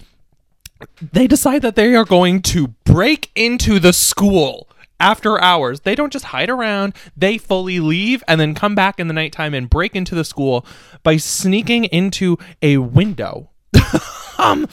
They 1.01 1.27
decide 1.27 1.63
that 1.63 1.75
they 1.75 1.93
are 1.95 2.05
going 2.05 2.41
to 2.43 2.69
break 2.86 3.30
into 3.36 3.80
the 3.80 3.91
school 3.91 4.69
after 4.97 5.38
hours. 5.41 5.82
They 5.82 5.95
don't 5.95 6.13
just 6.13 6.23
hide 6.27 6.49
around, 6.49 6.93
they 7.17 7.38
fully 7.38 7.82
leave 7.82 8.23
and 8.25 8.39
then 8.39 8.55
come 8.55 8.73
back 8.73 9.01
in 9.01 9.09
the 9.09 9.13
nighttime 9.13 9.53
and 9.53 9.69
break 9.69 9.97
into 9.97 10.15
the 10.15 10.23
school 10.23 10.65
by 11.03 11.17
sneaking 11.17 11.84
into 11.84 12.38
a 12.61 12.77
window. 12.77 13.49
um, 14.38 14.65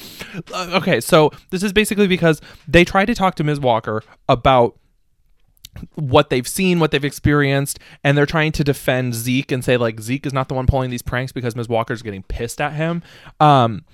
okay, 0.54 1.00
so 1.00 1.32
this 1.50 1.64
is 1.64 1.72
basically 1.72 2.06
because 2.06 2.40
they 2.68 2.84
try 2.84 3.04
to 3.04 3.14
talk 3.14 3.34
to 3.34 3.42
Ms. 3.42 3.58
Walker 3.58 4.04
about 4.28 4.78
what 5.94 6.30
they've 6.30 6.46
seen, 6.46 6.78
what 6.78 6.90
they've 6.90 7.04
experienced, 7.04 7.78
and 8.04 8.16
they're 8.16 8.26
trying 8.26 8.52
to 8.52 8.64
defend 8.64 9.14
Zeke 9.14 9.52
and 9.52 9.64
say 9.64 9.76
like 9.76 10.00
Zeke 10.00 10.26
is 10.26 10.32
not 10.32 10.48
the 10.48 10.54
one 10.54 10.66
pulling 10.66 10.90
these 10.90 11.02
pranks 11.02 11.32
because 11.32 11.56
Ms. 11.56 11.68
Walker's 11.68 12.02
getting 12.02 12.22
pissed 12.22 12.60
at 12.60 12.72
him. 12.72 13.02
Um, 13.40 13.84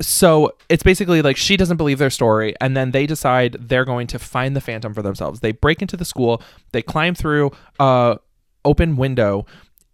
so 0.00 0.52
it's 0.68 0.82
basically 0.82 1.22
like 1.22 1.36
she 1.36 1.56
doesn't 1.56 1.76
believe 1.76 1.98
their 1.98 2.10
story, 2.10 2.54
and 2.60 2.76
then 2.76 2.90
they 2.90 3.06
decide 3.06 3.56
they're 3.60 3.84
going 3.84 4.06
to 4.08 4.18
find 4.18 4.56
the 4.56 4.60
Phantom 4.60 4.94
for 4.94 5.02
themselves. 5.02 5.40
They 5.40 5.52
break 5.52 5.82
into 5.82 5.96
the 5.96 6.04
school, 6.04 6.42
they 6.72 6.82
climb 6.82 7.14
through 7.14 7.52
a 7.78 8.18
open 8.64 8.96
window, 8.96 9.46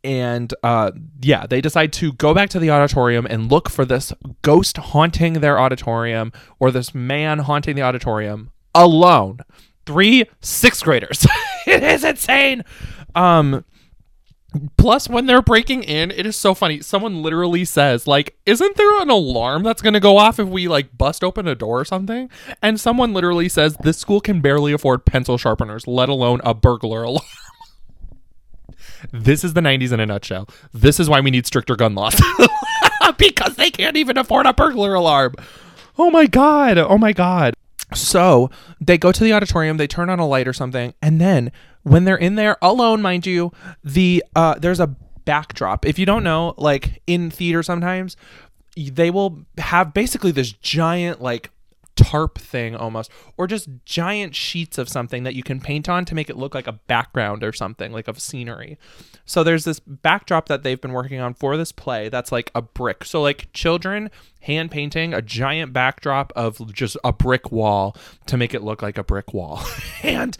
and 0.04 0.54
uh, 0.62 0.92
yeah, 1.20 1.46
they 1.46 1.60
decide 1.60 1.92
to 1.94 2.12
go 2.12 2.32
back 2.32 2.48
to 2.50 2.60
the 2.60 2.70
auditorium 2.70 3.26
and 3.28 3.50
look 3.50 3.68
for 3.68 3.84
this 3.84 4.12
ghost 4.42 4.76
haunting 4.76 5.34
their 5.34 5.58
auditorium 5.58 6.32
or 6.60 6.70
this 6.70 6.94
man 6.94 7.40
haunting 7.40 7.74
the 7.74 7.82
auditorium 7.82 8.50
alone 8.74 9.40
three 9.86 10.26
sixth 10.40 10.84
graders. 10.84 11.26
it 11.66 11.82
is 11.82 12.04
insane. 12.04 12.64
Um, 13.14 13.64
plus 14.76 15.08
when 15.08 15.26
they're 15.26 15.42
breaking 15.42 15.82
in 15.82 16.10
it 16.10 16.26
is 16.26 16.36
so 16.36 16.54
funny. 16.54 16.80
Someone 16.80 17.22
literally 17.22 17.64
says 17.64 18.06
like 18.06 18.36
isn't 18.44 18.76
there 18.76 19.00
an 19.00 19.10
alarm 19.10 19.62
that's 19.62 19.82
going 19.82 19.94
to 19.94 20.00
go 20.00 20.18
off 20.18 20.38
if 20.38 20.48
we 20.48 20.68
like 20.68 20.96
bust 20.98 21.24
open 21.24 21.48
a 21.48 21.54
door 21.54 21.80
or 21.80 21.84
something? 21.84 22.28
And 22.62 22.78
someone 22.78 23.14
literally 23.14 23.48
says 23.48 23.76
this 23.82 23.98
school 23.98 24.20
can 24.20 24.40
barely 24.40 24.72
afford 24.72 25.06
pencil 25.06 25.38
sharpeners 25.38 25.86
let 25.86 26.08
alone 26.08 26.40
a 26.44 26.52
burglar 26.52 27.04
alarm. 27.04 27.24
This 29.12 29.44
is 29.44 29.52
the 29.52 29.60
90s 29.60 29.92
in 29.92 30.00
a 30.00 30.06
nutshell. 30.06 30.48
This 30.72 30.98
is 30.98 31.08
why 31.08 31.20
we 31.20 31.30
need 31.30 31.46
stricter 31.46 31.76
gun 31.76 31.94
laws. 31.94 32.20
Because 33.18 33.54
they 33.54 33.70
can't 33.70 33.96
even 33.96 34.18
afford 34.18 34.46
a 34.46 34.52
burglar 34.52 34.92
alarm. 34.92 35.36
Oh 35.96 36.10
my 36.10 36.26
god. 36.26 36.76
Oh 36.76 36.98
my 36.98 37.12
god 37.12 37.54
so 37.96 38.50
they 38.80 38.98
go 38.98 39.12
to 39.12 39.24
the 39.24 39.32
auditorium, 39.32 39.76
they 39.76 39.86
turn 39.86 40.10
on 40.10 40.18
a 40.18 40.26
light 40.26 40.46
or 40.46 40.52
something, 40.52 40.94
and 41.02 41.20
then 41.20 41.50
when 41.82 42.04
they're 42.04 42.16
in 42.16 42.34
there 42.34 42.56
alone, 42.60 43.00
mind 43.00 43.26
you, 43.26 43.52
the 43.84 44.24
uh, 44.34 44.54
there's 44.58 44.80
a 44.80 44.88
backdrop. 45.24 45.86
If 45.86 45.98
you 45.98 46.06
don't 46.06 46.24
know, 46.24 46.54
like 46.56 47.02
in 47.06 47.30
theater, 47.30 47.62
sometimes 47.62 48.16
they 48.76 49.10
will 49.10 49.44
have 49.58 49.94
basically 49.94 50.30
this 50.30 50.52
giant 50.52 51.20
like 51.22 51.50
tarp 52.06 52.38
thing 52.38 52.76
almost 52.76 53.10
or 53.36 53.48
just 53.48 53.68
giant 53.84 54.32
sheets 54.32 54.78
of 54.78 54.88
something 54.88 55.24
that 55.24 55.34
you 55.34 55.42
can 55.42 55.60
paint 55.60 55.88
on 55.88 56.04
to 56.04 56.14
make 56.14 56.30
it 56.30 56.36
look 56.36 56.54
like 56.54 56.68
a 56.68 56.72
background 56.72 57.42
or 57.42 57.52
something 57.52 57.90
like 57.90 58.06
of 58.06 58.20
scenery. 58.20 58.78
So 59.24 59.42
there's 59.42 59.64
this 59.64 59.80
backdrop 59.80 60.46
that 60.46 60.62
they've 60.62 60.80
been 60.80 60.92
working 60.92 61.18
on 61.18 61.34
for 61.34 61.56
this 61.56 61.72
play 61.72 62.08
that's 62.08 62.30
like 62.30 62.52
a 62.54 62.62
brick. 62.62 63.04
So 63.04 63.20
like 63.22 63.52
children 63.52 64.10
hand 64.40 64.70
painting 64.70 65.12
a 65.14 65.20
giant 65.20 65.72
backdrop 65.72 66.32
of 66.36 66.72
just 66.72 66.96
a 67.02 67.12
brick 67.12 67.50
wall 67.50 67.96
to 68.26 68.36
make 68.36 68.54
it 68.54 68.62
look 68.62 68.82
like 68.82 68.98
a 68.98 69.04
brick 69.04 69.34
wall. 69.34 69.64
And 70.02 70.38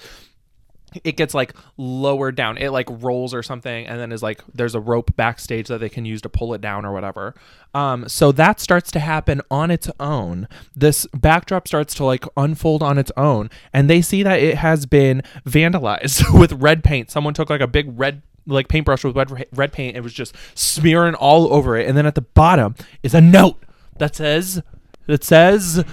it 1.05 1.17
gets 1.17 1.35
like 1.35 1.55
lowered 1.77 2.37
down. 2.37 2.59
It 2.59 2.71
like 2.71 2.89
rolls 2.91 3.35
or 3.35 3.43
something, 3.43 3.87
and 3.87 4.01
then 4.01 4.13
is 4.13 4.23
like 4.23 4.43
there's 4.53 4.75
a 4.75 4.81
rope 4.81 5.15
backstage 5.17 5.69
that 5.69 5.79
they 5.79 5.89
can 5.89 6.05
use 6.05 6.23
to 6.23 6.29
pull 6.29 6.55
it 6.55 6.61
down 6.61 6.85
or 6.85 6.93
whatever. 6.93 7.35
Um, 7.75 8.09
so 8.09 8.33
that 8.33 8.61
starts 8.61 8.91
to 8.93 9.01
happen 9.01 9.41
on 9.51 9.71
its 9.71 9.91
own. 10.01 10.49
This 10.75 11.07
backdrop 11.15 11.69
starts 11.69 11.95
to 11.95 12.05
like 12.05 12.25
unfold 12.37 12.83
on 12.83 12.99
its 12.99 13.13
own, 13.17 13.51
and 13.73 13.91
they 13.91 14.03
see 14.03 14.23
that 14.23 14.41
it 14.41 14.57
has 14.59 14.87
been 14.87 15.23
vandalized 15.45 16.39
with 16.39 16.53
red 16.53 16.85
paint. 16.85 17.11
Someone 17.11 17.35
took 17.35 17.51
like 17.51 17.61
a 17.61 17.67
big 17.67 17.99
red 17.99 18.23
like 18.47 18.69
paintbrush 18.69 19.05
with 19.05 19.17
red, 19.17 19.47
red 19.53 19.73
paint 19.73 19.97
and 19.97 20.05
was 20.05 20.13
just 20.13 20.35
smearing 20.55 21.15
all 21.15 21.53
over 21.53 21.77
it. 21.77 21.89
And 21.89 21.97
then 21.97 22.07
at 22.07 22.15
the 22.15 22.23
bottom 22.23 22.75
is 23.03 23.15
a 23.15 23.21
note 23.21 23.63
that 23.99 24.15
says 24.15 24.63
that 25.07 25.25
says 25.25 25.85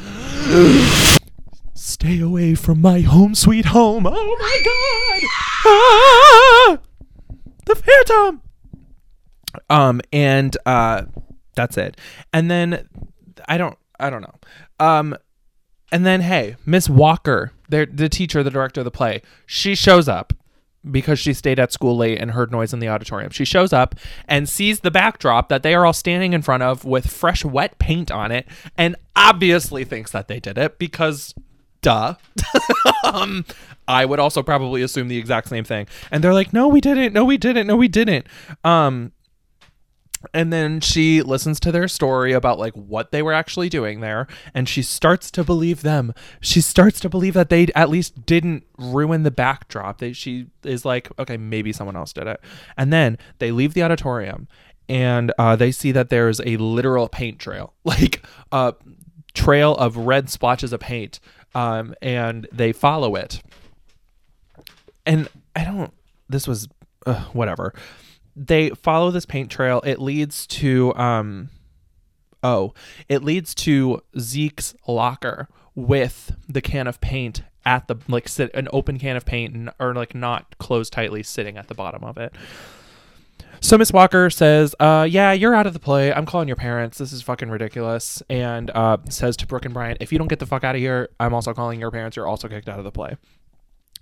Stay 1.73 2.19
away 2.19 2.55
from 2.55 2.81
my 2.81 3.01
home 3.01 3.35
sweet 3.35 3.65
home. 3.65 4.05
Oh 4.07 4.37
my 4.39 4.61
god. 4.65 5.29
Ah! 5.65 6.77
The 7.65 7.75
Phantom. 7.75 8.41
Um 9.69 10.01
and 10.11 10.55
uh 10.65 11.03
that's 11.55 11.77
it. 11.77 11.97
And 12.31 12.49
then 12.49 12.87
I 13.47 13.57
don't 13.57 13.77
I 13.99 14.09
don't 14.09 14.21
know. 14.21 14.35
Um 14.79 15.15
And 15.91 16.05
then, 16.05 16.21
hey, 16.21 16.55
Miss 16.65 16.89
Walker, 16.89 17.51
the 17.69 17.87
the 17.91 18.09
teacher, 18.09 18.43
the 18.43 18.49
director 18.51 18.81
of 18.81 18.85
the 18.85 18.91
play, 18.91 19.21
she 19.45 19.75
shows 19.75 20.07
up 20.07 20.33
because 20.91 21.17
she 21.17 21.33
stayed 21.33 21.59
at 21.59 21.71
school 21.71 21.95
late 21.95 22.19
and 22.19 22.31
heard 22.31 22.51
noise 22.51 22.73
in 22.73 22.79
the 22.79 22.89
auditorium. 22.89 23.29
She 23.31 23.45
shows 23.45 23.71
up 23.71 23.95
and 24.27 24.49
sees 24.49 24.81
the 24.81 24.91
backdrop 24.91 25.47
that 25.49 25.63
they 25.63 25.73
are 25.75 25.85
all 25.85 25.93
standing 25.93 26.33
in 26.33 26.41
front 26.41 26.61
of 26.63 26.83
with 26.83 27.09
fresh, 27.09 27.45
wet 27.45 27.79
paint 27.79 28.11
on 28.11 28.31
it, 28.31 28.47
and 28.77 28.95
obviously 29.15 29.85
thinks 29.85 30.11
that 30.11 30.27
they 30.27 30.39
did 30.41 30.57
it 30.57 30.77
because, 30.79 31.33
duh. 31.83 32.15
um, 33.03 33.45
I 33.87 34.05
would 34.05 34.19
also 34.19 34.41
probably 34.41 34.81
assume 34.81 35.07
the 35.07 35.17
exact 35.17 35.49
same 35.49 35.63
thing. 35.63 35.87
And 36.09 36.23
they're 36.23 36.33
like, 36.33 36.53
"No, 36.53 36.67
we 36.67 36.81
didn't. 36.81 37.13
No, 37.13 37.23
we 37.23 37.37
didn't. 37.37 37.67
No, 37.67 37.75
we 37.75 37.87
didn't." 37.87 38.25
Um, 38.63 39.11
and 40.33 40.53
then 40.53 40.79
she 40.79 41.21
listens 41.21 41.59
to 41.59 41.71
their 41.71 41.87
story 41.87 42.31
about 42.31 42.59
like 42.59 42.73
what 42.73 43.11
they 43.11 43.21
were 43.21 43.33
actually 43.33 43.67
doing 43.67 43.99
there 43.99 44.27
and 44.53 44.69
she 44.69 44.81
starts 44.81 45.29
to 45.31 45.43
believe 45.43 45.81
them 45.81 46.13
she 46.39 46.61
starts 46.61 46.99
to 46.99 47.09
believe 47.09 47.33
that 47.33 47.49
they 47.49 47.67
at 47.75 47.89
least 47.89 48.25
didn't 48.25 48.63
ruin 48.77 49.23
the 49.23 49.31
backdrop 49.31 49.97
they, 49.97 50.13
she 50.13 50.47
is 50.63 50.85
like 50.85 51.11
okay 51.19 51.35
maybe 51.35 51.73
someone 51.73 51.95
else 51.95 52.13
did 52.13 52.27
it 52.27 52.39
and 52.77 52.93
then 52.93 53.17
they 53.39 53.51
leave 53.51 53.73
the 53.73 53.83
auditorium 53.83 54.47
and 54.89 55.33
uh, 55.37 55.55
they 55.55 55.71
see 55.71 55.91
that 55.91 56.09
there's 56.09 56.39
a 56.41 56.57
literal 56.57 57.09
paint 57.09 57.39
trail 57.39 57.73
like 57.83 58.25
a 58.51 58.73
trail 59.33 59.75
of 59.75 59.97
red 59.97 60.29
splotches 60.29 60.71
of 60.71 60.79
paint 60.79 61.19
um, 61.55 61.93
and 62.01 62.47
they 62.51 62.71
follow 62.71 63.15
it 63.15 63.41
and 65.05 65.27
i 65.55 65.63
don't 65.63 65.93
this 66.29 66.47
was 66.47 66.67
uh, 67.05 67.25
whatever 67.33 67.73
they 68.35 68.69
follow 68.71 69.11
this 69.11 69.25
paint 69.25 69.49
trail. 69.49 69.81
It 69.85 69.99
leads 69.99 70.47
to 70.47 70.93
um 70.95 71.49
oh, 72.41 72.73
it 73.07 73.23
leads 73.23 73.55
to 73.55 74.01
Zeke's 74.19 74.75
locker 74.87 75.47
with 75.75 76.35
the 76.47 76.61
can 76.61 76.87
of 76.87 76.99
paint 77.01 77.43
at 77.65 77.87
the 77.87 77.95
like 78.07 78.27
sit 78.27 78.53
an 78.53 78.67
open 78.73 78.99
can 78.99 79.15
of 79.15 79.25
paint 79.25 79.55
and, 79.55 79.69
or 79.79 79.93
like 79.93 80.13
not 80.13 80.57
closed 80.57 80.93
tightly 80.93 81.23
sitting 81.23 81.57
at 81.57 81.67
the 81.67 81.75
bottom 81.75 82.03
of 82.03 82.17
it. 82.17 82.33
So 83.63 83.77
Miss 83.77 83.93
Walker 83.93 84.29
says, 84.29 84.75
uh, 84.81 85.07
yeah, 85.09 85.31
you're 85.31 85.55
out 85.55 85.65
of 85.65 85.71
the 85.71 85.79
play. 85.79 86.13
I'm 86.13 86.25
calling 86.25 86.49
your 86.49 86.57
parents. 86.57 86.97
This 86.97 87.13
is 87.13 87.21
fucking 87.21 87.49
ridiculous. 87.49 88.21
And 88.29 88.69
uh, 88.71 88.97
says 89.09 89.37
to 89.37 89.47
Brooke 89.47 89.63
and 89.63 89.73
Brian, 89.73 89.95
if 90.01 90.11
you 90.11 90.17
don't 90.17 90.27
get 90.27 90.39
the 90.39 90.45
fuck 90.45 90.65
out 90.65 90.75
of 90.75 90.81
here, 90.81 91.07
I'm 91.17 91.33
also 91.33 91.53
calling 91.53 91.79
your 91.79 91.89
parents. 91.89 92.17
You're 92.17 92.27
also 92.27 92.49
kicked 92.49 92.67
out 92.67 92.77
of 92.77 92.83
the 92.83 92.91
play. 92.91 93.15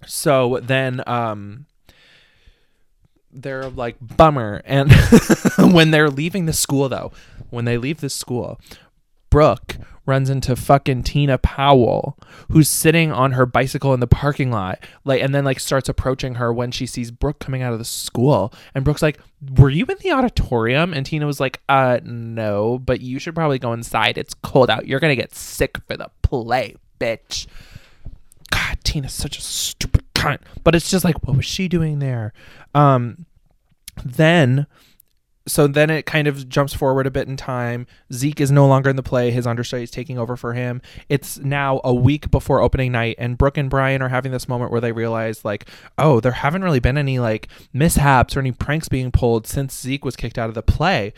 So 0.07 0.59
then 0.63 1.03
um, 1.05 1.67
they're 3.31 3.69
like 3.69 3.97
bummer 4.01 4.63
and 4.65 4.91
when 5.59 5.91
they're 5.91 6.09
leaving 6.09 6.47
the 6.47 6.53
school 6.53 6.89
though 6.89 7.11
when 7.51 7.65
they 7.65 7.77
leave 7.77 8.01
the 8.01 8.09
school 8.09 8.59
brooke 9.31 9.77
runs 10.05 10.29
into 10.29 10.55
fucking 10.55 11.03
tina 11.03 11.37
powell 11.37 12.17
who's 12.49 12.67
sitting 12.67 13.11
on 13.11 13.33
her 13.33 13.45
bicycle 13.45 13.93
in 13.93 13.99
the 13.99 14.07
parking 14.07 14.51
lot 14.51 14.79
like 15.05 15.21
and 15.21 15.33
then 15.33 15.45
like 15.45 15.59
starts 15.59 15.87
approaching 15.87 16.35
her 16.35 16.51
when 16.51 16.71
she 16.71 16.85
sees 16.85 17.11
brooke 17.11 17.39
coming 17.39 17.61
out 17.61 17.73
of 17.73 17.79
the 17.79 17.85
school. 17.85 18.53
And 18.75 18.83
brooke's 18.83 19.01
like 19.01 19.19
were 19.57 19.69
you 19.69 19.85
in 19.85 19.97
the 20.01 20.11
auditorium? 20.11 20.93
And 20.93 21.05
tina 21.05 21.25
was 21.25 21.39
like 21.39 21.61
uh 21.69 21.99
no 22.03 22.79
but 22.79 23.01
you 23.01 23.19
should 23.19 23.35
probably 23.35 23.59
go 23.59 23.73
inside. 23.73 24.17
It's 24.17 24.33
cold 24.33 24.69
out. 24.69 24.87
You're 24.87 24.99
gonna 24.99 25.15
get 25.15 25.35
sick 25.35 25.77
for 25.87 25.95
the 25.95 26.09
play 26.21 26.75
bitch. 26.99 27.47
God 28.49 28.79
tina's 28.83 29.13
such 29.13 29.37
a 29.37 29.41
stupid 29.41 30.03
cunt. 30.13 30.39
But 30.63 30.75
it's 30.75 30.89
just 30.89 31.05
like 31.05 31.25
what 31.25 31.37
was 31.37 31.45
she 31.45 31.67
doing 31.67 31.99
there? 31.99 32.33
Um 32.73 33.25
then 34.03 34.65
so 35.51 35.67
then 35.67 35.89
it 35.89 36.05
kind 36.05 36.29
of 36.29 36.47
jumps 36.47 36.73
forward 36.73 37.05
a 37.05 37.11
bit 37.11 37.27
in 37.27 37.35
time. 37.35 37.85
Zeke 38.13 38.39
is 38.39 38.53
no 38.53 38.65
longer 38.65 38.89
in 38.89 38.95
the 38.95 39.03
play. 39.03 39.31
His 39.31 39.45
understudy 39.45 39.83
is 39.83 39.91
taking 39.91 40.17
over 40.17 40.37
for 40.37 40.53
him. 40.53 40.81
It's 41.09 41.39
now 41.39 41.81
a 41.83 41.93
week 41.93 42.31
before 42.31 42.61
opening 42.61 42.93
night, 42.93 43.17
and 43.19 43.37
Brooke 43.37 43.57
and 43.57 43.69
Brian 43.69 44.01
are 44.01 44.07
having 44.07 44.31
this 44.31 44.47
moment 44.47 44.71
where 44.71 44.79
they 44.79 44.93
realize, 44.93 45.43
like, 45.43 45.67
oh, 45.97 46.21
there 46.21 46.31
haven't 46.31 46.63
really 46.63 46.79
been 46.79 46.97
any 46.97 47.19
like 47.19 47.49
mishaps 47.73 48.37
or 48.37 48.39
any 48.39 48.53
pranks 48.53 48.87
being 48.87 49.11
pulled 49.11 49.45
since 49.45 49.77
Zeke 49.77 50.05
was 50.05 50.15
kicked 50.15 50.37
out 50.37 50.47
of 50.47 50.55
the 50.55 50.63
play. 50.63 51.11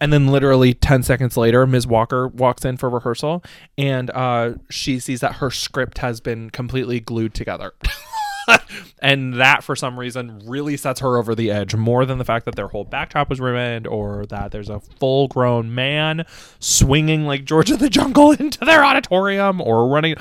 And 0.00 0.14
then, 0.14 0.28
literally 0.28 0.72
10 0.72 1.02
seconds 1.02 1.36
later, 1.36 1.66
Ms. 1.66 1.86
Walker 1.86 2.26
walks 2.26 2.64
in 2.64 2.78
for 2.78 2.88
rehearsal 2.88 3.44
and 3.76 4.10
uh, 4.12 4.54
she 4.70 4.98
sees 4.98 5.20
that 5.20 5.36
her 5.36 5.50
script 5.50 5.98
has 5.98 6.22
been 6.22 6.48
completely 6.48 7.00
glued 7.00 7.34
together. 7.34 7.74
and 9.00 9.34
that 9.34 9.64
for 9.64 9.76
some 9.76 9.98
reason 9.98 10.40
really 10.44 10.76
sets 10.76 11.00
her 11.00 11.16
over 11.16 11.34
the 11.34 11.50
edge 11.50 11.74
more 11.74 12.04
than 12.04 12.18
the 12.18 12.24
fact 12.24 12.44
that 12.44 12.56
their 12.56 12.68
whole 12.68 12.84
backdrop 12.84 13.28
was 13.28 13.40
ruined 13.40 13.86
or 13.86 14.26
that 14.26 14.52
there's 14.52 14.70
a 14.70 14.80
full 14.80 15.28
grown 15.28 15.74
man 15.74 16.24
swinging 16.58 17.24
like 17.24 17.44
George 17.44 17.70
of 17.70 17.78
the 17.78 17.90
Jungle 17.90 18.32
into 18.38 18.64
their 18.64 18.84
auditorium 18.84 19.60
or 19.60 19.88
running. 19.88 20.16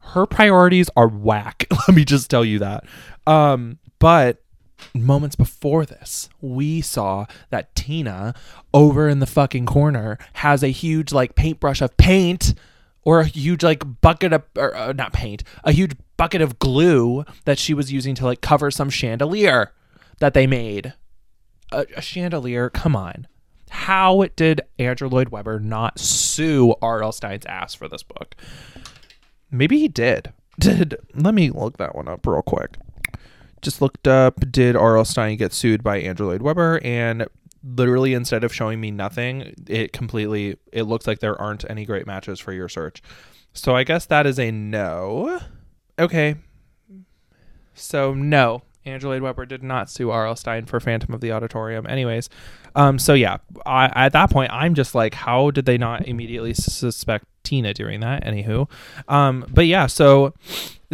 Her 0.00 0.26
priorities 0.26 0.90
are 0.96 1.08
whack. 1.08 1.66
Let 1.88 1.96
me 1.96 2.04
just 2.04 2.30
tell 2.30 2.44
you 2.44 2.58
that. 2.60 2.84
Um 3.26 3.78
but 3.98 4.42
moments 4.92 5.36
before 5.36 5.86
this, 5.86 6.28
we 6.40 6.80
saw 6.80 7.26
that 7.50 7.74
Tina 7.74 8.34
over 8.72 9.08
in 9.08 9.20
the 9.20 9.26
fucking 9.26 9.66
corner 9.66 10.18
has 10.34 10.62
a 10.62 10.68
huge 10.68 11.12
like 11.12 11.34
paintbrush 11.34 11.80
of 11.80 11.96
paint 11.96 12.54
or 13.04 13.20
a 13.20 13.24
huge 13.26 13.62
like 13.62 14.00
bucket 14.00 14.32
of 14.32 14.42
or 14.56 14.74
uh, 14.74 14.92
not 14.92 15.12
paint, 15.12 15.44
a 15.64 15.72
huge 15.72 15.92
bucket 16.24 16.40
of 16.40 16.58
glue 16.58 17.22
that 17.44 17.58
she 17.58 17.74
was 17.74 17.92
using 17.92 18.14
to 18.14 18.24
like 18.24 18.40
cover 18.40 18.70
some 18.70 18.88
chandelier 18.88 19.74
that 20.20 20.32
they 20.32 20.46
made. 20.46 20.94
A, 21.70 21.84
a 21.96 22.00
chandelier, 22.00 22.70
come 22.70 22.96
on. 22.96 23.28
How 23.68 24.24
did 24.34 24.62
Andrew 24.78 25.06
Lloyd 25.06 25.28
Webber 25.28 25.60
not 25.60 25.98
sue 25.98 26.74
R.L. 26.80 27.12
Stine's 27.12 27.44
ass 27.44 27.74
for 27.74 27.88
this 27.88 28.02
book? 28.02 28.36
Maybe 29.50 29.78
he 29.78 29.86
did. 29.86 30.32
Did 30.58 30.96
let 31.14 31.34
me 31.34 31.50
look 31.50 31.76
that 31.76 31.94
one 31.94 32.08
up 32.08 32.26
real 32.26 32.40
quick. 32.40 32.78
Just 33.60 33.82
looked 33.82 34.08
up 34.08 34.50
did 34.50 34.76
R.L. 34.76 35.04
Stine 35.04 35.36
get 35.36 35.52
sued 35.52 35.82
by 35.82 35.98
Andrew 35.98 36.28
Lloyd 36.28 36.40
Webber 36.40 36.80
and 36.82 37.26
literally 37.62 38.14
instead 38.14 38.44
of 38.44 38.54
showing 38.54 38.80
me 38.80 38.90
nothing, 38.90 39.52
it 39.66 39.92
completely 39.92 40.56
it 40.72 40.84
looks 40.84 41.06
like 41.06 41.18
there 41.18 41.38
aren't 41.38 41.68
any 41.68 41.84
great 41.84 42.06
matches 42.06 42.40
for 42.40 42.54
your 42.54 42.70
search. 42.70 43.02
So 43.52 43.76
I 43.76 43.84
guess 43.84 44.06
that 44.06 44.26
is 44.26 44.38
a 44.38 44.50
no. 44.50 45.40
Okay. 45.98 46.36
So 47.74 48.14
no, 48.14 48.62
Andrew 48.86 49.10
Lloyd 49.10 49.22
Webber 49.22 49.46
did 49.46 49.62
not 49.62 49.90
sue 49.90 50.10
R.L. 50.10 50.36
Stine 50.36 50.66
for 50.66 50.80
Phantom 50.80 51.14
of 51.14 51.20
the 51.20 51.32
Auditorium. 51.32 51.86
Anyways, 51.86 52.28
um, 52.74 52.98
so 52.98 53.14
yeah, 53.14 53.38
I, 53.64 53.90
at 53.94 54.12
that 54.12 54.30
point, 54.30 54.52
I'm 54.52 54.74
just 54.74 54.94
like, 54.94 55.14
how 55.14 55.50
did 55.50 55.64
they 55.64 55.78
not 55.78 56.06
immediately 56.06 56.54
suspect 56.54 57.26
Tina 57.44 57.72
doing 57.72 58.00
that? 58.00 58.24
Anywho, 58.24 58.68
um, 59.08 59.46
but 59.48 59.66
yeah, 59.66 59.86
so 59.86 60.34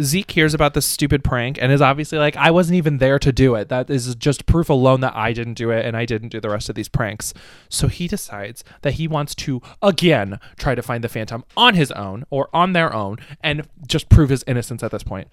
Zeke 0.01 0.31
hears 0.31 0.53
about 0.53 0.73
this 0.73 0.85
stupid 0.85 1.23
prank 1.23 1.61
and 1.61 1.71
is 1.71 1.81
obviously 1.81 2.17
like, 2.17 2.35
I 2.37 2.51
wasn't 2.51 2.77
even 2.77 2.97
there 2.97 3.19
to 3.19 3.31
do 3.31 3.55
it. 3.55 3.69
That 3.69 3.89
is 3.89 4.15
just 4.15 4.45
proof 4.45 4.69
alone 4.69 5.01
that 5.01 5.15
I 5.15 5.33
didn't 5.33 5.55
do 5.55 5.69
it 5.71 5.85
and 5.85 5.97
I 5.97 6.05
didn't 6.05 6.29
do 6.29 6.39
the 6.39 6.49
rest 6.49 6.69
of 6.69 6.75
these 6.75 6.89
pranks. 6.89 7.33
So 7.69 7.87
he 7.87 8.07
decides 8.07 8.63
that 8.81 8.93
he 8.93 9.07
wants 9.07 9.35
to 9.35 9.61
again 9.81 10.39
try 10.57 10.75
to 10.75 10.81
find 10.81 11.03
the 11.03 11.09
Phantom 11.09 11.43
on 11.57 11.75
his 11.75 11.91
own 11.91 12.25
or 12.29 12.49
on 12.53 12.73
their 12.73 12.93
own 12.93 13.17
and 13.43 13.67
just 13.85 14.09
prove 14.09 14.29
his 14.29 14.43
innocence 14.47 14.83
at 14.83 14.91
this 14.91 15.03
point. 15.03 15.27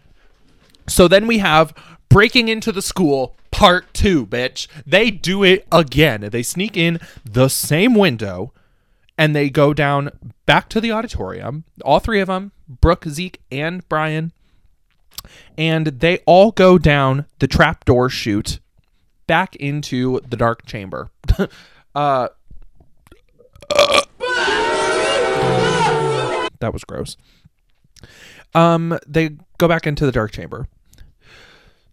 So 0.89 1.09
then 1.09 1.26
we 1.26 1.39
have 1.39 1.74
breaking 2.09 2.49
into 2.49 2.72
the 2.72 2.82
school 2.82 3.36
part 3.51 3.93
two, 3.93 4.26
bitch. 4.26 4.66
They 4.86 5.11
do 5.11 5.45
it 5.45 5.66
again. 5.70 6.28
They 6.30 6.43
sneak 6.43 6.76
in 6.76 7.01
the 7.24 7.49
same 7.49 7.95
window 7.95 8.53
and 9.16 9.34
they 9.34 9.51
go 9.51 9.74
down 9.74 10.11
back 10.47 10.68
to 10.70 10.80
the 10.80 10.93
auditorium. 10.93 11.64
All 11.84 11.99
three 11.99 12.20
of 12.20 12.28
them, 12.28 12.53
Brooke, 12.68 13.05
Zeke, 13.09 13.41
and 13.51 13.86
Brian. 13.89 14.32
And 15.59 15.86
they 15.89 16.18
all 16.18 16.53
go 16.53 16.78
down 16.78 17.26
the 17.41 17.49
trapdoor 17.49 18.09
chute 18.09 18.61
back 19.26 19.57
into 19.57 20.20
the 20.28 20.36
dark 20.36 20.64
chamber. 20.64 21.11
uh, 21.95 22.28
that 26.61 26.72
was 26.72 26.84
gross. 26.84 27.16
Um, 28.55 28.99
they 29.07 29.30
go 29.59 29.68
back 29.68 29.86
into 29.86 30.07
the 30.07 30.12
dark 30.12 30.30
chamber. 30.30 30.66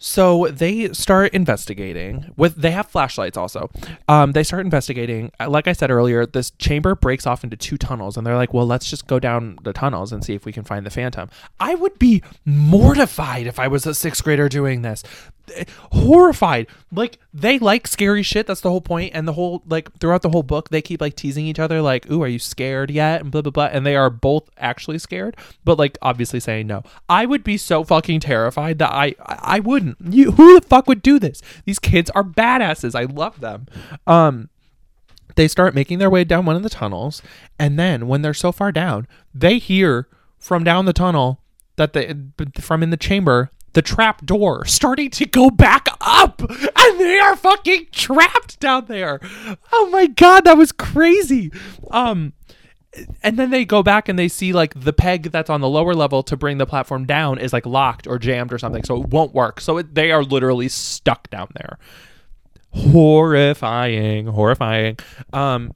So 0.08 0.50
they 0.52 0.94
start 0.94 1.34
investigating 1.34 2.32
with 2.38 2.58
they 2.58 2.70
have 2.70 2.86
flashlights 2.86 3.38
also. 3.38 3.72
Um, 4.08 4.34
they 4.34 4.44
start 4.44 4.64
investigating. 4.64 5.32
Uh, 5.40 5.50
Like 5.50 5.68
I 5.68 5.74
said 5.74 5.90
earlier, 5.90 6.28
this 6.28 6.52
chamber 6.52 6.94
breaks 6.94 7.26
off 7.26 7.44
into 7.44 7.58
two 7.58 7.76
tunnels, 7.76 8.16
and 8.16 8.26
they're 8.26 8.36
like, 8.36 8.54
"Well, 8.54 8.68
let's 8.68 8.88
just 8.88 9.08
go 9.08 9.18
down 9.18 9.58
the 9.64 9.74
tunnels 9.74 10.12
and 10.14 10.24
see 10.24 10.36
if 10.36 10.46
we 10.46 10.52
can 10.52 10.64
find 10.64 10.86
the 10.86 10.92
phantom." 10.92 11.32
I 11.60 11.74
would 11.74 11.98
be 11.98 12.22
mortified 12.46 13.48
if 13.48 13.58
I 13.58 13.68
was 13.68 13.88
a 13.88 13.96
sixth 13.96 14.24
grader 14.24 14.48
doing 14.48 14.84
this. 14.84 15.02
Horrified. 15.92 16.68
Like 16.92 17.20
they 17.34 17.60
like 17.60 17.88
scary 17.88 18.24
shit. 18.24 18.48
That's 18.48 18.62
the 18.62 18.70
whole 18.70 18.82
point. 18.82 19.12
And 19.14 19.28
the 19.28 19.34
whole 19.34 19.64
like 19.68 19.92
throughout 20.00 20.22
the 20.22 20.30
whole 20.30 20.44
book, 20.44 20.70
they 20.70 20.82
keep 20.82 21.02
like 21.02 21.16
teasing 21.16 21.46
each 21.46 21.60
other, 21.60 21.82
like, 21.82 22.10
"Ooh, 22.10 22.22
are 22.24 22.28
you 22.28 22.40
scared 22.40 22.92
yet?" 22.92 23.22
and 23.22 23.32
blah 23.32 23.42
blah 23.42 23.52
blah. 23.52 23.66
And 23.66 23.86
they 23.86 23.96
are 23.96 24.10
both 24.10 24.50
actually 24.58 25.00
scared, 25.00 25.36
but 25.64 25.78
like 25.78 25.98
obviously 26.02 26.40
saying 26.40 26.68
no. 26.68 26.84
I 27.10 27.26
would 27.26 27.44
be 27.44 27.58
so 27.58 27.84
fucking 27.84 28.22
terrified 28.22 28.80
that 28.80 28.92
I 28.92 29.16
I 29.26 29.56
I 29.56 29.60
wouldn't. 29.60 29.98
You 30.02 30.32
who 30.32 30.60
the 30.60 30.66
fuck 30.66 30.88
would 30.88 31.02
do 31.02 31.20
this? 31.20 31.42
These 31.66 31.80
kids 31.80 32.10
are 32.12 32.24
badasses. 32.24 32.96
I 32.96 33.04
love 33.04 33.40
them. 33.40 33.68
Um 34.08 34.50
they 35.36 35.48
start 35.48 35.76
making 35.76 36.00
their 36.00 36.10
way 36.10 36.24
down 36.24 36.46
one 36.46 36.56
of 36.56 36.64
the 36.64 36.70
tunnels 36.70 37.22
and 37.60 37.78
then 37.78 38.08
when 38.08 38.22
they're 38.22 38.34
so 38.34 38.54
far 38.54 38.72
down 38.72 39.06
they 39.34 39.58
hear 39.58 40.08
from 40.38 40.64
down 40.64 40.86
the 40.86 40.94
tunnel 40.94 41.42
that 41.76 41.94
they 41.94 42.16
from 42.60 42.82
in 42.82 42.90
the 42.90 42.98
chamber 42.98 43.52
the 43.76 43.82
trap 43.82 44.26
door 44.26 44.66
starting 44.66 45.10
to 45.12 45.26
go 45.26 45.50
back 45.52 45.88
up 46.02 46.42
and 46.42 47.00
they 47.00 47.20
are 47.20 47.36
fucking 47.36 47.88
trapped 47.92 48.60
down 48.60 48.86
there. 48.86 49.20
Oh 49.72 49.90
my 49.92 50.08
god, 50.08 50.46
that 50.46 50.58
was 50.58 50.72
crazy. 50.72 51.52
Um 51.92 52.34
and 53.22 53.38
then 53.38 53.50
they 53.50 53.66
go 53.66 53.84
back 53.84 54.08
and 54.08 54.18
they 54.18 54.30
see 54.30 54.54
like 54.54 54.80
the 54.80 54.94
peg 54.94 55.24
that's 55.24 55.50
on 55.50 55.60
the 55.60 55.68
lower 55.68 55.94
level 55.94 56.24
to 56.24 56.38
bring 56.38 56.58
the 56.58 56.66
platform 56.66 57.06
down 57.06 57.38
is 57.38 57.52
like 57.52 57.66
locked 57.66 58.08
or 58.08 58.18
jammed 58.18 58.54
or 58.54 58.58
something 58.58 58.86
so 58.86 59.04
it 59.04 59.10
won't 59.10 59.34
work 59.34 59.60
so 59.60 59.78
it, 59.78 59.94
they 59.94 60.14
are 60.14 60.24
literally 60.24 60.70
stuck 60.70 61.30
down 61.30 61.50
there 61.56 61.78
horrifying 62.72 64.28
horrifying 64.28 64.98
um 65.34 65.74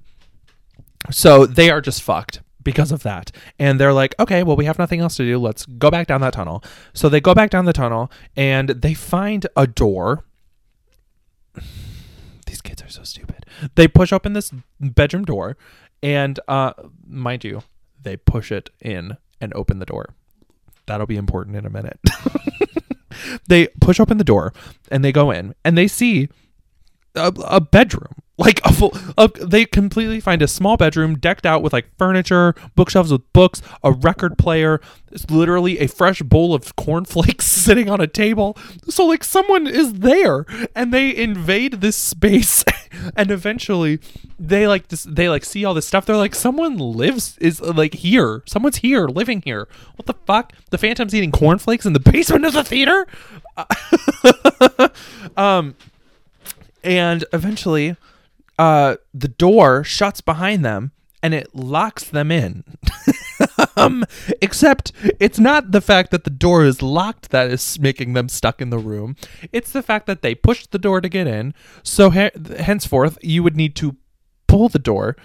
so 1.12 1.46
they 1.46 1.70
are 1.70 1.82
just 1.82 2.02
fucked 2.02 2.40
because 2.64 2.92
of 2.92 3.04
that. 3.04 3.32
And 3.58 3.80
they're 3.80 3.94
like 3.94 4.16
okay 4.20 4.44
well 4.44 4.56
we 4.56 4.66
have 4.66 4.80
nothing 4.80 5.00
else 5.00 5.16
to 5.18 5.24
do. 5.24 5.38
Let's 5.38 5.66
go 5.66 5.92
back 5.92 6.08
down 6.08 6.22
that 6.22 6.34
tunnel. 6.34 6.64
So 6.94 7.10
they 7.10 7.22
go 7.22 7.34
back 7.34 7.50
down 7.50 7.66
the 7.66 7.74
tunnel 7.74 8.12
and 8.36 8.70
they 8.70 8.94
find 8.94 9.48
a 9.56 9.68
door. 9.68 10.24
These 12.46 12.62
kids 12.62 12.82
are 12.82 12.90
so 12.90 13.04
stupid. 13.04 13.46
They 13.76 13.88
push 13.88 14.12
open 14.12 14.34
this 14.34 14.52
bedroom 14.80 15.26
door 15.26 15.58
and 16.02 16.40
uh 16.48 16.74
mind 17.08 17.44
you 17.44 17.64
they 18.02 18.18
push 18.18 18.52
it 18.52 18.70
in 18.82 19.18
and 19.42 19.54
open 19.54 19.80
the 19.80 19.86
door. 19.86 20.16
That'll 20.86 21.06
be 21.06 21.18
important 21.18 21.56
in 21.56 21.66
a 21.66 21.70
minute. 21.70 22.00
They 23.48 23.68
push 23.82 24.00
open 24.00 24.18
the 24.18 24.24
door 24.24 24.54
and 24.92 25.04
they 25.04 25.12
go 25.12 25.32
in 25.32 25.56
and 25.64 25.78
they 25.78 25.88
see 25.88 26.30
a, 27.16 27.34
a 27.46 27.62
bedroom. 27.62 28.16
Like 28.38 28.62
a 28.64 28.72
full 28.72 28.94
a, 29.18 29.28
they 29.28 29.66
completely 29.66 30.22
find 30.22 30.42
a 30.42 30.48
small 30.48 30.78
bedroom 30.78 31.18
decked 31.18 31.46
out 31.46 31.62
with 31.62 31.74
like 31.74 31.90
furniture 31.98 32.56
bookshelves 32.74 33.12
with 33.12 33.34
books 33.34 33.62
a 33.84 33.92
record 33.92 34.38
player 34.38 34.80
it's 35.12 35.30
literally 35.30 35.80
a 35.80 35.88
fresh 35.88 36.22
bowl 36.22 36.54
of 36.54 36.76
cornflakes 36.76 37.46
sitting 37.48 37.90
on 37.90 38.02
a 38.02 38.08
table. 38.08 38.58
So 38.90 39.06
like 39.06 39.24
someone 39.24 39.68
is 39.68 39.94
there 39.94 40.46
and 40.76 40.94
they 40.94 41.16
invade 41.16 41.82
this 41.82 41.96
space 41.96 42.64
and 43.16 43.32
eventually 43.32 44.00
they 44.40 44.68
like 44.68 44.88
this 44.88 45.04
they 45.04 45.30
like 45.30 45.46
see 45.46 45.66
all 45.66 45.74
this 45.74 45.88
stuff. 45.88 46.06
They're 46.06 46.18
like 46.18 46.36
someone 46.36 46.78
lives 46.78 47.38
is 47.40 47.62
like 47.62 47.96
here. 47.96 48.44
Someone's 48.46 48.78
here 48.78 49.08
living 49.08 49.42
here. 49.44 49.68
What 49.96 50.06
the 50.06 50.16
fuck? 50.26 50.54
The 50.70 50.78
phantom's 50.78 51.14
eating 51.16 51.32
cornflakes 51.32 51.86
in 51.86 51.94
the 51.94 52.00
basement 52.00 52.46
of 52.46 52.54
the 52.54 52.64
theater? 52.64 53.08
Um 55.36 55.76
and 56.84 57.26
eventually 57.34 57.96
uh 58.58 58.96
the 59.14 59.28
door 59.28 59.84
shuts 59.84 60.22
behind 60.22 60.64
them 60.66 60.92
and 61.22 61.34
it 61.34 61.54
locks 61.56 62.04
them 62.04 62.32
in. 62.32 62.64
Um 63.76 64.06
except 64.42 64.92
it's 65.20 65.40
not 65.40 65.72
the 65.72 65.80
fact 65.82 66.12
that 66.12 66.24
the 66.26 66.30
door 66.30 66.66
is 66.66 66.82
locked 66.82 67.30
that 67.30 67.50
is 67.50 67.80
making 67.80 68.14
them 68.14 68.28
stuck 68.28 68.62
in 68.62 68.70
the 68.70 68.78
room. 68.78 69.16
It's 69.54 69.72
the 69.72 69.82
fact 69.82 70.06
that 70.08 70.22
they 70.22 70.36
pushed 70.36 70.72
the 70.72 70.80
door 70.80 71.00
to 71.00 71.08
get 71.08 71.28
in. 71.28 71.54
So 71.84 72.10
he- 72.10 72.32
henceforth 72.58 73.18
you 73.22 73.42
would 73.44 73.56
need 73.56 73.76
to 73.78 73.96
pull 74.48 74.68
the 74.68 74.80
door 74.80 75.16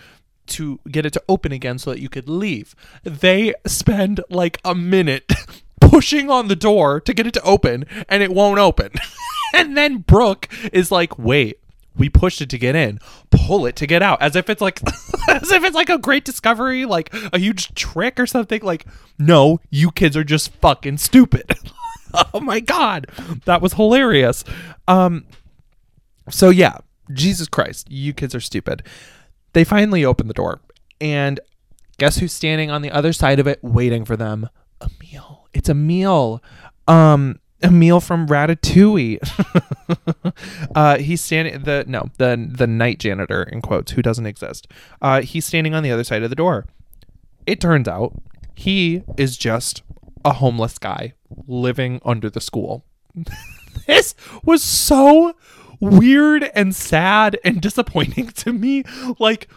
to 0.47 0.79
get 0.91 1.07
it 1.07 1.13
to 1.15 1.23
open 1.29 1.51
again 1.53 1.79
so 1.79 1.91
that 1.91 2.01
you 2.01 2.09
could 2.09 2.29
leave. 2.29 2.75
They 3.03 3.55
spend 3.67 4.21
like 4.31 4.61
a 4.65 4.75
minute 4.75 5.31
pushing 5.89 6.31
on 6.31 6.49
the 6.49 6.57
door 6.57 7.01
to 7.01 7.15
get 7.15 7.27
it 7.27 7.35
to 7.35 7.43
open 7.43 7.85
and 8.09 8.23
it 8.23 8.33
won't 8.33 8.59
open 8.59 8.91
and 9.55 9.77
then 9.77 9.99
Brooke 9.99 10.49
is 10.73 10.91
like, 10.91 11.19
wait, 11.19 11.59
we 11.97 12.09
pushed 12.09 12.41
it 12.41 12.51
to 12.51 12.59
get 12.59 12.75
in, 12.75 12.99
pull 13.31 13.67
it 13.67 13.77
to 13.77 13.87
get 13.87 14.03
out, 14.03 14.21
as 14.21 14.37
if 14.37 14.51
it's 14.51 14.61
like, 14.61 14.81
as 15.29 15.51
if 15.51 15.63
it's 15.65 15.75
like 15.75 15.89
a 15.89 15.99
great 15.99 16.25
discovery, 16.25 16.85
like 16.85 17.15
a 17.33 17.39
huge 17.39 17.75
trick 17.75 18.19
or 18.19 18.27
something. 18.27 18.61
Like, 18.63 18.87
no, 19.19 19.61
you 19.71 19.91
kids 19.91 20.17
are 20.17 20.25
just 20.25 20.53
fucking 20.55 20.99
stupid. 20.99 21.55
oh 22.35 22.41
my 22.41 22.61
god, 22.61 23.07
that 23.45 23.63
was 23.63 23.75
hilarious. 23.75 24.45
Um, 24.89 25.27
so 26.29 26.51
yeah, 26.51 26.79
Jesus 27.13 27.49
Christ, 27.49 27.91
you 27.91 28.13
kids 28.13 28.35
are 28.35 28.41
stupid. 28.41 28.83
They 29.53 29.65
finally 29.65 30.05
open 30.05 30.27
the 30.27 30.35
door, 30.35 30.61
and 31.01 31.39
guess 31.99 32.19
who's 32.19 32.33
standing 32.33 32.71
on 32.71 32.83
the 32.83 32.91
other 32.91 33.13
side 33.13 33.39
of 33.39 33.47
it, 33.47 33.63
waiting 33.63 34.05
for 34.05 34.17
them? 34.17 34.49
Emil. 34.83 35.34
It's 35.55 35.69
Emil. 35.69 36.43
Um, 36.87 37.41
Emil 37.63 38.01
from 38.01 38.27
Ratatouille. 38.27 39.19
uh, 40.75 40.99
he's 40.99 41.23
standing 41.23 41.63
the 41.63 41.85
no 41.87 42.11
the 42.19 42.47
the 42.51 42.67
night 42.67 42.99
janitor 42.99 43.45
in 43.45 43.63
quotes 43.63 43.93
who 43.93 44.03
doesn't 44.03 44.27
exist. 44.27 44.69
Uh, 45.01 45.23
he's 45.23 45.47
standing 45.47 45.75
on 45.75 45.83
the 45.83 45.91
other 45.91 46.05
side 46.05 46.23
of 46.23 46.31
the 46.31 46.37
door. 46.37 46.67
It 47.47 47.61
turns 47.61 47.89
out 47.89 48.21
he 48.55 49.03
is 49.17 49.37
just 49.37 49.83
a 50.25 50.35
homeless 50.35 50.79
guy 50.79 51.15
living 51.47 52.01
under 52.05 52.29
the 52.29 52.41
school. 52.41 52.85
this 53.87 54.15
was 54.45 54.63
so 54.63 55.35
weird 55.81 56.51
and 56.55 56.75
sad 56.75 57.39
and 57.45 57.61
disappointing 57.61 58.27
to 58.35 58.53
me. 58.53 58.85
Like 59.19 59.49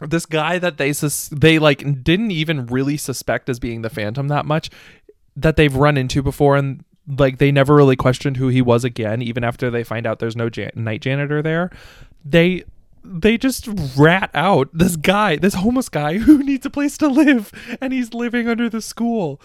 this 0.00 0.26
guy 0.26 0.58
that 0.58 0.78
they 0.78 0.92
sus- 0.92 1.28
they 1.28 1.58
like 1.58 2.02
didn't 2.02 2.30
even 2.30 2.66
really 2.66 2.96
suspect 2.96 3.48
as 3.48 3.58
being 3.58 3.82
the 3.82 3.90
phantom 3.90 4.28
that 4.28 4.46
much 4.46 4.70
that 5.36 5.56
they've 5.56 5.74
run 5.74 5.96
into 5.96 6.22
before 6.22 6.56
and 6.56 6.84
like 7.18 7.38
they 7.38 7.50
never 7.50 7.74
really 7.74 7.96
questioned 7.96 8.36
who 8.36 8.48
he 8.48 8.62
was 8.62 8.84
again 8.84 9.22
even 9.22 9.42
after 9.42 9.70
they 9.70 9.82
find 9.84 10.06
out 10.06 10.18
there's 10.18 10.36
no 10.36 10.48
jan- 10.48 10.72
night 10.74 11.00
janitor 11.00 11.42
there. 11.42 11.70
They 12.24 12.64
they 13.02 13.38
just 13.38 13.68
rat 13.96 14.30
out 14.34 14.68
this 14.72 14.96
guy 14.96 15.36
this 15.36 15.54
homeless 15.54 15.88
guy 15.88 16.18
who 16.18 16.42
needs 16.42 16.66
a 16.66 16.70
place 16.70 16.98
to 16.98 17.08
live 17.08 17.52
and 17.80 17.92
he's 17.92 18.14
living 18.14 18.48
under 18.48 18.68
the 18.68 18.82
school. 18.82 19.40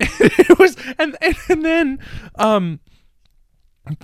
It 0.00 0.58
was 0.58 0.76
and 0.98 1.16
and, 1.20 1.36
and 1.48 1.64
then 1.64 1.98
um 2.36 2.80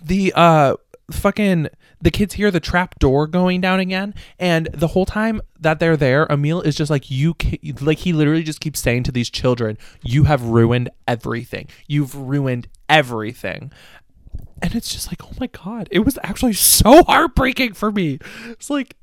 the 0.02 0.32
uh 0.34 0.76
fucking 1.10 1.68
the 2.04 2.10
kids 2.10 2.34
hear 2.34 2.50
the 2.50 2.60
trap 2.60 2.98
door 2.98 3.26
going 3.26 3.60
down 3.60 3.80
again 3.80 4.14
and 4.38 4.68
the 4.72 4.88
whole 4.88 5.06
time 5.06 5.40
that 5.58 5.80
they're 5.80 5.96
there 5.96 6.26
emil 6.30 6.60
is 6.60 6.76
just 6.76 6.90
like 6.90 7.10
you 7.10 7.34
like 7.80 7.98
he 7.98 8.12
literally 8.12 8.42
just 8.42 8.60
keeps 8.60 8.78
saying 8.78 9.02
to 9.02 9.10
these 9.10 9.30
children 9.30 9.76
you 10.02 10.24
have 10.24 10.42
ruined 10.42 10.90
everything. 11.08 11.68
You've 11.86 12.14
ruined 12.14 12.68
everything. 12.88 13.72
And 14.62 14.74
it's 14.74 14.92
just 14.92 15.08
like 15.08 15.24
oh 15.24 15.32
my 15.40 15.48
god. 15.48 15.88
It 15.90 16.00
was 16.00 16.18
actually 16.22 16.52
so 16.52 17.02
heartbreaking 17.08 17.72
for 17.74 17.90
me. 17.90 18.18
It's 18.50 18.70
like 18.70 18.96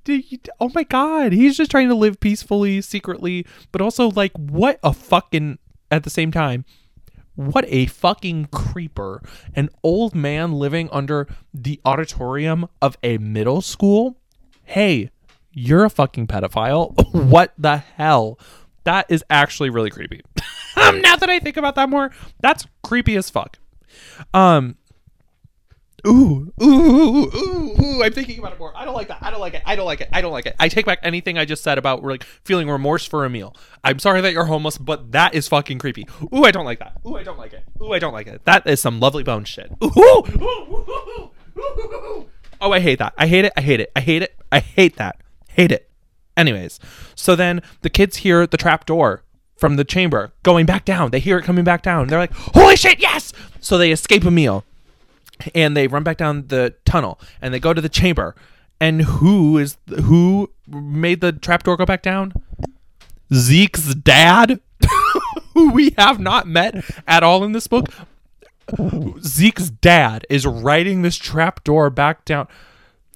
oh 0.59 0.71
my 0.73 0.83
god 0.83 1.33
he's 1.33 1.57
just 1.57 1.71
trying 1.71 1.89
to 1.89 1.95
live 1.95 2.19
peacefully 2.19 2.81
secretly 2.81 3.45
but 3.71 3.81
also 3.81 4.11
like 4.11 4.31
what 4.37 4.79
a 4.83 4.93
fucking 4.93 5.57
at 5.89 6.03
the 6.03 6.09
same 6.09 6.31
time 6.31 6.65
what 7.47 7.65
a 7.67 7.85
fucking 7.87 8.45
creeper. 8.45 9.21
An 9.55 9.69
old 9.83 10.15
man 10.15 10.53
living 10.53 10.89
under 10.91 11.27
the 11.53 11.79
auditorium 11.85 12.67
of 12.81 12.97
a 13.03 13.17
middle 13.17 13.61
school? 13.61 14.17
Hey, 14.63 15.09
you're 15.51 15.83
a 15.83 15.89
fucking 15.89 16.27
pedophile. 16.27 16.93
what 17.29 17.53
the 17.57 17.77
hell? 17.77 18.39
That 18.83 19.05
is 19.09 19.23
actually 19.29 19.69
really 19.69 19.89
creepy. 19.89 20.21
now 20.77 21.15
that 21.15 21.29
I 21.29 21.39
think 21.39 21.57
about 21.57 21.75
that 21.75 21.89
more, 21.89 22.11
that's 22.39 22.65
creepy 22.83 23.15
as 23.15 23.29
fuck. 23.29 23.57
Um, 24.33 24.77
Ooh, 26.07 26.51
ooh, 26.61 26.65
ooh, 26.65 27.25
ooh, 27.35 27.81
ooh, 27.81 28.03
I'm 28.03 28.13
thinking 28.13 28.39
about 28.39 28.53
it 28.53 28.59
more. 28.59 28.73
I 28.75 28.85
don't 28.85 28.95
like 28.95 29.07
that. 29.09 29.19
I 29.21 29.29
don't 29.29 29.39
like 29.39 29.53
it. 29.53 29.61
I 29.65 29.75
don't 29.75 29.85
like 29.85 30.01
it. 30.01 30.09
I 30.11 30.21
don't 30.21 30.31
like 30.31 30.45
it. 30.45 30.55
I 30.59 30.67
take 30.67 30.85
back 30.85 30.99
anything 31.03 31.37
I 31.37 31.45
just 31.45 31.63
said 31.63 31.77
about 31.77 32.03
like 32.03 32.23
feeling 32.23 32.69
remorse 32.69 33.05
for 33.05 33.25
Emil. 33.25 33.55
I'm 33.83 33.99
sorry 33.99 34.21
that 34.21 34.33
you're 34.33 34.45
homeless, 34.45 34.77
but 34.77 35.11
that 35.11 35.35
is 35.35 35.47
fucking 35.47 35.79
creepy. 35.79 36.07
Ooh, 36.33 36.43
I 36.43 36.51
don't 36.51 36.65
like 36.65 36.79
that. 36.79 36.99
Ooh, 37.05 37.17
I 37.17 37.23
don't 37.23 37.37
like 37.37 37.53
it. 37.53 37.63
Ooh, 37.81 37.93
I 37.93 37.99
don't 37.99 38.13
like 38.13 38.27
it. 38.27 38.43
That 38.45 38.65
is 38.65 38.79
some 38.79 38.99
lovely 38.99 39.23
bone 39.23 39.45
shit. 39.45 39.71
Ooh, 39.83 39.91
ooh, 39.97 40.23
ooh, 40.41 40.85
ooh, 40.89 41.31
ooh. 41.59 42.25
Oh, 42.59 42.71
I 42.71 42.79
hate 42.79 42.99
that. 42.99 43.13
I 43.17 43.27
hate 43.27 43.45
it. 43.45 43.53
I 43.57 43.61
hate 43.61 43.79
it. 43.79 43.91
I 43.95 43.99
hate 44.01 44.21
it. 44.21 44.35
I 44.51 44.59
hate 44.59 44.97
that. 44.97 45.17
Hate 45.49 45.71
it. 45.71 45.89
Anyways, 46.37 46.79
so 47.13 47.35
then 47.35 47.61
the 47.81 47.89
kids 47.89 48.17
hear 48.17 48.47
the 48.47 48.57
trap 48.57 48.85
door 48.85 49.23
from 49.57 49.75
the 49.75 49.83
chamber 49.83 50.31
going 50.43 50.65
back 50.65 50.85
down. 50.85 51.11
They 51.11 51.19
hear 51.19 51.37
it 51.37 51.43
coming 51.43 51.63
back 51.63 51.81
down. 51.83 52.07
They're 52.07 52.17
like, 52.17 52.33
"Holy 52.33 52.75
shit, 52.75 52.99
yes!" 52.99 53.33
So 53.59 53.77
they 53.77 53.91
escape 53.91 54.25
Emil 54.25 54.63
and 55.53 55.75
they 55.75 55.87
run 55.87 56.03
back 56.03 56.17
down 56.17 56.47
the 56.47 56.75
tunnel 56.85 57.19
and 57.41 57.53
they 57.53 57.59
go 57.59 57.73
to 57.73 57.81
the 57.81 57.89
chamber. 57.89 58.35
And 58.79 59.03
who 59.03 59.57
is 59.57 59.77
who 59.87 60.49
made 60.67 61.21
the 61.21 61.31
trapdoor 61.31 61.77
go 61.77 61.85
back 61.85 62.01
down? 62.01 62.33
Zeke's 63.33 63.93
dad 63.95 64.59
who 65.53 65.71
we 65.71 65.93
have 65.97 66.19
not 66.19 66.47
met 66.47 66.83
at 67.07 67.23
all 67.23 67.43
in 67.43 67.51
this 67.51 67.67
book. 67.67 67.87
Zeke's 69.21 69.69
dad 69.69 70.25
is 70.29 70.45
writing 70.45 71.01
this 71.01 71.17
trapdoor 71.17 71.89
back 71.89 72.25
down. 72.25 72.47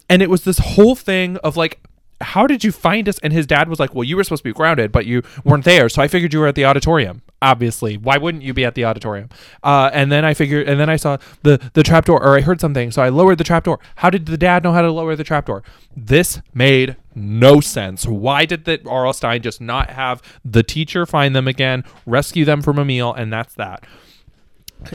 And 0.10 0.22
it 0.22 0.30
was 0.30 0.44
this 0.44 0.60
whole 0.60 0.96
thing 0.96 1.38
of 1.38 1.58
like 1.58 1.85
how 2.22 2.48
did 2.48 2.64
you 2.64 2.72
find 2.72 3.10
us 3.10 3.20
and 3.20 3.34
his 3.34 3.46
dad 3.46 3.68
was 3.68 3.80
like 3.80 3.94
well 3.94 4.04
you 4.04 4.16
were 4.16 4.24
supposed 4.24 4.42
to 4.42 4.50
be 4.50 4.54
grounded 4.54 4.92
but 4.92 5.06
you 5.06 5.22
weren't 5.44 5.66
there 5.66 5.90
so 5.90 6.02
i 6.02 6.08
figured 6.08 6.34
you 6.34 6.40
were 6.40 6.48
at 6.48 6.56
the 6.56 6.66
auditorium 6.66 7.22
obviously 7.42 7.98
why 7.98 8.18
wouldn't 8.18 8.44
you 8.44 8.54
be 8.54 8.64
at 8.64 8.76
the 8.76 8.86
auditorium 8.86 9.30
uh, 9.64 9.90
and 9.94 10.12
then 10.12 10.24
i 10.24 10.34
figured 10.34 10.68
and 10.68 10.80
then 10.80 10.90
i 10.90 10.96
saw 10.96 11.18
the 11.44 11.60
the 11.74 11.84
trapdoor 11.84 12.22
or 12.22 12.38
i 12.38 12.42
heard 12.42 12.62
something 12.62 12.92
so 12.92 13.02
i 13.02 13.10
lowered 13.10 13.38
the 13.38 13.44
trapdoor 13.44 13.80
how 13.98 14.10
did 14.10 14.26
the 14.26 14.38
dad 14.38 14.64
know 14.64 14.72
how 14.72 14.82
to 14.82 14.92
lower 14.92 15.16
the 15.16 15.24
trapdoor 15.24 15.64
this 15.96 16.42
made 16.54 16.98
no 17.16 17.62
sense. 17.62 18.06
Why 18.06 18.46
did 18.46 18.66
the 18.66 18.82
R.L. 18.86 19.14
Stine 19.14 19.42
just 19.42 19.62
not 19.62 19.90
have 19.90 20.22
the 20.44 20.64
teacher 20.64 21.06
find 21.06 21.34
them 21.36 21.48
again, 21.48 21.86
rescue 22.06 22.44
them 22.44 22.62
from 22.62 22.78
Emil, 22.78 23.14
and 23.14 23.32
that's 23.32 23.54
that. 23.56 23.86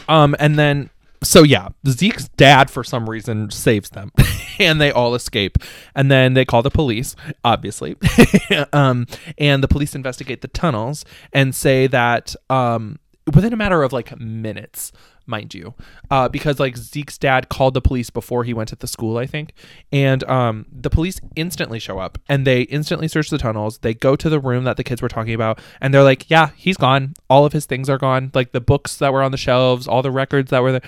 Um, 0.09 0.37
and 0.39 0.59
then 0.59 0.91
so 1.23 1.43
yeah, 1.43 1.69
Zeke's 1.87 2.29
dad 2.29 2.71
for 2.71 2.83
some 2.83 3.09
reason 3.09 3.51
saves 3.51 3.91
them, 3.91 4.13
and 4.59 4.81
they 4.81 4.91
all 4.91 5.15
escape. 5.15 5.59
And 5.95 6.11
then 6.11 6.35
they 6.35 6.45
call 6.45 6.63
the 6.63 6.71
police, 6.71 7.15
obviously. 7.45 7.97
um, 8.73 9.07
and 9.39 9.63
the 9.63 9.69
police 9.69 9.95
investigate 9.95 10.41
the 10.41 10.49
tunnels 10.49 11.05
and 11.33 11.55
say 11.55 11.87
that 11.89 12.35
um, 12.49 12.99
within 13.35 13.53
a 13.53 13.57
matter 13.57 13.83
of 13.83 13.93
like 13.93 14.19
minutes, 14.19 14.93
mind 15.27 15.55
you, 15.55 15.75
uh, 16.11 16.29
because 16.29 16.59
like 16.59 16.77
Zeke's 16.77 17.19
dad 17.19 17.49
called 17.49 17.75
the 17.75 17.81
police 17.81 18.11
before 18.11 18.45
he 18.45 18.53
went 18.53 18.69
to 18.71 18.77
the 18.77 18.87
school, 18.87 19.19
I 19.19 19.27
think, 19.27 19.53
and 19.93 20.23
um, 20.25 20.67
the 20.71 20.91
police 20.91 21.21
instantly 21.37 21.79
show 21.79 21.99
up 21.99 22.19
and 22.29 22.47
they 22.47 22.63
instantly 22.63 23.09
search 23.09 23.31
the 23.31 23.39
tunnels. 23.39 23.79
They 23.79 23.95
go 23.95 24.17
to 24.17 24.29
the 24.29 24.41
room 24.41 24.65
that 24.65 24.77
the 24.77 24.85
kids 24.85 25.01
were 25.01 25.09
talking 25.09 25.35
about, 25.35 25.61
and 25.81 25.95
they're 25.95 26.03
like, 26.03 26.29
"Yeah, 26.31 26.51
he's 26.57 26.77
gone. 26.77 27.15
All 27.29 27.45
of 27.45 27.53
his 27.53 27.67
things 27.67 27.89
are 27.89 27.99
gone. 27.99 28.31
Like 28.35 28.53
the 28.53 28.61
books 28.61 28.97
that 28.97 29.13
were 29.13 29.23
on 29.23 29.33
the 29.33 29.39
shelves, 29.39 29.87
all 29.87 30.03
the 30.03 30.11
records 30.11 30.51
that 30.51 30.63
were 30.63 30.73
there, 30.73 30.83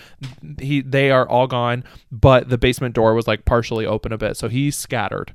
he 0.59 0.81
they 0.81 1.11
are 1.11 1.29
all 1.29 1.47
gone. 1.47 1.85
But 2.11 2.49
the 2.49 2.59
basement 2.59 2.95
door 2.95 3.15
was 3.15 3.27
like 3.27 3.45
partially 3.45 3.87
open 3.87 4.13
a 4.13 4.19
bit, 4.19 4.37
so 4.37 4.49
he's 4.49 4.77
scattered." 4.77 5.35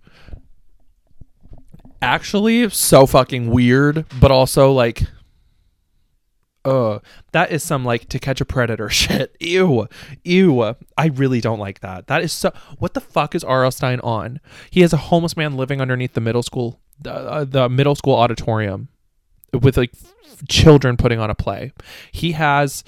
Actually, 1.99 2.70
so 2.70 3.08
fucking 3.08 3.49
weird, 3.49 4.05
but 4.20 4.30
also 4.30 4.72
like 4.72 5.01
uh 6.68 6.99
that 7.32 7.51
is 7.51 7.63
some 7.63 7.86
like 7.86 8.09
to 8.09 8.20
catch 8.20 8.41
a 8.41 8.45
predator 8.45 8.89
shit 9.01 9.36
ew 9.39 9.88
ew 10.24 10.76
i 10.97 11.07
really 11.07 11.41
don't 11.41 11.59
like 11.59 11.80
that 11.80 12.07
that 12.07 12.22
is 12.22 12.34
so 12.34 12.51
what 12.78 12.93
the 12.93 13.01
fuck 13.01 13.34
is 13.34 13.43
R.L. 13.43 13.72
Stine 13.72 13.99
on 14.01 14.39
he 14.70 14.82
has 14.82 14.93
a 14.93 14.97
homeless 14.97 15.38
man 15.38 15.55
living 15.55 15.82
underneath 15.82 16.13
the 16.13 16.22
middle 16.22 16.43
school 16.43 16.80
uh, 17.05 17.45
the 17.45 17.70
middle 17.70 17.95
school 17.95 18.15
auditorium 18.15 18.89
with 19.53 19.78
like 19.78 19.91
f- 19.93 20.45
children 20.47 20.97
putting 20.97 21.20
on 21.20 21.30
a 21.30 21.36
play 21.36 21.72
he 22.11 22.34
has 22.34 22.84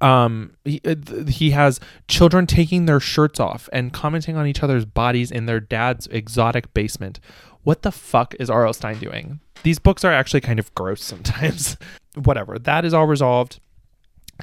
um 0.00 0.56
he, 0.64 0.80
uh, 0.84 0.96
he 1.28 1.50
has 1.50 1.78
children 2.08 2.46
taking 2.46 2.86
their 2.86 2.98
shirts 2.98 3.38
off 3.38 3.68
and 3.72 3.92
commenting 3.92 4.36
on 4.36 4.46
each 4.46 4.62
other's 4.62 4.84
bodies 4.84 5.30
in 5.30 5.46
their 5.46 5.60
dad's 5.60 6.06
exotic 6.08 6.74
basement 6.74 7.20
what 7.62 7.82
the 7.82 7.92
fuck 7.92 8.34
is 8.40 8.50
R.L. 8.50 8.72
Stine 8.72 8.98
doing? 8.98 9.40
These 9.62 9.78
books 9.78 10.04
are 10.04 10.12
actually 10.12 10.40
kind 10.40 10.58
of 10.58 10.74
gross 10.74 11.02
sometimes. 11.02 11.76
Whatever. 12.14 12.58
That 12.58 12.84
is 12.84 12.94
all 12.94 13.06
resolved. 13.06 13.60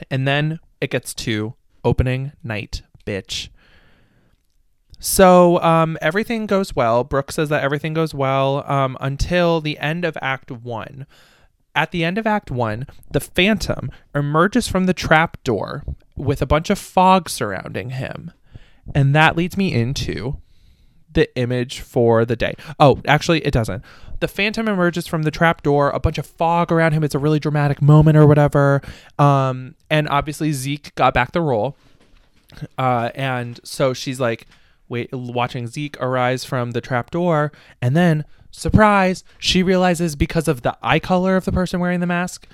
And 0.10 0.28
then 0.28 0.60
it 0.82 0.90
gets 0.90 1.14
to 1.16 1.56
opening 1.84 2.32
night, 2.44 2.82
bitch. 3.06 3.50
So 5.00 5.62
um, 5.62 5.98
everything 6.02 6.46
goes 6.46 6.76
well. 6.76 7.04
Brooke 7.04 7.32
says 7.32 7.50
that 7.50 7.64
everything 7.64 7.94
goes 7.94 8.14
well 8.14 8.70
um, 8.70 8.98
until 9.00 9.62
the 9.62 9.80
end 9.80 10.04
of 10.04 10.18
Act 10.22 10.52
One. 10.52 11.08
At 11.74 11.92
the 11.92 12.04
end 12.04 12.18
of 12.18 12.28
Act 12.28 12.52
One, 12.52 12.86
the 13.12 13.22
Phantom 13.22 13.90
emerges 14.14 14.68
from 14.68 14.86
the 14.86 14.94
trap 14.94 15.42
door 15.44 15.84
with 16.18 16.42
a 16.42 16.46
bunch 16.46 16.70
of 16.70 16.78
fog 16.78 17.30
surrounding 17.30 17.92
him. 17.92 18.32
And 18.94 19.16
that 19.16 19.38
leads 19.38 19.56
me 19.56 19.74
into 19.74 20.42
the 21.14 21.34
image 21.38 21.82
for 21.82 22.26
the 22.26 22.36
day. 22.36 22.56
Oh, 22.80 23.02
actually, 23.08 23.46
it 23.46 23.52
doesn't. 23.52 23.84
The 24.20 24.28
Phantom 24.28 24.68
emerges 24.68 25.08
from 25.08 25.24
the 25.24 25.32
trap 25.32 25.64
door, 25.64 25.90
a 25.92 26.00
bunch 26.00 26.18
of 26.18 26.26
fog 26.26 26.72
around 26.72 26.94
him. 26.94 27.04
It's 27.04 27.16
a 27.16 27.20
really 27.20 27.40
dramatic 27.40 27.82
moment 27.82 28.18
or 28.18 28.28
whatever. 28.28 28.82
Um, 29.18 29.76
and 29.90 30.10
obviously, 30.10 30.52
Zeke 30.52 30.94
got 30.96 31.14
back 31.14 31.32
the 31.32 31.42
role. 31.42 31.76
Uh, 32.78 33.12
and 33.16 33.60
so 33.64 33.94
she's 33.94 34.20
like, 34.20 34.48
wait, 34.90 35.10
watching 35.14 35.68
Zeke 35.68 36.00
arise 36.02 36.44
from 36.44 36.72
the 36.72 36.82
trap 36.82 37.12
door. 37.12 37.52
And 37.82 37.96
then, 37.96 38.26
surprise, 38.52 39.24
she 39.38 39.64
realizes 39.64 40.16
because 40.16 40.48
of 40.48 40.64
the 40.64 40.78
eye 40.82 41.00
color 41.00 41.36
of 41.36 41.46
the 41.46 41.52
person 41.52 41.80
wearing 41.80 42.00
the 42.00 42.08
mask 42.08 42.48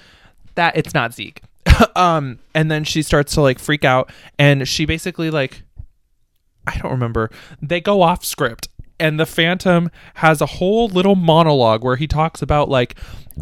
that 0.55 0.77
it's 0.77 0.93
not 0.93 1.13
Zeke. 1.13 1.41
um, 1.95 2.39
and 2.53 2.69
then 2.69 2.83
she 2.83 3.01
starts 3.01 3.33
to 3.33 3.41
like 3.41 3.57
freak 3.57 3.83
out. 3.83 4.11
And 4.37 4.67
she 4.67 4.85
basically 4.85 5.31
like 5.31 5.63
I 6.67 6.77
don't 6.77 6.91
remember. 6.91 7.29
They 7.61 7.81
go 7.81 8.01
off 8.01 8.25
script 8.25 8.69
and 8.99 9.19
the 9.19 9.25
phantom 9.25 9.91
has 10.15 10.41
a 10.41 10.45
whole 10.45 10.87
little 10.87 11.15
monologue 11.15 11.83
where 11.83 11.95
he 11.95 12.07
talks 12.07 12.41
about 12.41 12.69
like 12.69 12.95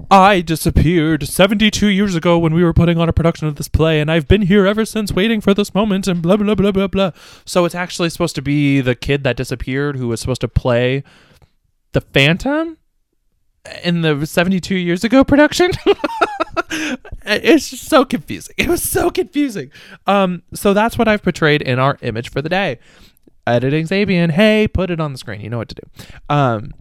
I 0.09 0.41
disappeared 0.41 1.28
72 1.28 1.88
years 1.88 2.15
ago 2.15 2.39
when 2.39 2.53
we 2.53 2.63
were 2.63 2.74
putting 2.74 2.97
on 2.97 3.09
a 3.09 3.13
production 3.13 3.47
of 3.47 3.55
this 3.55 3.67
play 3.67 4.01
and 4.01 4.11
I've 4.11 4.28
been 4.28 4.43
here 4.43 4.65
ever 4.65 4.86
since 4.86 5.11
waiting 5.11 5.41
for 5.41 5.53
this 5.53 5.76
moment 5.76 6.07
and 6.07 6.21
blah 6.21 6.38
blah 6.38 6.55
blah 6.55 6.71
blah 6.71 6.88
blah. 6.88 7.11
So 7.45 7.65
it's 7.65 7.76
actually 7.76 8.09
supposed 8.09 8.36
to 8.36 8.41
be 8.41 8.82
the 8.82 8.95
kid 8.95 9.24
that 9.24 9.38
disappeared 9.38 9.97
who 9.97 10.07
was 10.07 10.19
supposed 10.19 10.41
to 10.41 10.47
play 10.47 11.03
the 11.91 12.01
phantom 12.01 12.78
in 13.84 14.01
the 14.01 14.26
72 14.26 14.76
years 14.76 15.03
ago 15.03 15.24
production. 15.24 15.71
it's 17.26 17.69
just 17.69 17.88
so 17.88 18.03
confusing. 18.03 18.55
It 18.57 18.67
was 18.67 18.82
so 18.82 19.11
confusing. 19.11 19.71
Um 20.07 20.41
so 20.55 20.74
that's 20.74 20.97
what 20.97 21.07
I've 21.07 21.21
portrayed 21.21 21.61
in 21.61 21.78
our 21.78 21.99
image 22.01 22.32
for 22.32 22.41
the 22.41 22.49
day 22.49 22.80
editing 23.48 23.86
Zaebian, 23.86 24.32
hey, 24.32 24.68
put 24.68 24.89
it 24.89 25.00
on 25.00 25.12
the 25.12 25.18
screen. 25.18 25.41
You 25.41 25.50
know 25.50 25.58
what 25.58 25.70
to 25.70 25.76
do. 25.76 26.06
Um, 26.30 26.74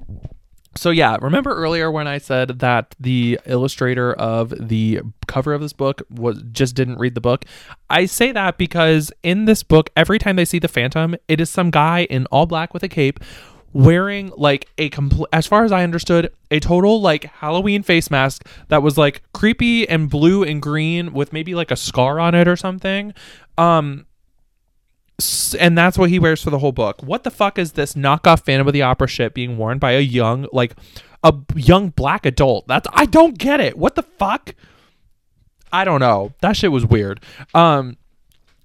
so 0.75 0.91
yeah, 0.91 1.19
remember 1.21 1.53
earlier 1.55 1.91
when 1.91 2.07
I 2.07 2.19
said 2.19 2.61
that 2.61 2.95
the 2.99 3.39
illustrator 3.45 4.15
of 4.15 4.55
the 4.69 5.01
cover 5.27 5.53
of 5.53 5.61
this 5.61 5.73
book 5.73 6.03
was 6.11 6.43
just 6.53 6.75
didn't 6.75 6.99
read 6.99 7.15
the 7.15 7.21
book? 7.21 7.45
I 7.91 8.07
say 8.07 8.33
that 8.33 8.57
because 8.57 9.13
in 9.23 9.45
this 9.45 9.63
book, 9.63 9.91
every 9.97 10.19
time 10.19 10.37
they 10.37 10.47
see 10.47 10.59
the 10.59 10.69
Phantom, 10.69 11.15
it 11.29 11.41
is 11.41 11.51
some 11.51 11.71
guy 11.71 12.05
in 12.05 12.27
all 12.27 12.47
black 12.47 12.73
with 12.73 12.83
a 12.83 12.89
cape 12.89 13.21
wearing 13.75 14.31
like 14.37 14.69
a 14.79 14.89
complete 14.91 15.29
as 15.33 15.47
far 15.47 15.65
as 15.65 15.73
I 15.73 15.83
understood, 15.83 16.33
a 16.51 16.61
total 16.61 17.01
like 17.01 17.25
Halloween 17.25 17.83
face 17.83 18.11
mask 18.11 18.47
that 18.69 18.83
was 18.83 18.99
like 18.99 19.23
creepy 19.33 19.89
and 19.89 20.09
blue 20.11 20.43
and 20.43 20.61
green 20.61 21.13
with 21.13 21.33
maybe 21.33 21.55
like 21.55 21.71
a 21.71 21.77
scar 21.77 22.21
on 22.21 22.35
it 22.35 22.49
or 22.49 22.57
something. 22.57 23.15
Um 23.59 24.07
and 25.59 25.77
that's 25.77 25.99
what 25.99 26.11
he 26.11 26.19
wears 26.19 26.43
for 26.43 26.51
the 26.51 26.59
whole 26.59 26.73
book. 26.73 27.03
What 27.03 27.25
the 27.25 27.31
fuck 27.31 27.59
is 27.59 27.73
this 27.73 27.95
knockoff 27.95 28.45
Phantom 28.45 28.67
of 28.67 28.73
the 28.73 28.83
Opera 28.83 29.09
shit 29.09 29.35
being 29.35 29.57
worn 29.57 29.79
by 29.79 29.93
a 29.93 30.01
young, 30.01 30.47
like, 30.53 30.75
a 31.23 31.35
young 31.55 31.91
black 31.91 32.27
adult? 32.27 32.67
That's 32.67 32.89
I 32.93 33.07
don't 33.07 33.39
get 33.39 33.61
it. 33.61 33.77
What 33.77 33.95
the 33.95 34.03
fuck? 34.03 34.55
I 35.73 35.85
don't 35.85 36.01
know. 36.01 36.35
That 36.41 36.57
shit 36.57 36.71
was 36.71 36.85
weird. 36.85 37.21
Um, 37.55 37.97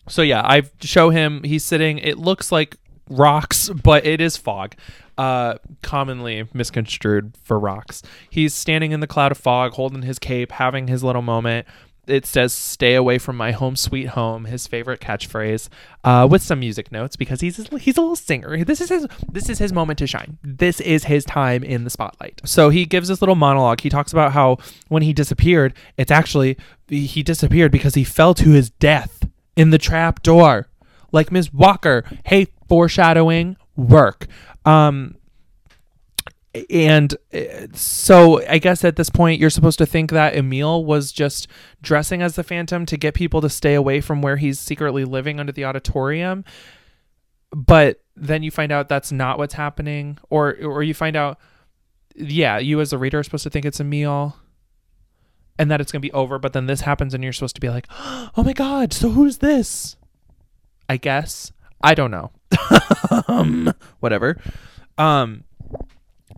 so 0.10 0.22
yeah, 0.22 0.42
I 0.44 0.64
show 0.82 1.10
him. 1.10 1.44
He's 1.44 1.64
sitting. 1.64 2.00
It 2.00 2.18
looks 2.18 2.52
like 2.52 2.78
rocks, 3.10 3.70
but 3.70 4.06
it 4.06 4.22
is 4.22 4.38
fog. 4.38 4.76
Uh, 5.18 5.58
commonly 5.82 6.48
misconstrued 6.54 7.34
for 7.42 7.60
rocks. 7.60 8.04
He's 8.30 8.54
standing 8.54 8.92
in 8.92 9.00
the 9.00 9.08
cloud 9.08 9.32
of 9.32 9.38
fog, 9.38 9.74
holding 9.74 10.04
his 10.04 10.20
cape, 10.20 10.52
having 10.52 10.88
his 10.88 11.04
little 11.04 11.24
moment 11.24 11.66
it 12.08 12.26
says 12.26 12.54
"Stay 12.54 12.96
away 12.96 13.18
from 13.18 13.38
my 13.38 13.52
home, 13.52 13.76
sweet 13.76 14.10
home." 14.10 14.46
His 14.46 14.68
favorite 14.68 15.00
catchphrase, 15.00 15.70
uh, 16.04 16.28
with 16.30 16.42
some 16.42 16.60
music 16.60 16.92
notes 16.92 17.16
because 17.16 17.42
he's 17.42 17.58
he's 17.80 17.98
a 17.98 18.02
little 18.02 18.16
singer. 18.16 18.64
This 18.64 18.82
is 18.82 18.90
his 18.90 19.08
this 19.32 19.50
is 19.50 19.60
his 19.60 19.74
moment 19.74 20.00
to 20.00 20.08
shine. 20.08 20.38
This 20.44 20.80
is 20.82 21.06
his 21.06 21.26
time 21.26 21.64
in 21.64 21.84
the 21.84 21.90
spotlight. 21.90 22.42
So 22.46 22.70
he 22.70 22.86
gives 22.86 23.08
this 23.08 23.22
little 23.22 23.36
monologue. 23.36 23.82
He 23.82 23.90
talks 23.90 24.12
about 24.12 24.32
how 24.32 24.58
when 24.88 25.04
he 25.04 25.14
disappeared, 25.14 25.74
it's 25.98 26.12
actually 26.12 26.58
he 26.88 27.24
disappeared 27.24 27.72
because 27.72 27.96
he 27.96 28.04
fell 28.04 28.34
to 28.36 28.52
his 28.52 28.70
death 28.70 29.28
in 29.56 29.72
the 29.72 29.78
trap 29.78 30.24
door, 30.24 30.68
like 31.12 31.32
Miss 31.32 31.54
Walker. 31.54 32.04
Hey, 32.26 32.48
foreshadowing 32.68 33.58
work. 33.76 34.28
Um, 34.66 35.16
and 36.70 37.16
uh, 37.34 37.68
so 37.74 38.46
I 38.48 38.58
guess 38.58 38.84
at 38.84 38.96
this 38.96 39.10
point 39.10 39.40
you're 39.40 39.50
supposed 39.50 39.78
to 39.80 39.86
think 39.86 40.12
that 40.12 40.36
Emil 40.36 40.86
was 40.86 41.12
just 41.12 41.48
dressing 41.82 42.22
as 42.22 42.36
the 42.36 42.44
Phantom 42.44 42.86
to 42.86 42.98
get 42.98 43.14
people 43.14 43.42
to 43.42 43.50
stay 43.50 43.74
away 43.74 44.02
from 44.02 44.22
where 44.22 44.38
he's 44.38 44.60
secretly 44.60 45.06
living 45.06 45.40
under 45.40 45.52
the 45.52 45.66
auditorium. 45.66 46.46
But 47.52 48.02
then 48.16 48.44
you 48.44 48.52
find 48.52 48.72
out 48.72 48.90
that's 48.90 49.12
not 49.12 49.38
what's 49.38 49.54
happening, 49.54 50.18
or 50.30 50.56
or 50.62 50.84
you 50.84 50.94
find 50.94 51.16
out, 51.16 51.40
yeah, 52.16 52.58
you 52.58 52.82
as 52.82 52.94
a 52.94 52.98
reader 52.98 53.20
are 53.20 53.24
supposed 53.24 53.44
to 53.44 53.50
think 53.50 53.66
it's 53.66 53.80
Emil, 53.80 54.36
and 55.58 55.72
that 55.72 55.80
it's 55.80 55.92
gonna 55.92 56.02
be 56.02 56.12
over. 56.12 56.40
But 56.40 56.54
then 56.54 56.66
this 56.66 56.82
happens, 56.82 57.14
and 57.14 57.24
you're 57.24 57.34
supposed 57.34 57.56
to 57.56 57.62
be 57.62 57.70
like, 57.70 57.88
oh 57.92 58.44
my 58.44 58.54
god, 58.54 58.94
so 58.94 59.10
who's 59.10 59.38
this? 59.38 59.96
I 60.90 60.98
guess 60.98 61.52
I 61.82 61.94
don't 61.94 62.12
know. 62.12 62.32
um, 63.28 63.74
whatever. 64.00 64.38
Um, 64.98 65.44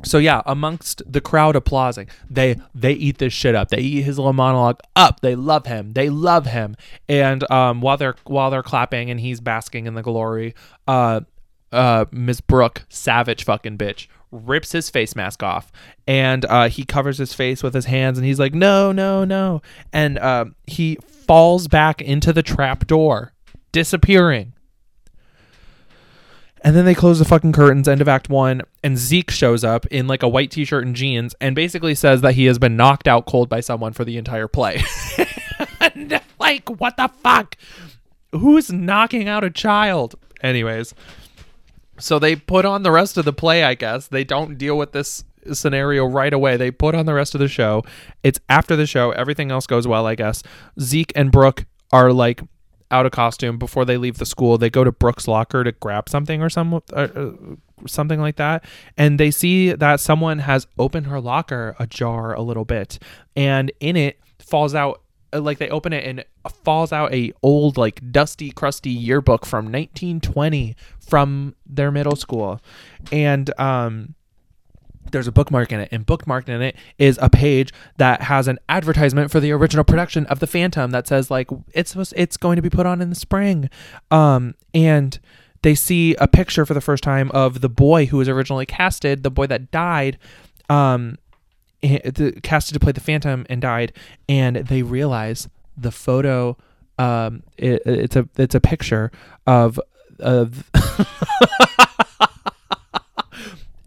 so 0.03 0.17
yeah, 0.17 0.41
amongst 0.45 1.01
the 1.11 1.21
crowd 1.21 1.55
applauding, 1.55 2.07
they 2.29 2.57
they 2.73 2.93
eat 2.93 3.17
this 3.17 3.33
shit 3.33 3.55
up. 3.55 3.69
They 3.69 3.79
eat 3.79 4.01
his 4.01 4.17
little 4.17 4.33
monologue 4.33 4.79
up. 4.95 5.21
They 5.21 5.35
love 5.35 5.65
him. 5.65 5.93
They 5.93 6.09
love 6.09 6.45
him. 6.45 6.75
And 7.07 7.49
um, 7.51 7.81
while 7.81 7.97
they're 7.97 8.15
while 8.25 8.49
they're 8.49 8.63
clapping 8.63 9.09
and 9.09 9.19
he's 9.19 9.39
basking 9.39 9.87
in 9.87 9.95
the 9.95 10.01
glory, 10.01 10.55
uh, 10.87 11.21
uh, 11.71 12.05
Miss 12.11 12.41
Brooke, 12.41 12.85
savage 12.89 13.43
fucking 13.43 13.77
bitch, 13.77 14.07
rips 14.31 14.71
his 14.71 14.89
face 14.89 15.15
mask 15.15 15.43
off 15.43 15.71
and 16.07 16.45
uh, 16.45 16.69
he 16.69 16.83
covers 16.85 17.17
his 17.17 17.33
face 17.33 17.63
with 17.63 17.73
his 17.73 17.85
hands 17.85 18.17
and 18.17 18.25
he's 18.25 18.39
like, 18.39 18.53
no, 18.53 18.91
no, 18.91 19.23
no, 19.23 19.61
and 19.91 20.17
uh, 20.19 20.45
he 20.67 20.97
falls 21.27 21.67
back 21.67 22.01
into 22.01 22.33
the 22.33 22.43
trap 22.43 22.87
door, 22.87 23.33
disappearing. 23.71 24.53
And 26.61 26.75
then 26.75 26.85
they 26.85 26.95
close 26.95 27.19
the 27.19 27.25
fucking 27.25 27.53
curtains, 27.53 27.87
end 27.87 28.01
of 28.01 28.07
Act 28.07 28.29
One, 28.29 28.61
and 28.83 28.97
Zeke 28.97 29.31
shows 29.31 29.63
up 29.63 29.85
in 29.87 30.07
like 30.07 30.23
a 30.23 30.27
white 30.27 30.51
t 30.51 30.65
shirt 30.65 30.85
and 30.85 30.95
jeans 30.95 31.33
and 31.39 31.55
basically 31.55 31.95
says 31.95 32.21
that 32.21 32.35
he 32.35 32.45
has 32.45 32.59
been 32.59 32.75
knocked 32.75 33.07
out 33.07 33.25
cold 33.25 33.47
by 33.47 33.61
someone 33.61 33.93
for 33.93 34.03
the 34.03 34.17
entire 34.17 34.47
play. 34.47 34.83
and, 35.79 36.21
like, 36.39 36.67
what 36.79 36.97
the 36.97 37.07
fuck? 37.07 37.55
Who's 38.33 38.71
knocking 38.71 39.27
out 39.27 39.43
a 39.43 39.49
child? 39.49 40.15
Anyways, 40.41 40.93
so 41.97 42.19
they 42.19 42.35
put 42.35 42.65
on 42.65 42.83
the 42.83 42.91
rest 42.91 43.17
of 43.17 43.25
the 43.25 43.33
play, 43.33 43.63
I 43.63 43.73
guess. 43.73 44.07
They 44.07 44.23
don't 44.23 44.57
deal 44.57 44.77
with 44.77 44.91
this 44.91 45.23
scenario 45.53 46.05
right 46.05 46.33
away. 46.33 46.57
They 46.57 46.71
put 46.71 46.95
on 46.95 47.05
the 47.05 47.13
rest 47.13 47.35
of 47.35 47.39
the 47.39 47.47
show. 47.47 47.83
It's 48.23 48.39
after 48.49 48.75
the 48.75 48.85
show. 48.85 49.11
Everything 49.11 49.51
else 49.51 49.67
goes 49.67 49.87
well, 49.87 50.05
I 50.05 50.15
guess. 50.15 50.43
Zeke 50.79 51.11
and 51.15 51.31
Brooke 51.31 51.65
are 51.91 52.11
like 52.11 52.41
out 52.91 53.05
of 53.05 53.11
costume 53.11 53.57
before 53.57 53.85
they 53.85 53.97
leave 53.97 54.17
the 54.17 54.25
school. 54.25 54.57
They 54.57 54.69
go 54.69 54.83
to 54.83 54.91
Brooke's 54.91 55.27
locker 55.27 55.63
to 55.63 55.71
grab 55.71 56.09
something 56.09 56.41
or 56.41 56.49
some 56.49 56.73
uh, 56.73 56.79
uh, 56.93 57.31
something 57.87 58.19
like 58.19 58.37
that, 58.37 58.65
and 58.97 59.19
they 59.19 59.31
see 59.31 59.73
that 59.73 59.99
someone 59.99 60.39
has 60.39 60.67
opened 60.77 61.07
her 61.07 61.19
locker 61.19 61.75
ajar 61.79 62.33
a 62.33 62.41
little 62.41 62.65
bit, 62.65 62.99
and 63.35 63.71
in 63.79 63.95
it 63.95 64.19
falls 64.39 64.73
out 64.73 65.01
uh, 65.33 65.39
like 65.39 65.59
they 65.59 65.69
open 65.69 65.93
it 65.93 66.05
and 66.05 66.25
falls 66.63 66.91
out 66.91 67.13
a 67.13 67.31
old 67.43 67.77
like 67.77 68.11
dusty 68.11 68.51
crusty 68.51 68.89
yearbook 68.89 69.45
from 69.45 69.65
1920 69.65 70.75
from 70.99 71.55
their 71.65 71.91
middle 71.91 72.15
school 72.15 72.59
and 73.11 73.57
um 73.59 74.15
there's 75.11 75.27
a 75.27 75.31
bookmark 75.31 75.71
in 75.71 75.79
it 75.79 75.89
and 75.91 76.05
bookmarked 76.05 76.49
in 76.49 76.61
it 76.61 76.75
is 76.97 77.19
a 77.21 77.29
page 77.29 77.71
that 77.97 78.23
has 78.23 78.47
an 78.47 78.59
advertisement 78.67 79.31
for 79.31 79.39
the 79.39 79.51
original 79.51 79.83
production 79.83 80.25
of 80.27 80.39
the 80.39 80.47
phantom 80.47 80.91
that 80.91 81.07
says 81.07 81.29
like 81.29 81.49
it's 81.73 81.91
supposed 81.91 82.13
it's 82.15 82.37
going 82.37 82.55
to 82.55 82.61
be 82.61 82.69
put 82.69 82.85
on 82.85 83.01
in 83.01 83.09
the 83.09 83.15
spring. 83.15 83.69
Um 84.11 84.55
and 84.73 85.19
they 85.61 85.75
see 85.75 86.15
a 86.15 86.27
picture 86.27 86.65
for 86.65 86.73
the 86.73 86.81
first 86.81 87.03
time 87.03 87.29
of 87.31 87.61
the 87.61 87.69
boy 87.69 88.05
who 88.05 88.17
was 88.17 88.29
originally 88.29 88.65
casted 88.65 89.23
the 89.23 89.31
boy 89.31 89.47
that 89.47 89.71
died 89.71 90.17
um 90.69 91.17
eh, 91.83 92.09
the, 92.09 92.39
casted 92.43 92.73
to 92.73 92.79
play 92.79 92.91
the 92.91 93.01
phantom 93.01 93.45
and 93.49 93.61
died 93.61 93.93
and 94.27 94.55
they 94.57 94.83
realize 94.83 95.47
the 95.77 95.91
photo 95.91 96.55
um 96.97 97.43
it, 97.57 97.81
it's 97.85 98.15
a 98.15 98.27
it's 98.37 98.55
a 98.55 98.61
picture 98.61 99.11
of 99.47 99.79
of 100.19 100.69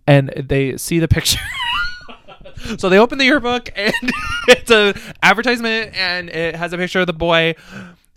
and 0.06 0.28
they 0.36 0.76
see 0.76 0.98
the 0.98 1.08
picture. 1.08 1.40
so 2.78 2.88
they 2.88 2.98
open 2.98 3.18
the 3.18 3.24
yearbook 3.24 3.70
and 3.76 3.94
it's 4.48 4.70
an 4.70 4.94
advertisement 5.22 5.94
and 5.96 6.30
it 6.30 6.54
has 6.56 6.72
a 6.72 6.76
picture 6.76 7.00
of 7.00 7.06
the 7.06 7.12
boy 7.12 7.54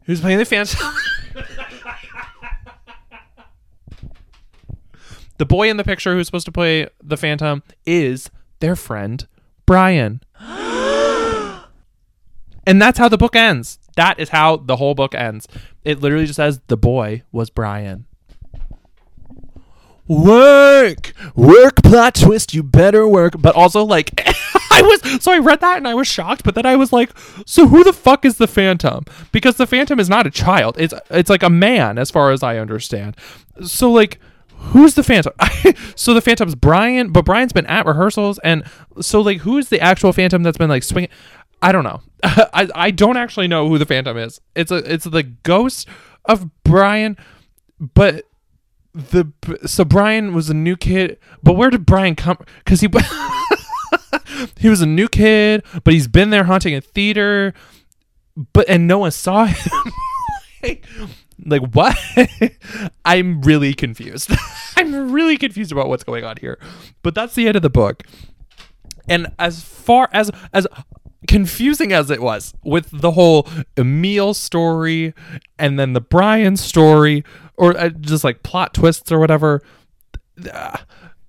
who's 0.05 0.21
playing 0.21 0.37
the 0.37 0.45
phantom. 0.45 0.93
the 5.37 5.45
boy 5.45 5.69
in 5.69 5.77
the 5.77 5.83
picture 5.83 6.13
who's 6.13 6.27
supposed 6.27 6.45
to 6.45 6.51
play 6.51 6.87
the 7.03 7.17
phantom 7.17 7.63
is 7.85 8.29
their 8.59 8.75
friend 8.75 9.27
Brian. 9.65 10.21
and 10.39 11.61
that's 12.81 12.97
how 12.97 13.09
the 13.09 13.17
book 13.17 13.35
ends. 13.35 13.79
That 13.95 14.19
is 14.19 14.29
how 14.29 14.57
the 14.57 14.75
whole 14.75 14.93
book 14.93 15.15
ends. 15.15 15.47
It 15.83 16.01
literally 16.01 16.25
just 16.25 16.37
says 16.37 16.59
the 16.67 16.77
boy 16.77 17.23
was 17.31 17.49
Brian. 17.49 18.05
Work, 20.07 21.13
work, 21.35 21.77
plot 21.77 22.15
twist. 22.15 22.53
You 22.53 22.61
better 22.61 23.07
work. 23.07 23.35
But 23.39 23.55
also, 23.55 23.83
like, 23.83 24.11
I 24.71 24.81
was 24.81 25.23
so 25.23 25.31
I 25.31 25.39
read 25.39 25.61
that 25.61 25.77
and 25.77 25.87
I 25.87 25.95
was 25.95 26.07
shocked. 26.07 26.43
But 26.43 26.55
then 26.55 26.65
I 26.65 26.75
was 26.75 26.93
like, 26.93 27.11
so 27.45 27.67
who 27.67 27.83
the 27.83 27.93
fuck 27.93 28.23
is 28.23 28.37
the 28.37 28.47
Phantom? 28.47 29.05
Because 29.31 29.57
the 29.57 29.65
Phantom 29.65 29.99
is 29.99 30.09
not 30.09 30.27
a 30.27 30.31
child. 30.31 30.75
It's 30.79 30.93
it's 31.09 31.29
like 31.29 31.43
a 31.43 31.49
man, 31.49 31.97
as 31.97 32.11
far 32.11 32.31
as 32.31 32.43
I 32.43 32.57
understand. 32.57 33.15
So 33.63 33.91
like. 33.91 34.19
Who's 34.69 34.95
the 34.95 35.03
Phantom? 35.03 35.33
so 35.95 36.15
the 36.15 36.21
Phantom's 36.21 36.55
Brian, 36.55 37.11
but 37.11 37.23
Brian's 37.23 37.53
been 37.53 37.67
at 37.67 37.85
rehearsals, 37.85 38.39
and 38.39 38.63
so 38.99 39.21
like, 39.21 39.41
who's 39.41 39.69
the 39.69 39.79
actual 39.79 40.11
Phantom 40.11 40.41
that's 40.41 40.57
been 40.57 40.69
like 40.69 40.81
swinging? 40.81 41.11
I 41.61 41.71
don't 41.71 41.83
know. 41.83 42.01
I 42.23 42.69
I 42.73 42.91
don't 42.91 43.17
actually 43.17 43.47
know 43.47 43.67
who 43.67 43.77
the 43.77 43.85
Phantom 43.85 44.17
is. 44.17 44.41
It's 44.55 44.71
a 44.71 44.77
it's 44.77 45.05
the 45.05 45.23
ghost 45.23 45.87
of 46.23 46.49
Brian, 46.63 47.17
but 47.79 48.25
the 48.95 49.27
so 49.65 49.83
Brian 49.83 50.33
was 50.33 50.49
a 50.49 50.53
new 50.53 50.77
kid, 50.77 51.19
but 51.43 51.53
where 51.53 51.69
did 51.69 51.85
Brian 51.85 52.15
come? 52.15 52.37
Because 52.63 52.79
he 52.79 52.87
he 54.57 54.69
was 54.69 54.81
a 54.81 54.85
new 54.85 55.09
kid, 55.09 55.63
but 55.83 55.93
he's 55.93 56.07
been 56.07 56.29
there 56.29 56.45
haunting 56.45 56.73
a 56.73 56.81
theater, 56.81 57.53
but 58.53 58.67
and 58.69 58.87
no 58.87 58.99
one 58.99 59.11
saw 59.11 59.45
him. 59.45 59.71
like, 60.63 60.85
like 61.45 61.61
what? 61.73 61.97
I'm 63.05 63.41
really 63.41 63.73
confused. 63.73 64.31
I'm 64.77 65.11
really 65.11 65.37
confused 65.37 65.73
about 65.73 65.89
what's 65.89 66.05
going 66.05 66.23
on 66.23 66.37
here. 66.37 66.57
But 67.03 67.15
that's 67.15 67.35
the 67.35 67.47
end 67.47 67.57
of 67.57 67.61
the 67.63 67.69
book. 67.69 68.03
And 69.09 69.27
as 69.37 69.61
far 69.61 70.09
as 70.13 70.31
as 70.53 70.67
confusing 71.27 71.91
as 71.91 72.09
it 72.09 72.21
was 72.21 72.53
with 72.63 72.89
the 72.91 73.11
whole 73.11 73.47
Emil 73.77 74.33
story 74.33 75.13
and 75.57 75.79
then 75.79 75.93
the 75.93 76.01
Brian 76.01 76.57
story 76.57 77.23
or 77.57 77.77
uh, 77.77 77.89
just 77.89 78.23
like 78.23 78.43
plot 78.43 78.73
twists 78.73 79.11
or 79.11 79.19
whatever 79.19 79.61
uh, 80.51 80.77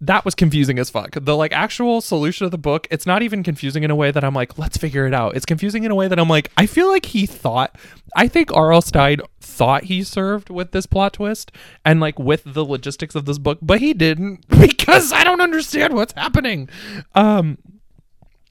that 0.00 0.24
was 0.24 0.34
confusing 0.34 0.78
as 0.78 0.90
fuck. 0.90 1.16
The 1.20 1.36
like 1.36 1.52
actual 1.52 2.00
solution 2.00 2.44
of 2.44 2.50
the 2.50 2.58
book, 2.58 2.86
it's 2.90 3.06
not 3.06 3.22
even 3.22 3.42
confusing 3.42 3.82
in 3.82 3.90
a 3.90 3.96
way 3.96 4.10
that 4.10 4.22
I'm 4.22 4.34
like, 4.34 4.58
let's 4.58 4.76
figure 4.76 5.06
it 5.06 5.14
out. 5.14 5.36
It's 5.36 5.46
confusing 5.46 5.84
in 5.84 5.90
a 5.90 5.94
way 5.94 6.06
that 6.08 6.18
I'm 6.18 6.28
like, 6.28 6.50
I 6.56 6.66
feel 6.66 6.88
like 6.88 7.06
he 7.06 7.24
thought, 7.24 7.76
I 8.14 8.28
think 8.28 8.54
R.L. 8.54 8.82
Stine 8.82 9.20
thought 9.40 9.84
he 9.84 10.02
served 10.02 10.50
with 10.50 10.72
this 10.72 10.86
plot 10.86 11.14
twist 11.14 11.50
and 11.84 11.98
like 12.00 12.18
with 12.18 12.42
the 12.44 12.64
logistics 12.64 13.14
of 13.14 13.24
this 13.24 13.38
book, 13.38 13.58
but 13.62 13.80
he 13.80 13.94
didn't 13.94 14.46
because 14.60 15.12
I 15.12 15.24
don't 15.24 15.40
understand 15.40 15.94
what's 15.94 16.12
happening. 16.12 16.68
Um, 17.14 17.58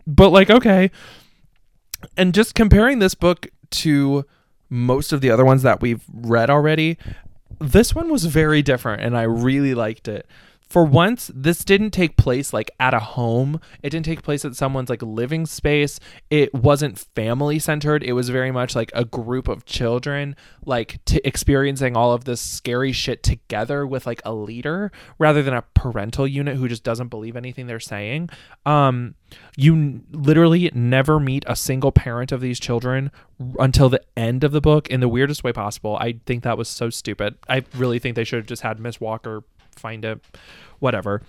but 0.08 0.30
like, 0.30 0.50
okay, 0.50 0.90
and 2.18 2.34
just 2.34 2.56
comparing 2.56 3.00
this 3.00 3.16
book 3.16 3.48
to 3.72 4.26
most 4.70 5.14
of 5.14 5.22
the 5.22 5.30
other 5.30 5.46
ones 5.46 5.62
that 5.64 5.82
we've 5.82 6.04
read 6.14 6.50
already, 6.50 6.98
this 7.60 7.96
one 7.96 8.10
was 8.10 8.26
very 8.26 8.62
different 8.62 9.02
and 9.02 9.18
I 9.18 9.24
really 9.24 9.74
liked 9.74 10.08
it 10.08 10.28
for 10.76 10.84
once 10.84 11.32
this 11.34 11.64
didn't 11.64 11.92
take 11.92 12.18
place 12.18 12.52
like 12.52 12.70
at 12.82 12.94
a 12.94 13.00
home. 13.00 13.62
It 13.82 13.92
didn't 13.92 14.04
take 14.04 14.24
place 14.24 14.44
at 14.44 14.58
someone's 14.58 14.90
like 14.90 15.02
living 15.02 15.46
space. 15.46 16.02
It 16.30 16.54
wasn't 16.54 17.00
family 17.16 17.60
centered. 17.60 18.04
It 18.04 18.12
was 18.12 18.28
very 18.28 18.52
much 18.52 18.76
like 18.76 18.92
a 18.94 19.06
group 19.06 19.48
of 19.48 19.64
children 19.64 20.36
like 20.66 21.00
t- 21.06 21.22
experiencing 21.24 21.96
all 21.96 22.12
of 22.12 22.26
this 22.26 22.42
scary 22.42 22.92
shit 22.92 23.24
together 23.24 23.88
with 23.88 24.06
like 24.06 24.22
a 24.26 24.34
leader 24.34 24.92
rather 25.18 25.42
than 25.42 25.54
a 25.54 25.62
parental 25.76 26.28
unit 26.28 26.58
who 26.58 26.68
just 26.68 26.84
doesn't 26.84 27.08
believe 27.08 27.38
anything 27.38 27.68
they're 27.68 27.80
saying. 27.80 28.30
Um 28.66 29.16
you 29.56 29.76
n- 29.76 30.04
literally 30.12 30.70
never 30.74 31.22
meet 31.22 31.46
a 31.48 31.56
single 31.56 31.94
parent 31.94 32.34
of 32.34 32.42
these 32.42 32.60
children 32.60 33.12
until 33.60 33.88
the 33.88 34.02
end 34.18 34.44
of 34.44 34.52
the 34.52 34.60
book 34.60 34.90
in 34.90 35.00
the 35.00 35.08
weirdest 35.08 35.42
way 35.42 35.54
possible. 35.54 35.96
I 36.02 36.20
think 36.26 36.44
that 36.44 36.58
was 36.58 36.68
so 36.68 36.90
stupid. 36.90 37.38
I 37.48 37.64
really 37.76 37.98
think 37.98 38.18
they 38.18 38.26
should 38.26 38.40
have 38.40 38.46
just 38.46 38.64
had 38.64 38.78
miss 38.78 39.00
walker 39.00 39.46
find 39.80 40.06
it, 40.06 40.20
whatever. 40.80 41.22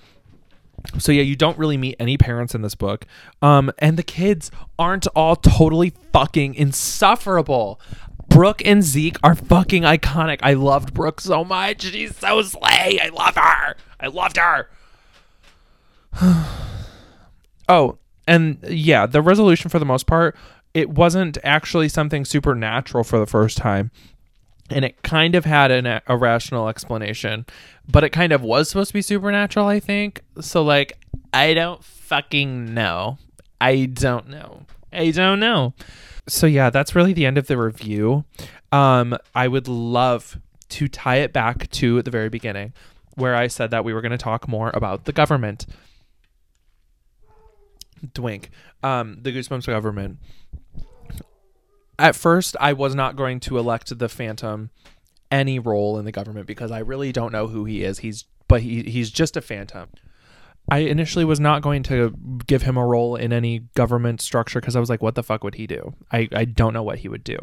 So 0.98 1.12
yeah, 1.12 1.22
you 1.22 1.36
don't 1.36 1.58
really 1.58 1.76
meet 1.76 1.96
any 1.98 2.16
parents 2.16 2.54
in 2.54 2.62
this 2.62 2.74
book. 2.74 3.06
Um, 3.42 3.72
and 3.78 3.96
the 3.96 4.02
kids 4.02 4.50
aren't 4.78 5.06
all 5.08 5.36
totally 5.36 5.92
fucking 6.12 6.54
insufferable. 6.54 7.80
Brooke 8.28 8.64
and 8.64 8.82
Zeke 8.82 9.18
are 9.22 9.34
fucking 9.34 9.82
iconic. 9.82 10.40
I 10.42 10.54
loved 10.54 10.94
Brooke 10.94 11.20
so 11.20 11.44
much. 11.44 11.82
She's 11.82 12.16
so 12.16 12.42
slay. 12.42 12.98
I 13.02 13.10
love 13.12 13.36
her. 13.36 13.76
I 14.00 14.06
loved 14.08 14.36
her. 14.36 14.68
oh, 17.68 17.98
and 18.26 18.58
yeah, 18.68 19.06
the 19.06 19.22
resolution 19.22 19.70
for 19.70 19.78
the 19.78 19.84
most 19.84 20.06
part, 20.06 20.36
it 20.74 20.90
wasn't 20.90 21.38
actually 21.42 21.88
something 21.88 22.24
supernatural 22.24 23.04
for 23.04 23.18
the 23.18 23.26
first 23.26 23.56
time 23.56 23.90
and 24.70 24.84
it 24.84 25.02
kind 25.02 25.34
of 25.34 25.44
had 25.44 25.70
an 25.70 26.00
a 26.06 26.16
rational 26.16 26.68
explanation, 26.68 27.46
but 27.88 28.04
it 28.04 28.10
kind 28.10 28.32
of 28.32 28.42
was 28.42 28.68
supposed 28.68 28.88
to 28.88 28.94
be 28.94 29.02
supernatural, 29.02 29.66
I 29.66 29.80
think. 29.80 30.22
So 30.40 30.62
like, 30.62 30.98
I 31.32 31.54
don't 31.54 31.82
fucking 31.82 32.74
know. 32.74 33.18
I 33.60 33.86
don't 33.86 34.28
know. 34.28 34.66
I 34.92 35.10
don't 35.10 35.40
know. 35.40 35.74
So 36.28 36.46
yeah, 36.46 36.70
that's 36.70 36.94
really 36.94 37.12
the 37.12 37.26
end 37.26 37.38
of 37.38 37.46
the 37.46 37.56
review. 37.56 38.24
Um, 38.72 39.16
I 39.34 39.48
would 39.48 39.68
love 39.68 40.38
to 40.70 40.88
tie 40.88 41.16
it 41.16 41.32
back 41.32 41.70
to 41.70 42.02
the 42.02 42.10
very 42.10 42.28
beginning, 42.28 42.72
where 43.14 43.36
I 43.36 43.46
said 43.46 43.70
that 43.70 43.84
we 43.84 43.94
were 43.94 44.00
going 44.00 44.12
to 44.12 44.18
talk 44.18 44.48
more 44.48 44.70
about 44.74 45.04
the 45.04 45.12
government. 45.12 45.66
Dwink, 48.14 48.48
um, 48.82 49.18
the 49.22 49.32
Goosebumps 49.32 49.66
government 49.66 50.18
at 51.98 52.14
first 52.16 52.56
I 52.60 52.72
was 52.72 52.94
not 52.94 53.16
going 53.16 53.40
to 53.40 53.58
elect 53.58 53.98
the 53.98 54.08
Phantom 54.08 54.70
any 55.30 55.58
role 55.58 55.98
in 55.98 56.04
the 56.04 56.12
government 56.12 56.46
because 56.46 56.70
I 56.70 56.78
really 56.78 57.12
don't 57.12 57.32
know 57.32 57.48
who 57.48 57.64
he 57.64 57.82
is. 57.82 57.98
He's 58.00 58.24
but 58.48 58.62
he 58.62 58.82
he's 58.82 59.10
just 59.10 59.36
a 59.36 59.40
phantom. 59.40 59.88
I 60.68 60.78
initially 60.78 61.24
was 61.24 61.38
not 61.38 61.62
going 61.62 61.82
to 61.84 62.16
give 62.46 62.62
him 62.62 62.76
a 62.76 62.84
role 62.84 63.14
in 63.14 63.32
any 63.32 63.60
government 63.74 64.20
structure 64.20 64.60
because 64.60 64.74
I 64.74 64.80
was 64.80 64.90
like, 64.90 65.02
what 65.02 65.14
the 65.14 65.22
fuck 65.22 65.44
would 65.44 65.54
he 65.54 65.66
do? 65.66 65.94
I, 66.10 66.28
I 66.32 66.44
don't 66.44 66.72
know 66.72 66.82
what 66.82 66.98
he 66.98 67.08
would 67.08 67.22
do. 67.22 67.38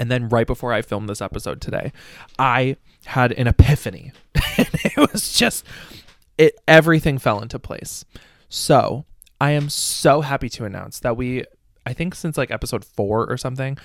And 0.00 0.10
then 0.10 0.30
right 0.30 0.46
before 0.46 0.72
I 0.72 0.80
filmed 0.80 1.06
this 1.06 1.20
episode 1.20 1.60
today, 1.60 1.92
I 2.38 2.76
had 3.04 3.32
an 3.32 3.46
epiphany. 3.46 4.12
it 4.34 5.12
was 5.12 5.34
just 5.34 5.66
it 6.38 6.58
everything 6.66 7.18
fell 7.18 7.42
into 7.42 7.58
place. 7.58 8.06
So, 8.48 9.04
I 9.40 9.50
am 9.50 9.68
so 9.68 10.22
happy 10.22 10.48
to 10.50 10.64
announce 10.64 11.00
that 11.00 11.18
we 11.18 11.44
I 11.86 11.92
think 11.92 12.14
since 12.14 12.36
like 12.36 12.50
episode 12.50 12.84
4 12.84 13.26
or 13.30 13.36
something, 13.36 13.78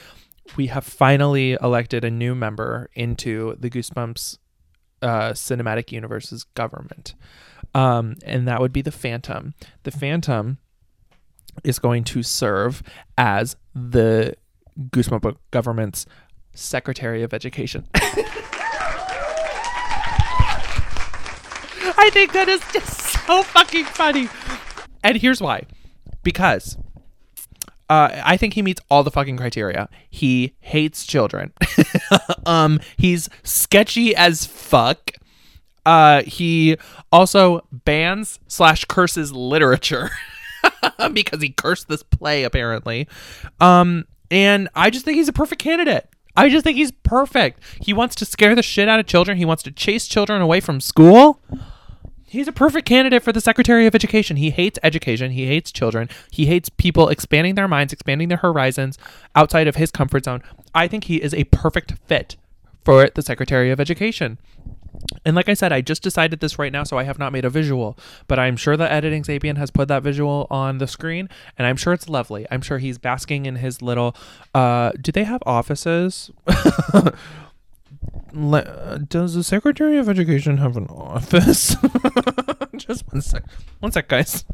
we 0.55 0.67
have 0.67 0.83
finally 0.83 1.57
elected 1.61 2.03
a 2.03 2.09
new 2.09 2.35
member 2.35 2.89
into 2.93 3.55
the 3.59 3.69
Goosebumps 3.69 4.37
uh, 5.01 5.31
cinematic 5.31 5.91
universe's 5.91 6.43
government. 6.55 7.15
Um, 7.73 8.15
and 8.25 8.47
that 8.47 8.59
would 8.59 8.73
be 8.73 8.81
the 8.81 8.91
Phantom. 8.91 9.53
The 9.83 9.91
Phantom 9.91 10.57
is 11.63 11.79
going 11.79 12.03
to 12.05 12.23
serve 12.23 12.81
as 13.17 13.55
the 13.73 14.35
Goosebump 14.79 15.35
government's 15.51 16.05
Secretary 16.53 17.23
of 17.23 17.33
Education. 17.33 17.87
I 22.01 22.09
think 22.11 22.33
that 22.33 22.47
is 22.49 22.61
just 22.73 23.25
so 23.27 23.43
fucking 23.43 23.85
funny. 23.85 24.29
And 25.03 25.17
here's 25.17 25.41
why. 25.41 25.63
Because 26.23 26.77
uh, 27.89 28.21
I 28.23 28.37
think 28.37 28.53
he 28.53 28.61
meets 28.61 28.81
all 28.89 29.03
the 29.03 29.11
fucking 29.11 29.37
criteria. 29.37 29.89
He 30.09 30.53
hates 30.59 31.05
children. 31.05 31.53
um, 32.45 32.79
he's 32.97 33.29
sketchy 33.43 34.15
as 34.15 34.45
fuck. 34.45 35.13
Uh, 35.85 36.21
he 36.23 36.77
also 37.11 37.65
bans 37.71 38.39
slash 38.47 38.85
curses 38.85 39.31
literature 39.31 40.11
because 41.13 41.41
he 41.41 41.49
cursed 41.49 41.87
this 41.87 42.03
play 42.03 42.43
apparently. 42.43 43.07
Um, 43.59 44.05
and 44.29 44.69
I 44.75 44.91
just 44.91 45.03
think 45.03 45.17
he's 45.17 45.27
a 45.27 45.33
perfect 45.33 45.61
candidate. 45.61 46.07
I 46.35 46.49
just 46.49 46.63
think 46.63 46.77
he's 46.77 46.91
perfect. 46.91 47.59
He 47.81 47.91
wants 47.91 48.15
to 48.15 48.25
scare 48.25 48.53
the 48.53 48.61
shit 48.61 48.87
out 48.87 48.99
of 48.99 49.07
children. 49.07 49.37
He 49.37 49.45
wants 49.45 49.63
to 49.63 49.71
chase 49.71 50.07
children 50.07 50.41
away 50.41 50.59
from 50.59 50.79
school. 50.79 51.41
He's 52.29 52.47
a 52.47 52.51
perfect 52.51 52.87
candidate 52.87 53.23
for 53.23 53.31
the 53.31 53.41
Secretary 53.41 53.87
of 53.87 53.95
Education. 53.95 54.37
He 54.37 54.51
hates 54.51 54.77
education. 54.83 55.31
He 55.31 55.47
hates 55.47 55.71
children. 55.71 56.09
He 56.29 56.45
hates 56.45 56.69
people 56.69 57.09
expanding 57.09 57.55
their 57.55 57.67
minds, 57.67 57.91
expanding 57.91 58.29
their 58.29 58.37
horizons 58.37 58.99
outside 59.35 59.67
of 59.67 59.77
his 59.77 59.91
comfort 59.91 60.25
zone. 60.25 60.43
I 60.75 60.87
think 60.87 61.05
he 61.05 61.15
is 61.17 61.33
a 61.33 61.45
perfect 61.45 61.93
fit 62.05 62.35
for 62.85 63.09
the 63.09 63.23
Secretary 63.23 63.71
of 63.71 63.79
Education. 63.79 64.37
And 65.25 65.35
like 65.35 65.49
I 65.49 65.53
said, 65.53 65.71
I 65.71 65.81
just 65.81 66.03
decided 66.03 66.39
this 66.39 66.59
right 66.59 66.71
now, 66.71 66.83
so 66.83 66.97
I 66.97 67.03
have 67.03 67.17
not 67.17 67.31
made 67.31 67.45
a 67.45 67.49
visual, 67.49 67.97
but 68.27 68.37
I'm 68.37 68.57
sure 68.57 68.77
the 68.77 68.91
editing 68.91 69.23
Zaebian 69.23 69.57
has 69.57 69.71
put 69.71 69.87
that 69.87 70.03
visual 70.03 70.45
on 70.51 70.77
the 70.77 70.87
screen, 70.87 71.29
and 71.57 71.65
I'm 71.65 71.77
sure 71.77 71.93
it's 71.93 72.09
lovely. 72.09 72.45
I'm 72.51 72.61
sure 72.61 72.77
he's 72.77 72.97
basking 72.97 73.45
in 73.45 73.55
his 73.57 73.81
little. 73.81 74.15
Uh, 74.53 74.91
do 75.01 75.11
they 75.11 75.23
have 75.23 75.41
offices? 75.45 76.31
Le- 78.33 78.99
does 79.07 79.33
the 79.33 79.43
Secretary 79.43 79.97
of 79.97 80.07
Education 80.09 80.57
have 80.57 80.77
an 80.77 80.87
office? 80.87 81.75
Just 82.77 83.11
one 83.11 83.21
sec. 83.21 83.43
One 83.79 83.91
sec, 83.91 84.07
guys. 84.07 84.45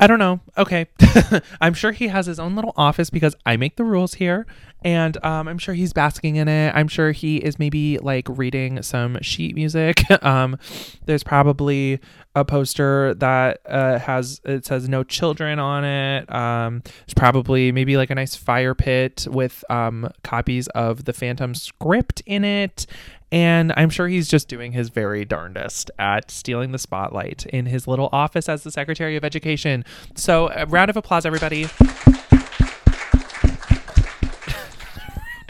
I 0.00 0.06
don't 0.06 0.18
know. 0.18 0.40
Okay. 0.56 0.86
I'm 1.60 1.74
sure 1.74 1.92
he 1.92 2.08
has 2.08 2.24
his 2.24 2.40
own 2.40 2.56
little 2.56 2.72
office 2.74 3.10
because 3.10 3.36
I 3.44 3.58
make 3.58 3.76
the 3.76 3.84
rules 3.84 4.14
here. 4.14 4.46
And 4.82 5.22
um, 5.22 5.46
I'm 5.46 5.58
sure 5.58 5.74
he's 5.74 5.92
basking 5.92 6.36
in 6.36 6.48
it. 6.48 6.72
I'm 6.74 6.88
sure 6.88 7.12
he 7.12 7.36
is 7.36 7.58
maybe 7.58 7.98
like 7.98 8.26
reading 8.30 8.80
some 8.80 9.18
sheet 9.20 9.54
music. 9.54 10.02
um, 10.24 10.56
there's 11.04 11.22
probably 11.22 12.00
a 12.34 12.46
poster 12.46 13.12
that 13.14 13.60
uh, 13.66 13.98
has, 13.98 14.40
it 14.44 14.64
says 14.64 14.88
no 14.88 15.04
children 15.04 15.58
on 15.58 15.84
it. 15.84 16.32
Um, 16.32 16.82
probably 17.14 17.70
maybe 17.70 17.98
like 17.98 18.08
a 18.08 18.14
nice 18.14 18.34
fire 18.34 18.74
pit 18.74 19.26
with 19.30 19.62
um, 19.68 20.10
copies 20.24 20.66
of 20.68 21.04
the 21.04 21.12
Phantom 21.12 21.54
script 21.54 22.22
in 22.24 22.42
it. 22.42 22.86
And 23.32 23.72
I'm 23.76 23.90
sure 23.90 24.08
he's 24.08 24.28
just 24.28 24.48
doing 24.48 24.72
his 24.72 24.88
very 24.88 25.24
darndest 25.24 25.90
at 25.98 26.30
stealing 26.30 26.72
the 26.72 26.78
spotlight 26.78 27.46
in 27.46 27.66
his 27.66 27.86
little 27.86 28.08
office 28.12 28.48
as 28.48 28.64
the 28.64 28.70
Secretary 28.70 29.16
of 29.16 29.24
Education. 29.24 29.84
So, 30.16 30.50
a 30.54 30.66
round 30.66 30.90
of 30.90 30.96
applause, 30.96 31.24
everybody. 31.24 31.68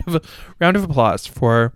round 0.60 0.76
of 0.76 0.84
applause 0.84 1.26
for 1.26 1.72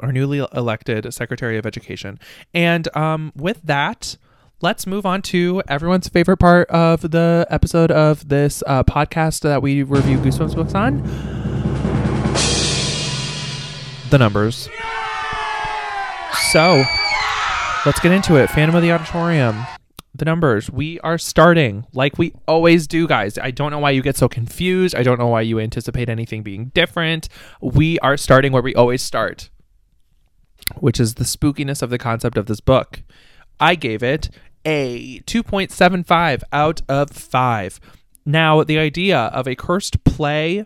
our 0.00 0.10
newly 0.10 0.44
elected 0.52 1.12
Secretary 1.14 1.58
of 1.58 1.66
Education. 1.66 2.18
And 2.52 2.94
um, 2.96 3.32
with 3.36 3.62
that, 3.62 4.16
let's 4.60 4.86
move 4.86 5.06
on 5.06 5.22
to 5.22 5.62
everyone's 5.68 6.08
favorite 6.08 6.38
part 6.38 6.68
of 6.70 7.10
the 7.12 7.46
episode 7.50 7.92
of 7.92 8.28
this 8.28 8.62
uh, 8.66 8.82
podcast 8.82 9.42
that 9.42 9.62
we 9.62 9.82
review 9.82 10.18
Goosebumps 10.18 10.56
books 10.56 10.74
on 10.74 11.02
the 14.10 14.18
numbers. 14.18 14.68
So 16.52 16.84
let's 17.86 18.00
get 18.00 18.12
into 18.12 18.36
it. 18.36 18.50
Phantom 18.50 18.74
of 18.74 18.82
the 18.82 18.92
Auditorium. 18.92 19.66
The 20.14 20.24
numbers. 20.24 20.70
We 20.70 21.00
are 21.00 21.18
starting 21.18 21.86
like 21.92 22.18
we 22.18 22.32
always 22.46 22.86
do, 22.86 23.08
guys. 23.08 23.36
I 23.36 23.50
don't 23.50 23.70
know 23.72 23.80
why 23.80 23.90
you 23.90 24.02
get 24.02 24.16
so 24.16 24.28
confused. 24.28 24.94
I 24.94 25.02
don't 25.02 25.18
know 25.18 25.26
why 25.26 25.40
you 25.40 25.58
anticipate 25.58 26.08
anything 26.08 26.42
being 26.42 26.66
different. 26.66 27.28
We 27.60 27.98
are 27.98 28.16
starting 28.16 28.52
where 28.52 28.62
we 28.62 28.74
always 28.74 29.02
start, 29.02 29.50
which 30.76 31.00
is 31.00 31.14
the 31.14 31.24
spookiness 31.24 31.82
of 31.82 31.90
the 31.90 31.98
concept 31.98 32.36
of 32.36 32.46
this 32.46 32.60
book. 32.60 33.02
I 33.58 33.74
gave 33.74 34.02
it 34.02 34.30
a 34.64 35.20
2.75 35.20 36.42
out 36.52 36.82
of 36.88 37.10
5. 37.10 37.80
Now, 38.24 38.62
the 38.64 38.78
idea 38.78 39.18
of 39.18 39.46
a 39.46 39.54
cursed 39.54 40.04
play 40.04 40.64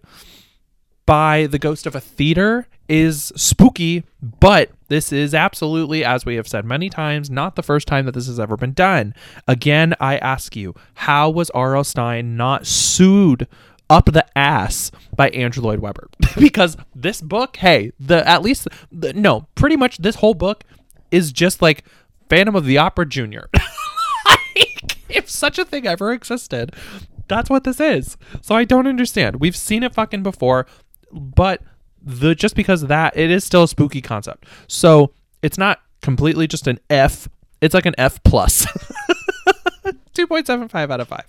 by 1.07 1.47
the 1.47 1.59
ghost 1.59 1.87
of 1.87 1.95
a 1.97 2.01
theater 2.01 2.69
is 2.89 3.33
spooky, 3.37 4.05
but 4.23 4.71
this 4.89 5.13
is 5.13 5.35
absolutely, 5.35 6.05
as 6.05 6.25
we 6.25 6.37
have 6.37 6.49
said 6.49 6.65
many 6.65 6.89
times, 6.89 7.31
not 7.31 7.57
the 7.57 7.63
first 7.63 7.87
time 7.87 8.07
that 8.07 8.13
this 8.13 8.27
has 8.27 8.41
ever 8.41 8.57
been 8.57 8.73
done. 8.73 9.15
Again, 9.47 9.95
I 10.01 10.17
ask 10.19 10.57
you, 10.57 10.75
how 10.95 11.31
was 11.31 11.51
R.L. 11.51 11.85
Stine 11.85 12.37
not 12.37 12.67
sued 12.67 13.47
up 13.91 14.07
the 14.07 14.27
ass 14.37 14.91
by 15.15 15.29
Andrew 15.31 15.63
Lloyd 15.63 15.81
Webber? 15.81 16.09
because 16.39 16.77
this 16.95 17.21
book, 17.21 17.57
hey, 17.59 17.93
the 18.01 18.27
at 18.27 18.43
least 18.43 18.69
the, 18.91 19.13
no, 19.13 19.47
pretty 19.55 19.77
much 19.77 19.99
this 19.99 20.17
whole 20.17 20.35
book 20.35 20.65
is 21.11 21.33
just 21.33 21.61
like 21.61 21.85
Phantom 22.29 22.57
of 22.57 22.65
the 22.65 22.79
Opera 22.79 23.07
Junior. 23.07 23.49
like, 24.25 24.97
if 25.09 25.29
such 25.29 25.59
a 25.59 25.65
thing 25.65 25.87
ever 25.87 26.13
existed, 26.13 26.75
that's 27.29 27.51
what 27.51 27.65
this 27.65 27.81
is. 27.81 28.17
So 28.41 28.55
I 28.55 28.65
don't 28.65 28.87
understand. 28.87 29.37
We've 29.37 29.57
seen 29.57 29.83
it 29.83 29.95
fucking 29.95 30.23
before 30.23 30.67
but 31.13 31.63
the 32.03 32.35
just 32.35 32.55
because 32.55 32.83
of 32.83 32.89
that, 32.89 33.17
it 33.17 33.31
is 33.31 33.45
still 33.45 33.65
a 33.65 33.69
spooky 33.69 34.01
concept. 34.01 34.47
So 34.67 35.13
it's 35.43 35.59
not 35.59 35.81
completely 36.03 36.47
just 36.47 36.67
an 36.67 36.79
F. 36.91 37.29
It's 37.61 37.75
like 37.75 37.87
an 37.87 37.95
F 37.99 38.23
plus. 38.23 38.67
2.75 40.15 40.91
out 40.91 41.01
of 41.01 41.09
5. 41.09 41.25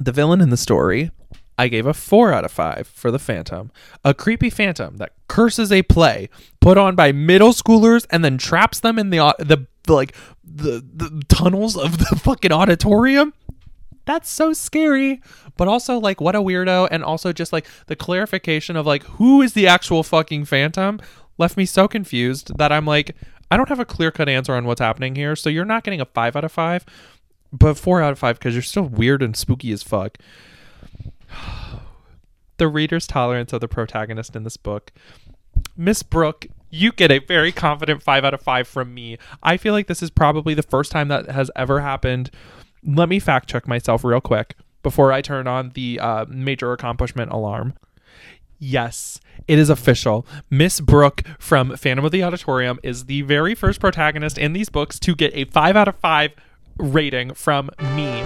The 0.00 0.12
villain 0.12 0.40
in 0.40 0.50
the 0.50 0.56
story, 0.56 1.10
I 1.56 1.68
gave 1.68 1.86
a 1.86 1.94
4 1.94 2.32
out 2.32 2.44
of 2.44 2.50
5 2.50 2.86
for 2.88 3.10
the 3.10 3.18
Phantom. 3.18 3.70
A 4.04 4.14
creepy 4.14 4.50
phantom 4.50 4.96
that 4.96 5.12
curses 5.28 5.70
a 5.70 5.82
play 5.82 6.28
put 6.60 6.76
on 6.76 6.94
by 6.96 7.12
middle 7.12 7.52
schoolers 7.52 8.06
and 8.10 8.24
then 8.24 8.38
traps 8.38 8.80
them 8.80 8.98
in 8.98 9.10
the 9.10 9.18
the, 9.38 9.66
the 9.84 9.92
like 9.92 10.14
the, 10.42 10.84
the 10.94 11.22
tunnels 11.28 11.76
of 11.76 11.98
the 11.98 12.16
fucking 12.22 12.50
auditorium 12.50 13.32
that's 14.10 14.28
so 14.28 14.52
scary. 14.52 15.22
But 15.56 15.68
also 15.68 15.98
like 15.98 16.20
what 16.20 16.34
a 16.34 16.40
weirdo. 16.40 16.88
And 16.90 17.04
also 17.04 17.32
just 17.32 17.52
like 17.52 17.66
the 17.86 17.96
clarification 17.96 18.76
of 18.76 18.86
like 18.86 19.04
who 19.04 19.40
is 19.42 19.52
the 19.52 19.66
actual 19.66 20.02
fucking 20.02 20.46
phantom 20.46 21.00
left 21.38 21.56
me 21.56 21.64
so 21.64 21.88
confused 21.88 22.58
that 22.58 22.70
i'm 22.70 22.84
like 22.84 23.16
i 23.50 23.56
don't 23.56 23.70
have 23.70 23.80
a 23.80 23.84
clear 23.86 24.10
cut 24.10 24.28
answer 24.28 24.54
on 24.54 24.66
what's 24.66 24.80
happening 24.80 25.14
here. 25.14 25.34
So 25.34 25.48
you're 25.48 25.64
not 25.64 25.84
getting 25.84 26.00
a 26.00 26.04
5 26.04 26.36
out 26.36 26.44
of 26.44 26.52
5 26.52 26.84
but 27.52 27.74
4 27.74 28.02
out 28.02 28.12
of 28.12 28.18
5 28.18 28.38
because 28.38 28.54
you're 28.54 28.62
still 28.62 28.84
weird 28.84 29.22
and 29.22 29.36
spooky 29.36 29.72
as 29.72 29.82
fuck. 29.82 30.18
The 32.58 32.68
reader's 32.68 33.06
tolerance 33.06 33.54
of 33.54 33.62
the 33.62 33.68
protagonist 33.68 34.36
in 34.36 34.44
this 34.44 34.58
book. 34.58 34.92
Miss 35.78 36.02
brooke 36.02 36.46
you 36.70 36.92
get 36.92 37.10
a 37.10 37.18
very 37.18 37.52
confident 37.52 38.02
5 38.02 38.24
out 38.24 38.34
of 38.34 38.40
5 38.40 38.68
from 38.68 38.94
me. 38.94 39.18
I 39.42 39.56
feel 39.56 39.72
like 39.72 39.88
this 39.88 40.02
is 40.02 40.10
probably 40.10 40.54
the 40.54 40.62
first 40.62 40.92
time 40.92 41.08
that 41.08 41.30
has 41.30 41.50
ever 41.56 41.80
happened 41.80 42.30
let 42.84 43.08
me 43.08 43.18
fact 43.18 43.48
check 43.48 43.68
myself 43.68 44.04
real 44.04 44.20
quick 44.20 44.56
before 44.82 45.12
I 45.12 45.20
turn 45.20 45.46
on 45.46 45.70
the 45.70 45.98
uh, 46.00 46.24
major 46.28 46.72
accomplishment 46.72 47.30
alarm. 47.30 47.74
Yes, 48.58 49.20
it 49.48 49.58
is 49.58 49.70
official. 49.70 50.26
Miss 50.50 50.80
Brooke 50.80 51.22
from 51.38 51.76
Phantom 51.76 52.04
of 52.04 52.12
the 52.12 52.22
Auditorium 52.22 52.78
is 52.82 53.06
the 53.06 53.22
very 53.22 53.54
first 53.54 53.80
protagonist 53.80 54.36
in 54.36 54.52
these 54.52 54.68
books 54.68 54.98
to 55.00 55.14
get 55.14 55.32
a 55.34 55.44
5 55.46 55.76
out 55.76 55.88
of 55.88 55.96
5 55.96 56.32
rating 56.78 57.32
from 57.34 57.70
me. 57.94 58.22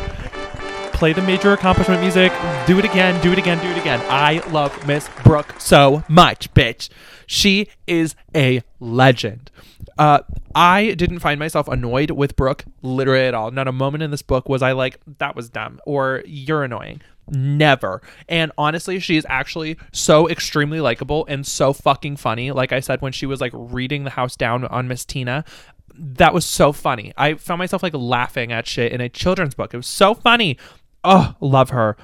Play 0.94 1.12
the 1.12 1.22
major 1.22 1.52
accomplishment 1.52 2.00
music. 2.00 2.32
Do 2.66 2.78
it 2.78 2.84
again, 2.84 3.20
do 3.20 3.32
it 3.32 3.38
again, 3.38 3.62
do 3.62 3.68
it 3.70 3.76
again. 3.76 4.00
I 4.08 4.38
love 4.50 4.86
Miss 4.86 5.10
Brooke 5.22 5.54
so 5.58 6.02
much, 6.08 6.52
bitch. 6.54 6.88
She 7.26 7.68
is 7.86 8.14
a 8.34 8.62
legend. 8.80 9.50
Uh, 9.98 10.20
I 10.54 10.94
didn't 10.94 11.18
find 11.18 11.38
myself 11.38 11.68
annoyed 11.68 12.10
with 12.12 12.36
Brooke 12.36 12.64
literally 12.82 13.26
at 13.26 13.34
all. 13.34 13.50
Not 13.50 13.68
a 13.68 13.72
moment 13.72 14.02
in 14.02 14.10
this 14.10 14.22
book 14.22 14.48
was 14.48 14.62
I 14.62 14.72
like, 14.72 14.98
that 15.18 15.36
was 15.36 15.50
dumb 15.50 15.80
or 15.84 16.22
you're 16.26 16.64
annoying. 16.64 17.02
Never. 17.28 18.02
And 18.28 18.52
honestly, 18.56 19.00
she 19.00 19.16
is 19.16 19.26
actually 19.28 19.76
so 19.92 20.28
extremely 20.28 20.80
likable 20.80 21.26
and 21.26 21.46
so 21.46 21.72
fucking 21.72 22.16
funny. 22.16 22.50
Like 22.50 22.72
I 22.72 22.80
said, 22.80 23.02
when 23.02 23.12
she 23.12 23.26
was 23.26 23.40
like 23.40 23.52
reading 23.54 24.04
the 24.04 24.10
house 24.10 24.36
down 24.36 24.64
on 24.66 24.88
Miss 24.88 25.04
Tina, 25.04 25.44
that 25.96 26.34
was 26.34 26.44
so 26.44 26.72
funny. 26.72 27.12
I 27.16 27.34
found 27.34 27.58
myself 27.58 27.82
like 27.82 27.94
laughing 27.94 28.52
at 28.52 28.66
shit 28.66 28.92
in 28.92 29.00
a 29.00 29.08
children's 29.08 29.54
book. 29.54 29.72
It 29.72 29.76
was 29.76 29.86
so 29.86 30.14
funny. 30.14 30.58
Oh, 31.04 31.34
love 31.40 31.70
her. 31.70 31.96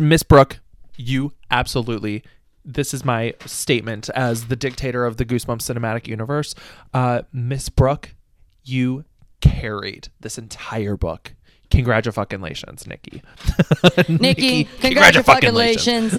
Miss 0.00 0.22
Brooke, 0.22 0.60
you 0.96 1.32
absolutely. 1.50 2.22
This 2.64 2.94
is 2.94 3.04
my 3.04 3.34
statement 3.44 4.08
as 4.10 4.46
the 4.46 4.56
dictator 4.56 5.04
of 5.04 5.16
the 5.16 5.24
Goosebumps 5.24 5.62
cinematic 5.62 6.06
universe. 6.06 6.54
Uh, 6.94 7.22
Miss 7.32 7.68
Brooke, 7.68 8.14
you 8.64 9.04
carried 9.40 10.08
this 10.20 10.38
entire 10.38 10.96
book. 10.96 11.34
Congratulations, 11.70 12.86
Nikki. 12.86 13.22
Nikki, 14.08 14.64
congratulations. 14.64 16.18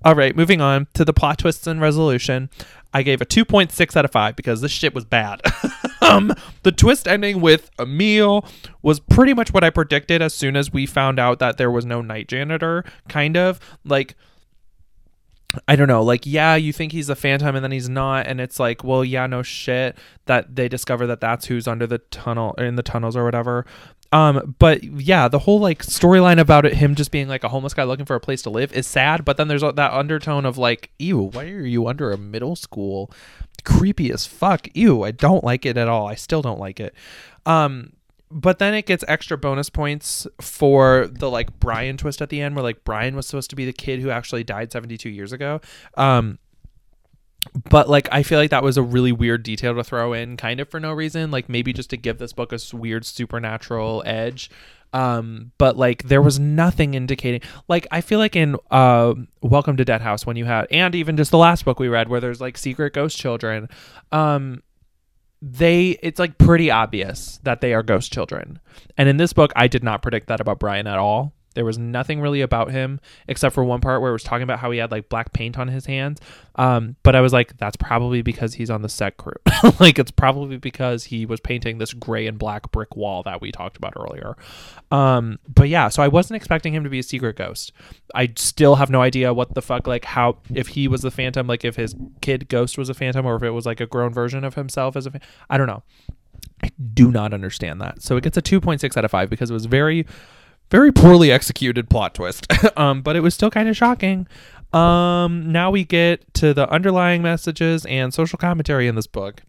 All 0.04 0.14
right, 0.14 0.34
moving 0.34 0.60
on 0.60 0.88
to 0.94 1.04
the 1.04 1.12
plot 1.12 1.38
twists 1.38 1.66
and 1.66 1.80
resolution. 1.80 2.50
I 2.94 3.02
gave 3.02 3.20
a 3.20 3.26
2.6 3.26 3.96
out 3.96 4.04
of 4.04 4.10
5 4.10 4.36
because 4.36 4.60
this 4.60 4.72
shit 4.72 4.94
was 4.94 5.04
bad. 5.04 5.40
um, 6.02 6.34
the 6.62 6.72
twist 6.72 7.08
ending 7.08 7.40
with 7.40 7.70
Emil 7.78 8.44
was 8.82 9.00
pretty 9.00 9.34
much 9.34 9.52
what 9.52 9.64
I 9.64 9.70
predicted 9.70 10.20
as 10.20 10.34
soon 10.34 10.56
as 10.56 10.72
we 10.72 10.86
found 10.86 11.18
out 11.18 11.38
that 11.38 11.56
there 11.56 11.70
was 11.70 11.86
no 11.86 12.02
night 12.02 12.28
janitor, 12.28 12.84
kind 13.08 13.36
of. 13.36 13.60
Like, 13.84 14.14
I 15.68 15.76
don't 15.76 15.88
know, 15.88 16.02
like, 16.02 16.24
yeah, 16.24 16.54
you 16.54 16.72
think 16.72 16.92
he's 16.92 17.08
a 17.08 17.16
phantom 17.16 17.54
and 17.54 17.62
then 17.64 17.72
he's 17.72 17.88
not. 17.88 18.26
And 18.26 18.40
it's 18.40 18.58
like, 18.58 18.84
well, 18.84 19.04
yeah, 19.04 19.26
no 19.26 19.42
shit 19.42 19.96
that 20.26 20.54
they 20.56 20.68
discover 20.68 21.06
that 21.06 21.20
that's 21.20 21.46
who's 21.46 21.68
under 21.68 21.86
the 21.86 21.98
tunnel, 21.98 22.54
in 22.54 22.76
the 22.76 22.82
tunnels 22.82 23.16
or 23.16 23.24
whatever. 23.24 23.66
Um, 24.12 24.54
but 24.58 24.84
yeah, 24.84 25.28
the 25.28 25.38
whole 25.38 25.58
like 25.58 25.82
storyline 25.82 26.38
about 26.38 26.66
it, 26.66 26.74
him 26.74 26.94
just 26.94 27.10
being 27.10 27.28
like 27.28 27.44
a 27.44 27.48
homeless 27.48 27.74
guy 27.74 27.84
looking 27.84 28.04
for 28.04 28.14
a 28.14 28.20
place 28.20 28.42
to 28.42 28.50
live 28.50 28.72
is 28.72 28.86
sad. 28.86 29.24
But 29.24 29.38
then 29.38 29.48
there's 29.48 29.62
that 29.62 29.92
undertone 29.92 30.44
of 30.44 30.58
like, 30.58 30.90
ew, 30.98 31.18
why 31.18 31.48
are 31.48 31.64
you 31.64 31.86
under 31.86 32.12
a 32.12 32.18
middle 32.18 32.54
school? 32.54 33.10
Creepy 33.64 34.12
as 34.12 34.26
fuck. 34.26 34.68
Ew, 34.74 35.02
I 35.02 35.12
don't 35.12 35.42
like 35.42 35.64
it 35.64 35.78
at 35.78 35.88
all. 35.88 36.06
I 36.06 36.14
still 36.14 36.42
don't 36.42 36.60
like 36.60 36.78
it. 36.78 36.94
Um, 37.46 37.94
but 38.30 38.58
then 38.58 38.74
it 38.74 38.86
gets 38.86 39.04
extra 39.08 39.36
bonus 39.36 39.70
points 39.70 40.26
for 40.40 41.06
the 41.06 41.30
like 41.30 41.58
Brian 41.58 41.96
twist 41.96 42.20
at 42.22 42.28
the 42.28 42.40
end, 42.40 42.54
where 42.54 42.62
like 42.62 42.84
Brian 42.84 43.16
was 43.16 43.26
supposed 43.26 43.50
to 43.50 43.56
be 43.56 43.64
the 43.64 43.72
kid 43.72 44.00
who 44.00 44.10
actually 44.10 44.44
died 44.44 44.72
72 44.72 45.08
years 45.08 45.32
ago. 45.32 45.60
Um, 45.96 46.38
but 47.68 47.88
like 47.88 48.08
I 48.12 48.22
feel 48.22 48.38
like 48.38 48.50
that 48.50 48.62
was 48.62 48.76
a 48.76 48.82
really 48.82 49.12
weird 49.12 49.42
detail 49.42 49.74
to 49.74 49.84
throw 49.84 50.12
in, 50.12 50.36
kind 50.36 50.60
of 50.60 50.68
for 50.68 50.80
no 50.80 50.92
reason. 50.92 51.30
Like 51.30 51.48
maybe 51.48 51.72
just 51.72 51.90
to 51.90 51.96
give 51.96 52.18
this 52.18 52.32
book 52.32 52.52
a 52.52 52.58
weird 52.76 53.04
supernatural 53.04 54.02
edge. 54.06 54.50
Um, 54.92 55.52
but 55.56 55.76
like 55.76 56.04
there 56.04 56.20
was 56.22 56.38
nothing 56.38 56.94
indicating. 56.94 57.40
Like 57.68 57.86
I 57.90 58.00
feel 58.00 58.18
like 58.18 58.36
in 58.36 58.56
uh, 58.70 59.14
Welcome 59.40 59.76
to 59.78 59.84
Dead 59.84 60.02
House 60.02 60.26
when 60.26 60.36
you 60.36 60.44
had, 60.44 60.66
and 60.70 60.94
even 60.94 61.16
just 61.16 61.30
the 61.30 61.38
last 61.38 61.64
book 61.64 61.80
we 61.80 61.88
read 61.88 62.08
where 62.08 62.20
there's 62.20 62.40
like 62.40 62.58
secret 62.58 62.92
ghost 62.92 63.18
children. 63.18 63.68
Um, 64.10 64.62
they 65.40 65.98
it's 66.02 66.20
like 66.20 66.38
pretty 66.38 66.70
obvious 66.70 67.40
that 67.42 67.60
they 67.60 67.74
are 67.74 67.82
ghost 67.82 68.12
children. 68.12 68.60
And 68.96 69.08
in 69.08 69.16
this 69.16 69.32
book, 69.32 69.52
I 69.56 69.66
did 69.66 69.82
not 69.82 70.02
predict 70.02 70.28
that 70.28 70.40
about 70.40 70.58
Brian 70.60 70.86
at 70.86 70.98
all. 70.98 71.34
There 71.52 71.64
was 71.64 71.78
nothing 71.78 72.20
really 72.20 72.40
about 72.40 72.70
him 72.70 73.00
except 73.28 73.54
for 73.54 73.64
one 73.64 73.80
part 73.80 74.00
where 74.00 74.10
it 74.10 74.14
was 74.14 74.22
talking 74.22 74.42
about 74.42 74.58
how 74.58 74.70
he 74.70 74.78
had 74.78 74.90
like 74.90 75.08
black 75.08 75.32
paint 75.32 75.58
on 75.58 75.68
his 75.68 75.86
hands. 75.86 76.20
Um, 76.56 76.96
but 77.02 77.14
I 77.14 77.20
was 77.20 77.32
like, 77.32 77.56
that's 77.56 77.76
probably 77.76 78.22
because 78.22 78.54
he's 78.54 78.70
on 78.70 78.82
the 78.82 78.88
set 78.88 79.16
crew. 79.16 79.34
like 79.80 79.98
it's 79.98 80.10
probably 80.10 80.56
because 80.56 81.04
he 81.04 81.26
was 81.26 81.40
painting 81.40 81.78
this 81.78 81.92
gray 81.94 82.26
and 82.26 82.38
black 82.38 82.70
brick 82.70 82.96
wall 82.96 83.22
that 83.22 83.40
we 83.40 83.52
talked 83.52 83.76
about 83.76 83.94
earlier. 83.96 84.36
Um, 84.90 85.38
but 85.48 85.68
yeah, 85.68 85.88
so 85.88 86.02
I 86.02 86.08
wasn't 86.08 86.36
expecting 86.36 86.74
him 86.74 86.84
to 86.84 86.90
be 86.90 86.98
a 86.98 87.02
secret 87.02 87.36
ghost. 87.36 87.72
I 88.14 88.32
still 88.36 88.76
have 88.76 88.90
no 88.90 89.00
idea 89.00 89.32
what 89.32 89.54
the 89.54 89.62
fuck, 89.62 89.86
like 89.86 90.04
how 90.04 90.38
if 90.54 90.68
he 90.68 90.88
was 90.88 91.02
the 91.02 91.10
phantom, 91.10 91.46
like 91.46 91.64
if 91.64 91.76
his 91.76 91.94
kid 92.20 92.48
ghost 92.48 92.76
was 92.76 92.88
a 92.88 92.94
phantom, 92.94 93.24
or 93.26 93.36
if 93.36 93.42
it 93.42 93.50
was 93.50 93.66
like 93.66 93.80
a 93.80 93.86
grown 93.86 94.12
version 94.12 94.44
of 94.44 94.54
himself 94.54 94.96
as 94.96 95.06
a. 95.06 95.10
Fa- 95.12 95.20
I 95.48 95.56
don't 95.56 95.66
know. 95.66 95.82
I 96.62 96.70
do 96.94 97.10
not 97.10 97.32
understand 97.32 97.80
that. 97.80 98.02
So 98.02 98.16
it 98.16 98.24
gets 98.24 98.36
a 98.36 98.42
2.6 98.42 98.96
out 98.96 99.04
of 99.04 99.10
5 99.10 99.30
because 99.30 99.50
it 99.50 99.54
was 99.54 99.66
very 99.66 100.06
very 100.72 100.90
poorly 100.90 101.30
executed 101.30 101.88
plot 101.90 102.14
twist. 102.14 102.46
um 102.76 103.02
but 103.02 103.14
it 103.14 103.20
was 103.20 103.34
still 103.34 103.50
kind 103.50 103.68
of 103.68 103.76
shocking. 103.76 104.26
Um 104.72 105.52
now 105.52 105.70
we 105.70 105.84
get 105.84 106.32
to 106.34 106.54
the 106.54 106.68
underlying 106.70 107.20
messages 107.22 107.84
and 107.86 108.12
social 108.12 108.38
commentary 108.38 108.88
in 108.88 108.94
this 108.94 109.06
book. 109.06 109.42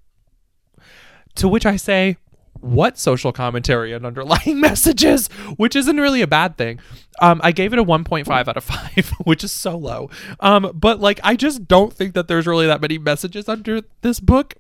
To 1.36 1.48
which 1.48 1.66
I 1.66 1.78
say 1.78 2.18
what 2.60 2.98
social 2.98 3.32
commentary 3.32 3.94
and 3.94 4.06
underlying 4.06 4.60
messages, 4.68 5.28
which 5.58 5.76
isn't 5.76 5.98
really 5.98 6.22
a 6.22 6.28
bad 6.28 6.58
thing. 6.58 6.80
Um, 7.20 7.42
I 7.44 7.52
gave 7.52 7.74
it 7.74 7.80
a 7.80 7.84
1.5 7.84 8.28
out 8.30 8.58
of 8.58 8.64
5, 8.96 9.14
which 9.26 9.44
is 9.44 9.52
so 9.52 9.78
low. 9.78 10.10
Um, 10.40 10.72
but 10.74 11.00
like, 11.00 11.20
I 11.24 11.36
just 11.36 11.68
don't 11.68 11.94
think 11.94 12.14
that 12.14 12.28
there's 12.28 12.48
really 12.48 12.68
that 12.68 12.82
many 12.82 12.98
messages 12.98 13.50
under 13.50 13.82
this 14.02 14.20
book, 14.20 14.56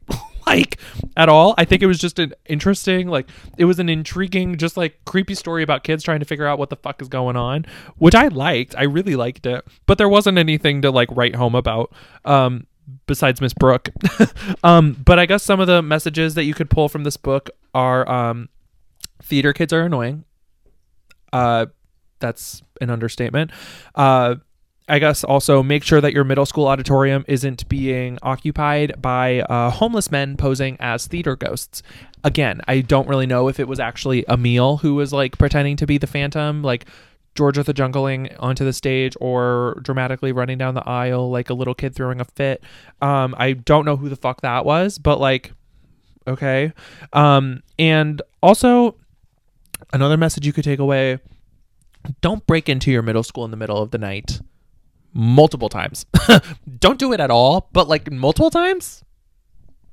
like 0.48 0.80
at 1.18 1.30
all. 1.30 1.54
I 1.58 1.66
think 1.66 1.82
it 1.82 1.88
was 1.88 2.00
just 2.00 2.20
an 2.20 2.34
interesting, 2.46 3.08
like, 3.08 3.28
it 3.58 3.66
was 3.66 3.80
an 3.80 3.89
intriguing, 3.89 4.58
just 4.58 4.78
like 4.78 5.04
creepy 5.06 5.36
story 5.36 5.64
about 5.64 5.84
kids 5.84 6.04
trying 6.04 6.20
to 6.20 6.26
figure 6.26 6.46
out 6.46 6.60
what 6.60 6.70
the 6.70 6.76
fuck 6.76 7.02
is 7.02 7.08
going 7.08 7.36
on, 7.36 7.66
which 7.98 8.16
I 8.16 8.28
liked. 8.28 8.76
I 8.78 8.84
really 8.84 9.16
liked 9.16 9.46
it, 9.46 9.66
but 9.86 9.98
there 9.98 10.10
wasn't 10.10 10.38
anything 10.38 10.82
to 10.82 10.91
like 10.91 11.10
write 11.12 11.36
home 11.36 11.56
about. 11.56 11.94
Um, 12.26 12.68
besides 13.08 13.41
Miss 13.41 13.54
Brooke. 13.54 13.89
um, 14.64 15.02
but 15.06 15.20
I 15.20 15.26
guess 15.26 15.44
some 15.44 15.60
of 15.60 15.68
the 15.68 15.82
messages 15.82 16.36
that 16.36 16.44
you 16.44 16.54
could 16.54 16.70
pull 16.70 16.89
from 16.89 17.04
this 17.04 17.18
book 17.18 17.50
are 17.74 18.10
um, 18.10 18.50
theater 19.22 19.54
kids 19.54 19.74
are 19.74 19.82
annoying. 19.82 20.26
Uh, 21.32 21.68
that's 22.20 22.62
an 22.82 22.89
understatement. 22.89 23.52
Uh, 23.96 24.36
I 24.88 24.99
guess 24.99 25.23
also 25.23 25.63
make 25.63 25.84
sure 25.84 26.01
that 26.01 26.13
your 26.13 26.25
middle 26.25 26.45
school 26.45 26.67
auditorium 26.67 27.23
isn't 27.27 27.67
being 27.69 28.19
occupied 28.21 29.01
by 29.01 29.39
uh, 29.41 29.69
homeless 29.69 30.11
men 30.11 30.36
posing 30.36 30.75
as 30.79 31.07
theater 31.07 31.38
ghosts. 31.38 31.81
Again, 32.23 32.61
I 32.67 32.81
don't 32.81 33.07
really 33.07 33.25
know 33.25 33.47
if 33.47 33.59
it 33.59 33.67
was 33.67 33.79
actually 33.79 34.25
Emil 34.29 34.77
who 34.77 34.95
was 34.95 35.13
like 35.13 35.38
pretending 35.38 35.77
to 35.77 35.88
be 35.88 35.97
the 35.97 36.07
phantom, 36.07 36.63
like 36.63 36.86
Georgia 37.34 37.63
the 37.63 37.73
jungling 37.73 38.36
onto 38.39 38.65
the 38.65 38.73
stage 38.73 39.15
or 39.21 39.79
dramatically 39.81 40.34
running 40.34 40.57
down 40.57 40.73
the 40.75 40.88
aisle 40.88 41.31
like 41.31 41.49
a 41.49 41.53
little 41.53 41.73
kid 41.73 41.95
throwing 41.95 42.19
a 42.19 42.25
fit. 42.25 42.61
Um, 43.01 43.36
I 43.38 43.53
don't 43.53 43.86
know 43.86 43.95
who 43.95 44.09
the 44.09 44.17
fuck 44.17 44.41
that 44.41 44.65
was, 44.65 44.97
but 44.97 45.19
like, 45.19 45.53
okay. 46.27 46.73
Um, 47.13 47.63
and 47.79 48.21
also 48.41 48.97
another 49.93 50.17
message 50.17 50.45
you 50.45 50.51
could 50.51 50.65
take 50.65 50.79
away: 50.79 51.19
don't 52.19 52.45
break 52.45 52.67
into 52.67 52.91
your 52.91 53.01
middle 53.01 53.23
school 53.23 53.45
in 53.45 53.51
the 53.51 53.57
middle 53.57 53.81
of 53.81 53.91
the 53.91 53.97
night 53.97 54.41
multiple 55.14 55.70
times. 55.70 56.05
don't 56.80 56.99
do 56.99 57.14
it 57.14 57.20
at 57.20 57.32
all, 57.32 57.70
but 57.74 57.88
like 57.88 58.11
multiple 58.11 58.49
times. 58.49 59.03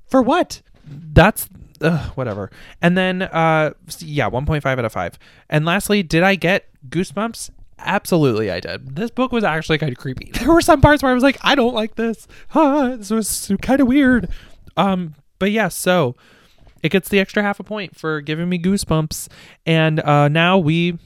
For 0.06 0.22
what? 0.22 0.62
That's 0.84 1.48
ugh, 1.80 2.12
whatever. 2.16 2.50
And 2.82 2.96
then, 2.96 3.22
uh, 3.22 3.72
yeah, 4.00 4.28
1.5 4.28 4.66
out 4.66 4.84
of 4.84 4.92
5. 4.92 5.18
And 5.48 5.64
lastly, 5.64 6.02
did 6.02 6.22
I 6.22 6.34
get 6.34 6.66
goosebumps? 6.88 7.50
Absolutely, 7.78 8.50
I 8.50 8.60
did. 8.60 8.96
This 8.96 9.10
book 9.10 9.32
was 9.32 9.44
actually 9.44 9.78
kind 9.78 9.92
of 9.92 9.98
creepy. 9.98 10.32
There 10.40 10.52
were 10.52 10.60
some 10.60 10.80
parts 10.80 11.02
where 11.02 11.10
I 11.10 11.14
was 11.14 11.22
like, 11.22 11.38
I 11.42 11.54
don't 11.54 11.74
like 11.74 11.94
this. 11.94 12.26
Ah, 12.54 12.94
this 12.96 13.10
was 13.10 13.52
kind 13.62 13.80
of 13.80 13.86
weird. 13.86 14.28
Um, 14.76 15.14
but 15.38 15.50
yeah, 15.50 15.68
so 15.68 16.16
it 16.82 16.90
gets 16.90 17.08
the 17.08 17.18
extra 17.18 17.42
half 17.42 17.60
a 17.60 17.64
point 17.64 17.96
for 17.96 18.20
giving 18.20 18.48
me 18.48 18.58
goosebumps. 18.58 19.28
And 19.64 20.00
uh, 20.00 20.28
now 20.28 20.58
we 20.58 20.98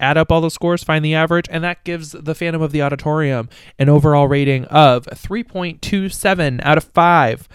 add 0.00 0.16
up 0.16 0.30
all 0.30 0.40
the 0.40 0.50
scores, 0.50 0.84
find 0.84 1.04
the 1.04 1.14
average, 1.14 1.46
and 1.50 1.62
that 1.64 1.84
gives 1.84 2.12
the 2.12 2.34
Phantom 2.34 2.62
of 2.62 2.72
the 2.72 2.82
Auditorium 2.82 3.48
an 3.78 3.88
overall 3.88 4.28
rating 4.28 4.64
of 4.66 5.06
3.27 5.06 6.60
out 6.62 6.78
of 6.78 6.84
5 6.84 7.48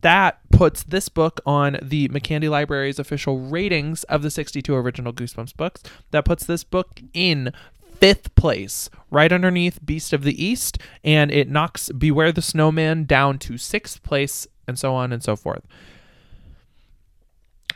that 0.00 0.38
puts 0.50 0.84
this 0.84 1.08
book 1.08 1.40
on 1.44 1.76
the 1.82 2.08
McCandy 2.08 2.48
Library's 2.48 2.98
official 2.98 3.40
ratings 3.40 4.04
of 4.04 4.22
the 4.22 4.30
62 4.30 4.74
original 4.74 5.12
Goosebumps 5.12 5.56
books. 5.56 5.82
That 6.10 6.24
puts 6.24 6.44
this 6.46 6.64
book 6.64 7.00
in 7.12 7.52
fifth 7.96 8.34
place, 8.36 8.88
right 9.10 9.32
underneath 9.32 9.84
Beast 9.84 10.12
of 10.12 10.22
the 10.22 10.42
East, 10.42 10.78
and 11.02 11.30
it 11.30 11.48
knocks 11.48 11.90
Beware 11.90 12.30
the 12.30 12.42
Snowman 12.42 13.04
down 13.04 13.38
to 13.40 13.58
sixth 13.58 14.02
place, 14.02 14.46
and 14.68 14.78
so 14.78 14.94
on 14.94 15.12
and 15.12 15.22
so 15.22 15.34
forth. 15.34 15.64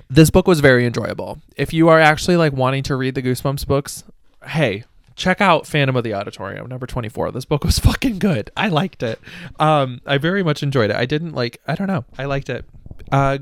This 0.08 0.30
book 0.30 0.46
was 0.46 0.60
very 0.60 0.86
enjoyable. 0.86 1.40
If 1.56 1.72
you 1.72 1.88
are 1.88 2.00
actually 2.00 2.36
like 2.36 2.52
wanting 2.52 2.82
to 2.84 2.96
read 2.96 3.14
the 3.14 3.22
Goosebumps 3.22 3.66
books, 3.66 4.04
hey, 4.46 4.84
check 5.16 5.40
out 5.40 5.66
Phantom 5.66 5.96
of 5.96 6.04
the 6.04 6.14
Auditorium 6.14 6.66
number 6.68 6.86
24. 6.86 7.32
This 7.32 7.44
book 7.44 7.64
was 7.64 7.78
fucking 7.80 8.18
good. 8.18 8.50
I 8.56 8.68
liked 8.68 9.02
it. 9.02 9.20
Um 9.58 10.00
I 10.06 10.18
very 10.18 10.42
much 10.42 10.62
enjoyed 10.62 10.90
it. 10.90 10.96
I 10.96 11.06
didn't 11.06 11.32
like 11.32 11.60
I 11.66 11.74
don't 11.74 11.86
know. 11.86 12.04
I 12.18 12.24
liked 12.24 12.50
it. 12.50 12.64
Uh 13.10 13.38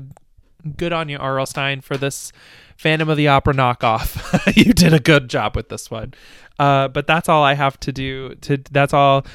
good 0.77 0.93
on 0.93 1.09
you 1.09 1.17
R.L. 1.17 1.45
Stine 1.45 1.81
for 1.81 1.97
this 1.97 2.31
Phantom 2.77 3.09
of 3.09 3.17
the 3.17 3.27
Opera 3.27 3.53
knockoff. 3.53 4.55
you 4.65 4.73
did 4.73 4.93
a 4.93 4.99
good 4.99 5.29
job 5.29 5.55
with 5.55 5.69
this 5.69 5.89
one. 5.91 6.13
Uh 6.59 6.87
but 6.87 7.07
that's 7.07 7.29
all 7.29 7.43
I 7.43 7.53
have 7.53 7.79
to 7.81 7.91
do 7.91 8.35
to 8.35 8.57
that's 8.71 8.93
all 8.93 9.25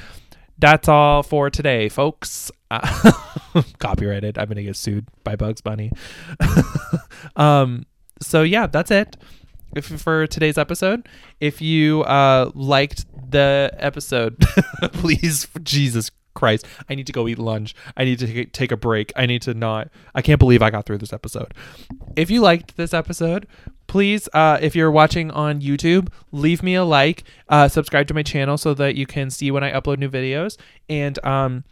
that's 0.59 0.89
all 0.89 1.23
for 1.23 1.51
today, 1.51 1.89
folks. 1.89 2.51
Uh, 2.71 3.13
copyrighted. 3.79 4.39
I'm 4.39 4.49
gonna 4.49 4.63
get 4.63 4.77
sued 4.77 5.07
by 5.25 5.37
Bugs 5.37 5.61
Bunny. 5.61 5.93
um. 7.37 7.85
So 8.21 8.43
yeah, 8.43 8.67
that's 8.67 8.91
it. 8.91 9.17
for 9.83 10.27
today's 10.27 10.57
episode. 10.57 11.07
If 11.41 11.61
you 11.61 12.03
uh, 12.05 12.51
liked 12.55 13.05
the 13.31 13.71
episode, 13.79 14.39
please, 14.93 15.49
Jesus 15.63 16.11
Christ, 16.35 16.67
I 16.89 16.95
need 16.95 17.07
to 17.09 17.13
go 17.13 17.29
eat 17.29 17.39
lunch. 17.39 17.75
I 17.97 18.05
need 18.05 18.19
to 18.21 18.27
take- 18.27 18.53
take 18.53 18.73
a 18.73 18.77
break. 18.77 19.13
I 19.17 19.27
need 19.27 19.43
to 19.43 19.55
not. 19.55 19.89
I 20.15 20.23
can't 20.23 20.39
believe 20.39 20.63
I 20.63 20.71
got 20.71 20.87
through 20.87 20.99
this 20.99 21.13
episode. 21.13 21.53
If 22.15 22.31
you 22.31 22.41
liked 22.41 22.77
this 22.77 22.95
episode, 22.95 23.47
please, 23.87 24.29
uh, 24.33 24.59
if 24.63 24.77
you're 24.77 24.91
watching 24.91 25.31
on 25.31 25.61
YouTube, 25.61 26.09
leave 26.33 26.63
me 26.63 26.75
a 26.75 26.85
like, 26.85 27.25
uh, 27.49 27.69
subscribe 27.69 28.07
to 28.09 28.15
my 28.15 28.23
channel 28.23 28.57
so 28.57 28.73
that 28.75 28.95
you 28.95 29.07
can 29.07 29.31
see 29.31 29.51
when 29.51 29.65
I 29.65 29.73
upload 29.73 29.99
new 29.99 30.09
videos, 30.11 30.57
and 30.89 31.23
um, 31.25 31.65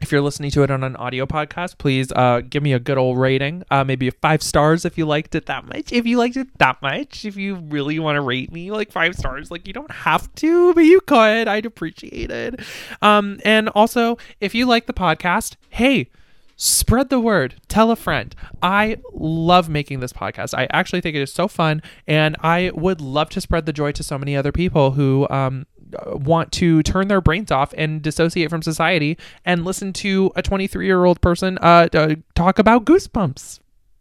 if 0.00 0.12
you're 0.12 0.20
listening 0.20 0.50
to 0.50 0.62
it 0.62 0.70
on 0.70 0.84
an 0.84 0.96
audio 0.96 1.24
podcast, 1.26 1.78
please 1.78 2.12
uh, 2.12 2.42
give 2.48 2.62
me 2.62 2.72
a 2.72 2.78
good 2.78 2.98
old 2.98 3.18
rating. 3.18 3.64
Uh, 3.70 3.84
maybe 3.84 4.10
five 4.10 4.42
stars 4.42 4.84
if 4.84 4.98
you 4.98 5.06
liked 5.06 5.34
it 5.34 5.46
that 5.46 5.64
much. 5.64 5.92
If 5.92 6.06
you 6.06 6.18
liked 6.18 6.36
it 6.36 6.48
that 6.58 6.82
much, 6.82 7.24
if 7.24 7.36
you 7.36 7.56
really 7.56 7.98
want 7.98 8.16
to 8.16 8.20
rate 8.20 8.52
me 8.52 8.70
like 8.70 8.92
five 8.92 9.14
stars, 9.14 9.50
like 9.50 9.66
you 9.66 9.72
don't 9.72 9.90
have 9.90 10.32
to, 10.36 10.74
but 10.74 10.82
you 10.84 11.00
could. 11.00 11.48
I'd 11.48 11.66
appreciate 11.66 12.30
it. 12.30 12.60
Um, 13.00 13.40
and 13.44 13.68
also, 13.70 14.18
if 14.40 14.54
you 14.54 14.66
like 14.66 14.86
the 14.86 14.92
podcast, 14.92 15.56
hey, 15.70 16.10
spread 16.56 17.08
the 17.08 17.18
word 17.18 17.56
tell 17.66 17.90
a 17.90 17.96
friend 17.96 18.34
i 18.62 18.96
love 19.12 19.68
making 19.68 19.98
this 19.98 20.12
podcast 20.12 20.56
i 20.56 20.68
actually 20.70 21.00
think 21.00 21.16
it 21.16 21.20
is 21.20 21.32
so 21.32 21.48
fun 21.48 21.82
and 22.06 22.36
i 22.40 22.70
would 22.74 23.00
love 23.00 23.28
to 23.28 23.40
spread 23.40 23.66
the 23.66 23.72
joy 23.72 23.90
to 23.90 24.04
so 24.04 24.16
many 24.16 24.36
other 24.36 24.52
people 24.52 24.92
who 24.92 25.28
um, 25.30 25.66
want 26.06 26.52
to 26.52 26.82
turn 26.82 27.08
their 27.08 27.20
brains 27.20 27.50
off 27.50 27.72
and 27.76 28.02
dissociate 28.02 28.50
from 28.50 28.62
society 28.62 29.18
and 29.44 29.64
listen 29.64 29.92
to 29.94 30.32
a 30.36 30.42
23 30.42 30.86
year 30.86 31.04
old 31.04 31.20
person 31.20 31.58
uh, 31.58 31.88
uh, 31.92 32.14
talk 32.34 32.58
about 32.58 32.84
goosebumps 32.84 33.60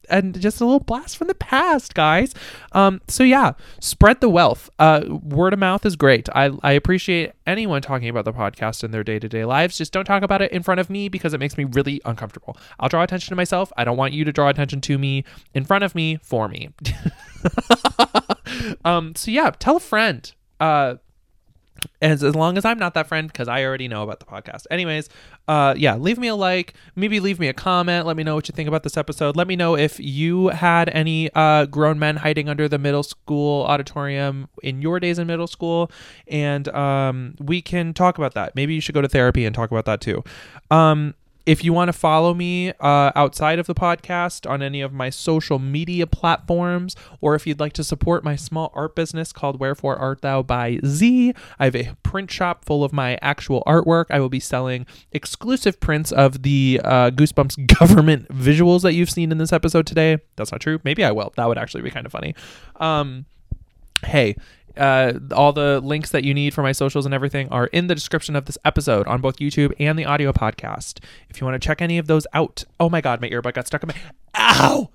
and 0.10 0.40
just 0.40 0.62
a 0.62 0.66
little 0.66 0.80
blast 0.80 1.18
from 1.18 1.28
the 1.28 1.36
past, 1.36 1.94
guys. 1.94 2.34
Um, 2.72 3.02
so 3.08 3.24
yeah, 3.24 3.54
spread 3.80 4.22
the 4.22 4.30
wealth. 4.30 4.70
Uh, 4.80 5.04
word 5.10 5.54
of 5.54 5.60
mouth 5.60 5.86
is 5.86 5.96
great. 5.96 6.30
I, 6.36 6.52
I 6.62 6.74
appreciate 6.74 7.34
anyone 7.48 7.82
talking 7.82 8.10
about 8.10 8.26
the 8.26 8.34
podcast 8.34 8.84
in 8.84 8.92
their 8.92 9.04
day 9.04 9.20
to 9.20 9.30
day 9.30 9.46
lives. 9.46 9.78
Just 9.78 9.94
don't 9.94 10.06
talk 10.06 10.24
about 10.24 10.42
it 10.42 10.52
in 10.52 10.64
front 10.64 10.80
of 10.80 10.90
me 10.90 11.10
because 11.10 11.34
it 11.34 11.40
makes 11.40 11.58
me 11.58 11.64
really 11.66 12.02
uncomfortable. 12.06 12.58
I'll 12.80 12.90
draw 12.90 13.04
attention 13.04 13.32
to 13.32 13.36
myself. 13.36 13.72
I 13.78 13.84
don't 13.84 13.98
want 13.98 14.14
you 14.14 14.26
to 14.26 14.32
draw 14.32 14.50
attention 14.50 14.82
to 14.82 14.98
me 14.98 15.24
in 15.54 15.66
front 15.66 15.84
of 15.84 15.96
me 15.96 16.18
for 16.22 16.48
me. 16.48 16.70
um, 18.86 19.16
so 19.16 19.32
yeah, 19.32 19.52
tell 19.52 19.78
a 19.78 19.82
friend. 19.82 20.32
Uh, 20.60 20.96
as, 22.04 22.24
as 22.24 22.36
long 22.36 22.58
as 22.58 22.66
I'm 22.66 22.78
not 22.78 22.94
that 22.94 23.08
friend, 23.08 23.28
because 23.28 23.48
I 23.48 23.64
already 23.64 23.88
know 23.88 24.04
about 24.04 24.20
the 24.20 24.26
podcast. 24.26 24.68
Anyways, 24.70 25.10
uh, 25.48 25.74
yeah, 25.78 25.96
leave 25.96 26.18
me 26.18 26.28
a 26.28 26.36
like, 26.36 26.74
maybe 26.96 27.20
leave 27.20 27.40
me 27.40 27.48
a 27.48 27.54
comment. 27.54 28.06
Let 28.06 28.18
me 28.18 28.24
know 28.24 28.36
what 28.36 28.48
you 28.48 28.54
think 28.54 28.68
about 28.68 28.84
this 28.84 28.98
episode. 28.98 29.36
Let 29.36 29.48
me 29.48 29.56
know 29.56 29.76
if 29.76 30.00
you 30.00 30.50
had 30.50 30.90
any 30.90 31.32
uh, 31.34 31.66
grown 31.66 31.98
men 31.98 32.18
hiding 32.18 32.50
under 32.50 32.68
the 32.68 32.78
middle 32.78 33.04
school 33.04 33.64
auditorium 33.64 34.50
in 34.62 34.82
your 34.82 35.00
days 35.00 35.18
in 35.18 35.28
middle 35.28 35.48
school, 35.48 35.90
and 36.28 36.68
um, 36.70 37.36
we 37.40 37.62
can 37.62 37.94
talk 37.94 38.18
about 38.18 38.34
that. 38.34 38.56
Maybe 38.56 38.74
you 38.76 38.82
should 38.82 38.96
go 38.96 39.02
to 39.02 39.10
therapy 39.10 39.46
and 39.46 39.56
talk 39.56 39.72
about 39.72 39.86
that 39.86 40.02
too. 40.02 40.24
Um, 40.70 41.16
if 41.46 41.64
you 41.64 41.74
want 41.74 41.90
to 41.90 41.94
follow 41.94 42.34
me 42.34 42.70
uh, 42.80 43.12
outside 43.16 43.60
of 43.60 43.68
the 43.68 43.76
podcast 43.76 44.50
on 44.50 44.62
any 44.62 44.82
of 44.82 44.94
my 44.94 45.10
social 45.10 45.60
media 45.60 46.08
platforms, 46.08 46.96
or 47.20 47.36
if 47.36 47.46
you'd 47.46 47.60
like 47.60 47.74
to 47.74 47.84
support 47.84 48.24
my 48.24 48.36
small 48.36 48.72
art 48.74 48.96
business 48.96 49.34
called 49.34 49.60
Wherefore 49.60 49.98
Art 49.98 50.22
Thou 50.22 50.42
by 50.42 50.80
Z, 50.86 51.34
I 51.60 51.66
have 51.66 51.76
a 51.76 51.96
print 52.02 52.32
shop 52.32 52.64
full 52.64 52.84
of 52.84 52.94
my 52.94 53.18
actual 53.22 53.62
artwork. 53.68 54.06
I 54.10 54.20
will 54.20 54.30
be 54.30 54.40
selling 54.40 54.86
exclusive 55.12 55.80
prints 55.80 56.12
of 56.12 56.44
the 56.44 56.80
uh, 56.84 57.12
Goosebumps 57.12 57.68
government 57.80 58.30
visuals 58.30 58.82
that 58.82 58.94
you've 58.94 59.10
seen 59.10 59.32
in 59.32 59.38
this 59.38 59.52
episode 59.52 59.86
today. 59.86 60.20
That's 60.38 60.52
not 60.52 60.62
true. 60.62 60.80
Maybe 60.84 61.04
I 61.04 61.12
will. 61.12 61.34
That 61.36 61.48
would 61.48 61.58
actually 61.58 61.84
be 61.84 61.92
kind 61.92 62.06
of 62.06 62.12
funny. 62.12 62.36
Um, 62.78 63.26
hey, 64.06 64.36
uh, 64.78 65.14
all 65.32 65.54
the 65.54 65.80
links 65.82 66.12
that 66.12 66.24
you 66.24 66.34
need 66.34 66.54
for 66.54 66.64
my 66.64 66.72
socials 66.72 67.06
and 67.06 67.14
everything 67.14 67.50
are 67.50 67.68
in 67.68 67.88
the 67.88 67.96
description 67.96 68.36
of 68.36 68.46
this 68.46 68.58
episode 68.66 69.08
on 69.08 69.22
both 69.22 69.38
YouTube 69.38 69.74
and 69.80 69.98
the 69.98 70.06
audio 70.06 70.32
podcast. 70.32 71.00
If 71.30 71.40
you 71.40 71.46
want 71.46 71.62
to 71.62 71.66
check 71.66 71.82
any 71.82 71.98
of 71.98 72.08
those 72.08 72.26
out, 72.34 72.64
oh 72.80 72.90
my 72.90 73.02
god, 73.02 73.22
my 73.22 73.30
earbud 73.30 73.54
got 73.54 73.68
stuck 73.68 73.84
in 73.84 73.88
my. 73.88 73.96
Ow! 74.36 74.90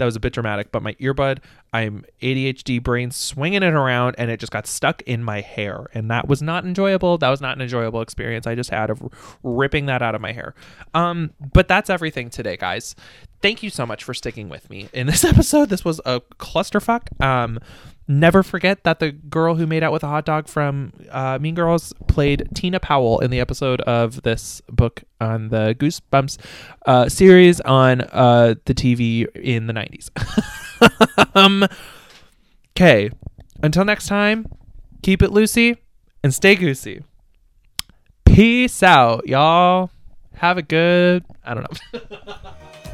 That 0.00 0.06
was 0.06 0.16
a 0.16 0.20
bit 0.20 0.32
dramatic, 0.32 0.72
but 0.72 0.82
my 0.82 0.94
earbud, 0.94 1.40
I'm 1.74 2.06
ADHD 2.22 2.82
brain 2.82 3.10
swinging 3.10 3.62
it 3.62 3.74
around 3.74 4.14
and 4.16 4.30
it 4.30 4.40
just 4.40 4.50
got 4.50 4.66
stuck 4.66 5.02
in 5.02 5.22
my 5.22 5.42
hair. 5.42 5.88
And 5.92 6.10
that 6.10 6.26
was 6.26 6.40
not 6.40 6.64
enjoyable. 6.64 7.18
That 7.18 7.28
was 7.28 7.42
not 7.42 7.56
an 7.56 7.60
enjoyable 7.60 8.00
experience 8.00 8.46
I 8.46 8.54
just 8.54 8.70
had 8.70 8.88
of 8.88 9.02
ripping 9.42 9.84
that 9.86 10.00
out 10.00 10.14
of 10.14 10.22
my 10.22 10.32
hair. 10.32 10.54
Um, 10.94 11.34
but 11.52 11.68
that's 11.68 11.90
everything 11.90 12.30
today, 12.30 12.56
guys. 12.56 12.96
Thank 13.42 13.62
you 13.62 13.68
so 13.68 13.84
much 13.84 14.02
for 14.02 14.14
sticking 14.14 14.48
with 14.48 14.70
me 14.70 14.88
in 14.94 15.06
this 15.06 15.22
episode. 15.26 15.68
This 15.68 15.84
was 15.84 16.00
a 16.06 16.22
clusterfuck. 16.38 17.22
Um, 17.22 17.58
Never 18.08 18.42
forget 18.42 18.82
that 18.84 18.98
the 18.98 19.12
girl 19.12 19.54
who 19.54 19.66
made 19.66 19.82
out 19.84 19.92
with 19.92 20.02
a 20.02 20.08
hot 20.08 20.24
dog 20.24 20.48
from 20.48 20.92
uh, 21.10 21.38
Mean 21.40 21.54
Girls 21.54 21.92
played 22.08 22.48
Tina 22.54 22.80
Powell 22.80 23.20
in 23.20 23.30
the 23.30 23.38
episode 23.38 23.80
of 23.82 24.22
this 24.22 24.60
book 24.68 25.04
on 25.20 25.48
the 25.48 25.76
Goosebumps 25.78 26.38
uh, 26.86 27.08
series 27.08 27.60
on 27.60 28.00
uh, 28.00 28.56
the 28.64 28.74
TV 28.74 29.28
in 29.36 29.68
the 29.68 29.72
90s. 29.72 30.10
um, 31.36 31.64
okay. 32.72 33.10
Until 33.62 33.84
next 33.84 34.08
time, 34.08 34.46
keep 35.02 35.22
it 35.22 35.30
loosey 35.30 35.76
and 36.24 36.34
stay 36.34 36.56
goosey. 36.56 37.04
Peace 38.24 38.82
out, 38.82 39.26
y'all. 39.28 39.90
Have 40.34 40.58
a 40.58 40.62
good. 40.62 41.24
I 41.44 41.54
don't 41.54 41.66
know. 41.92 42.00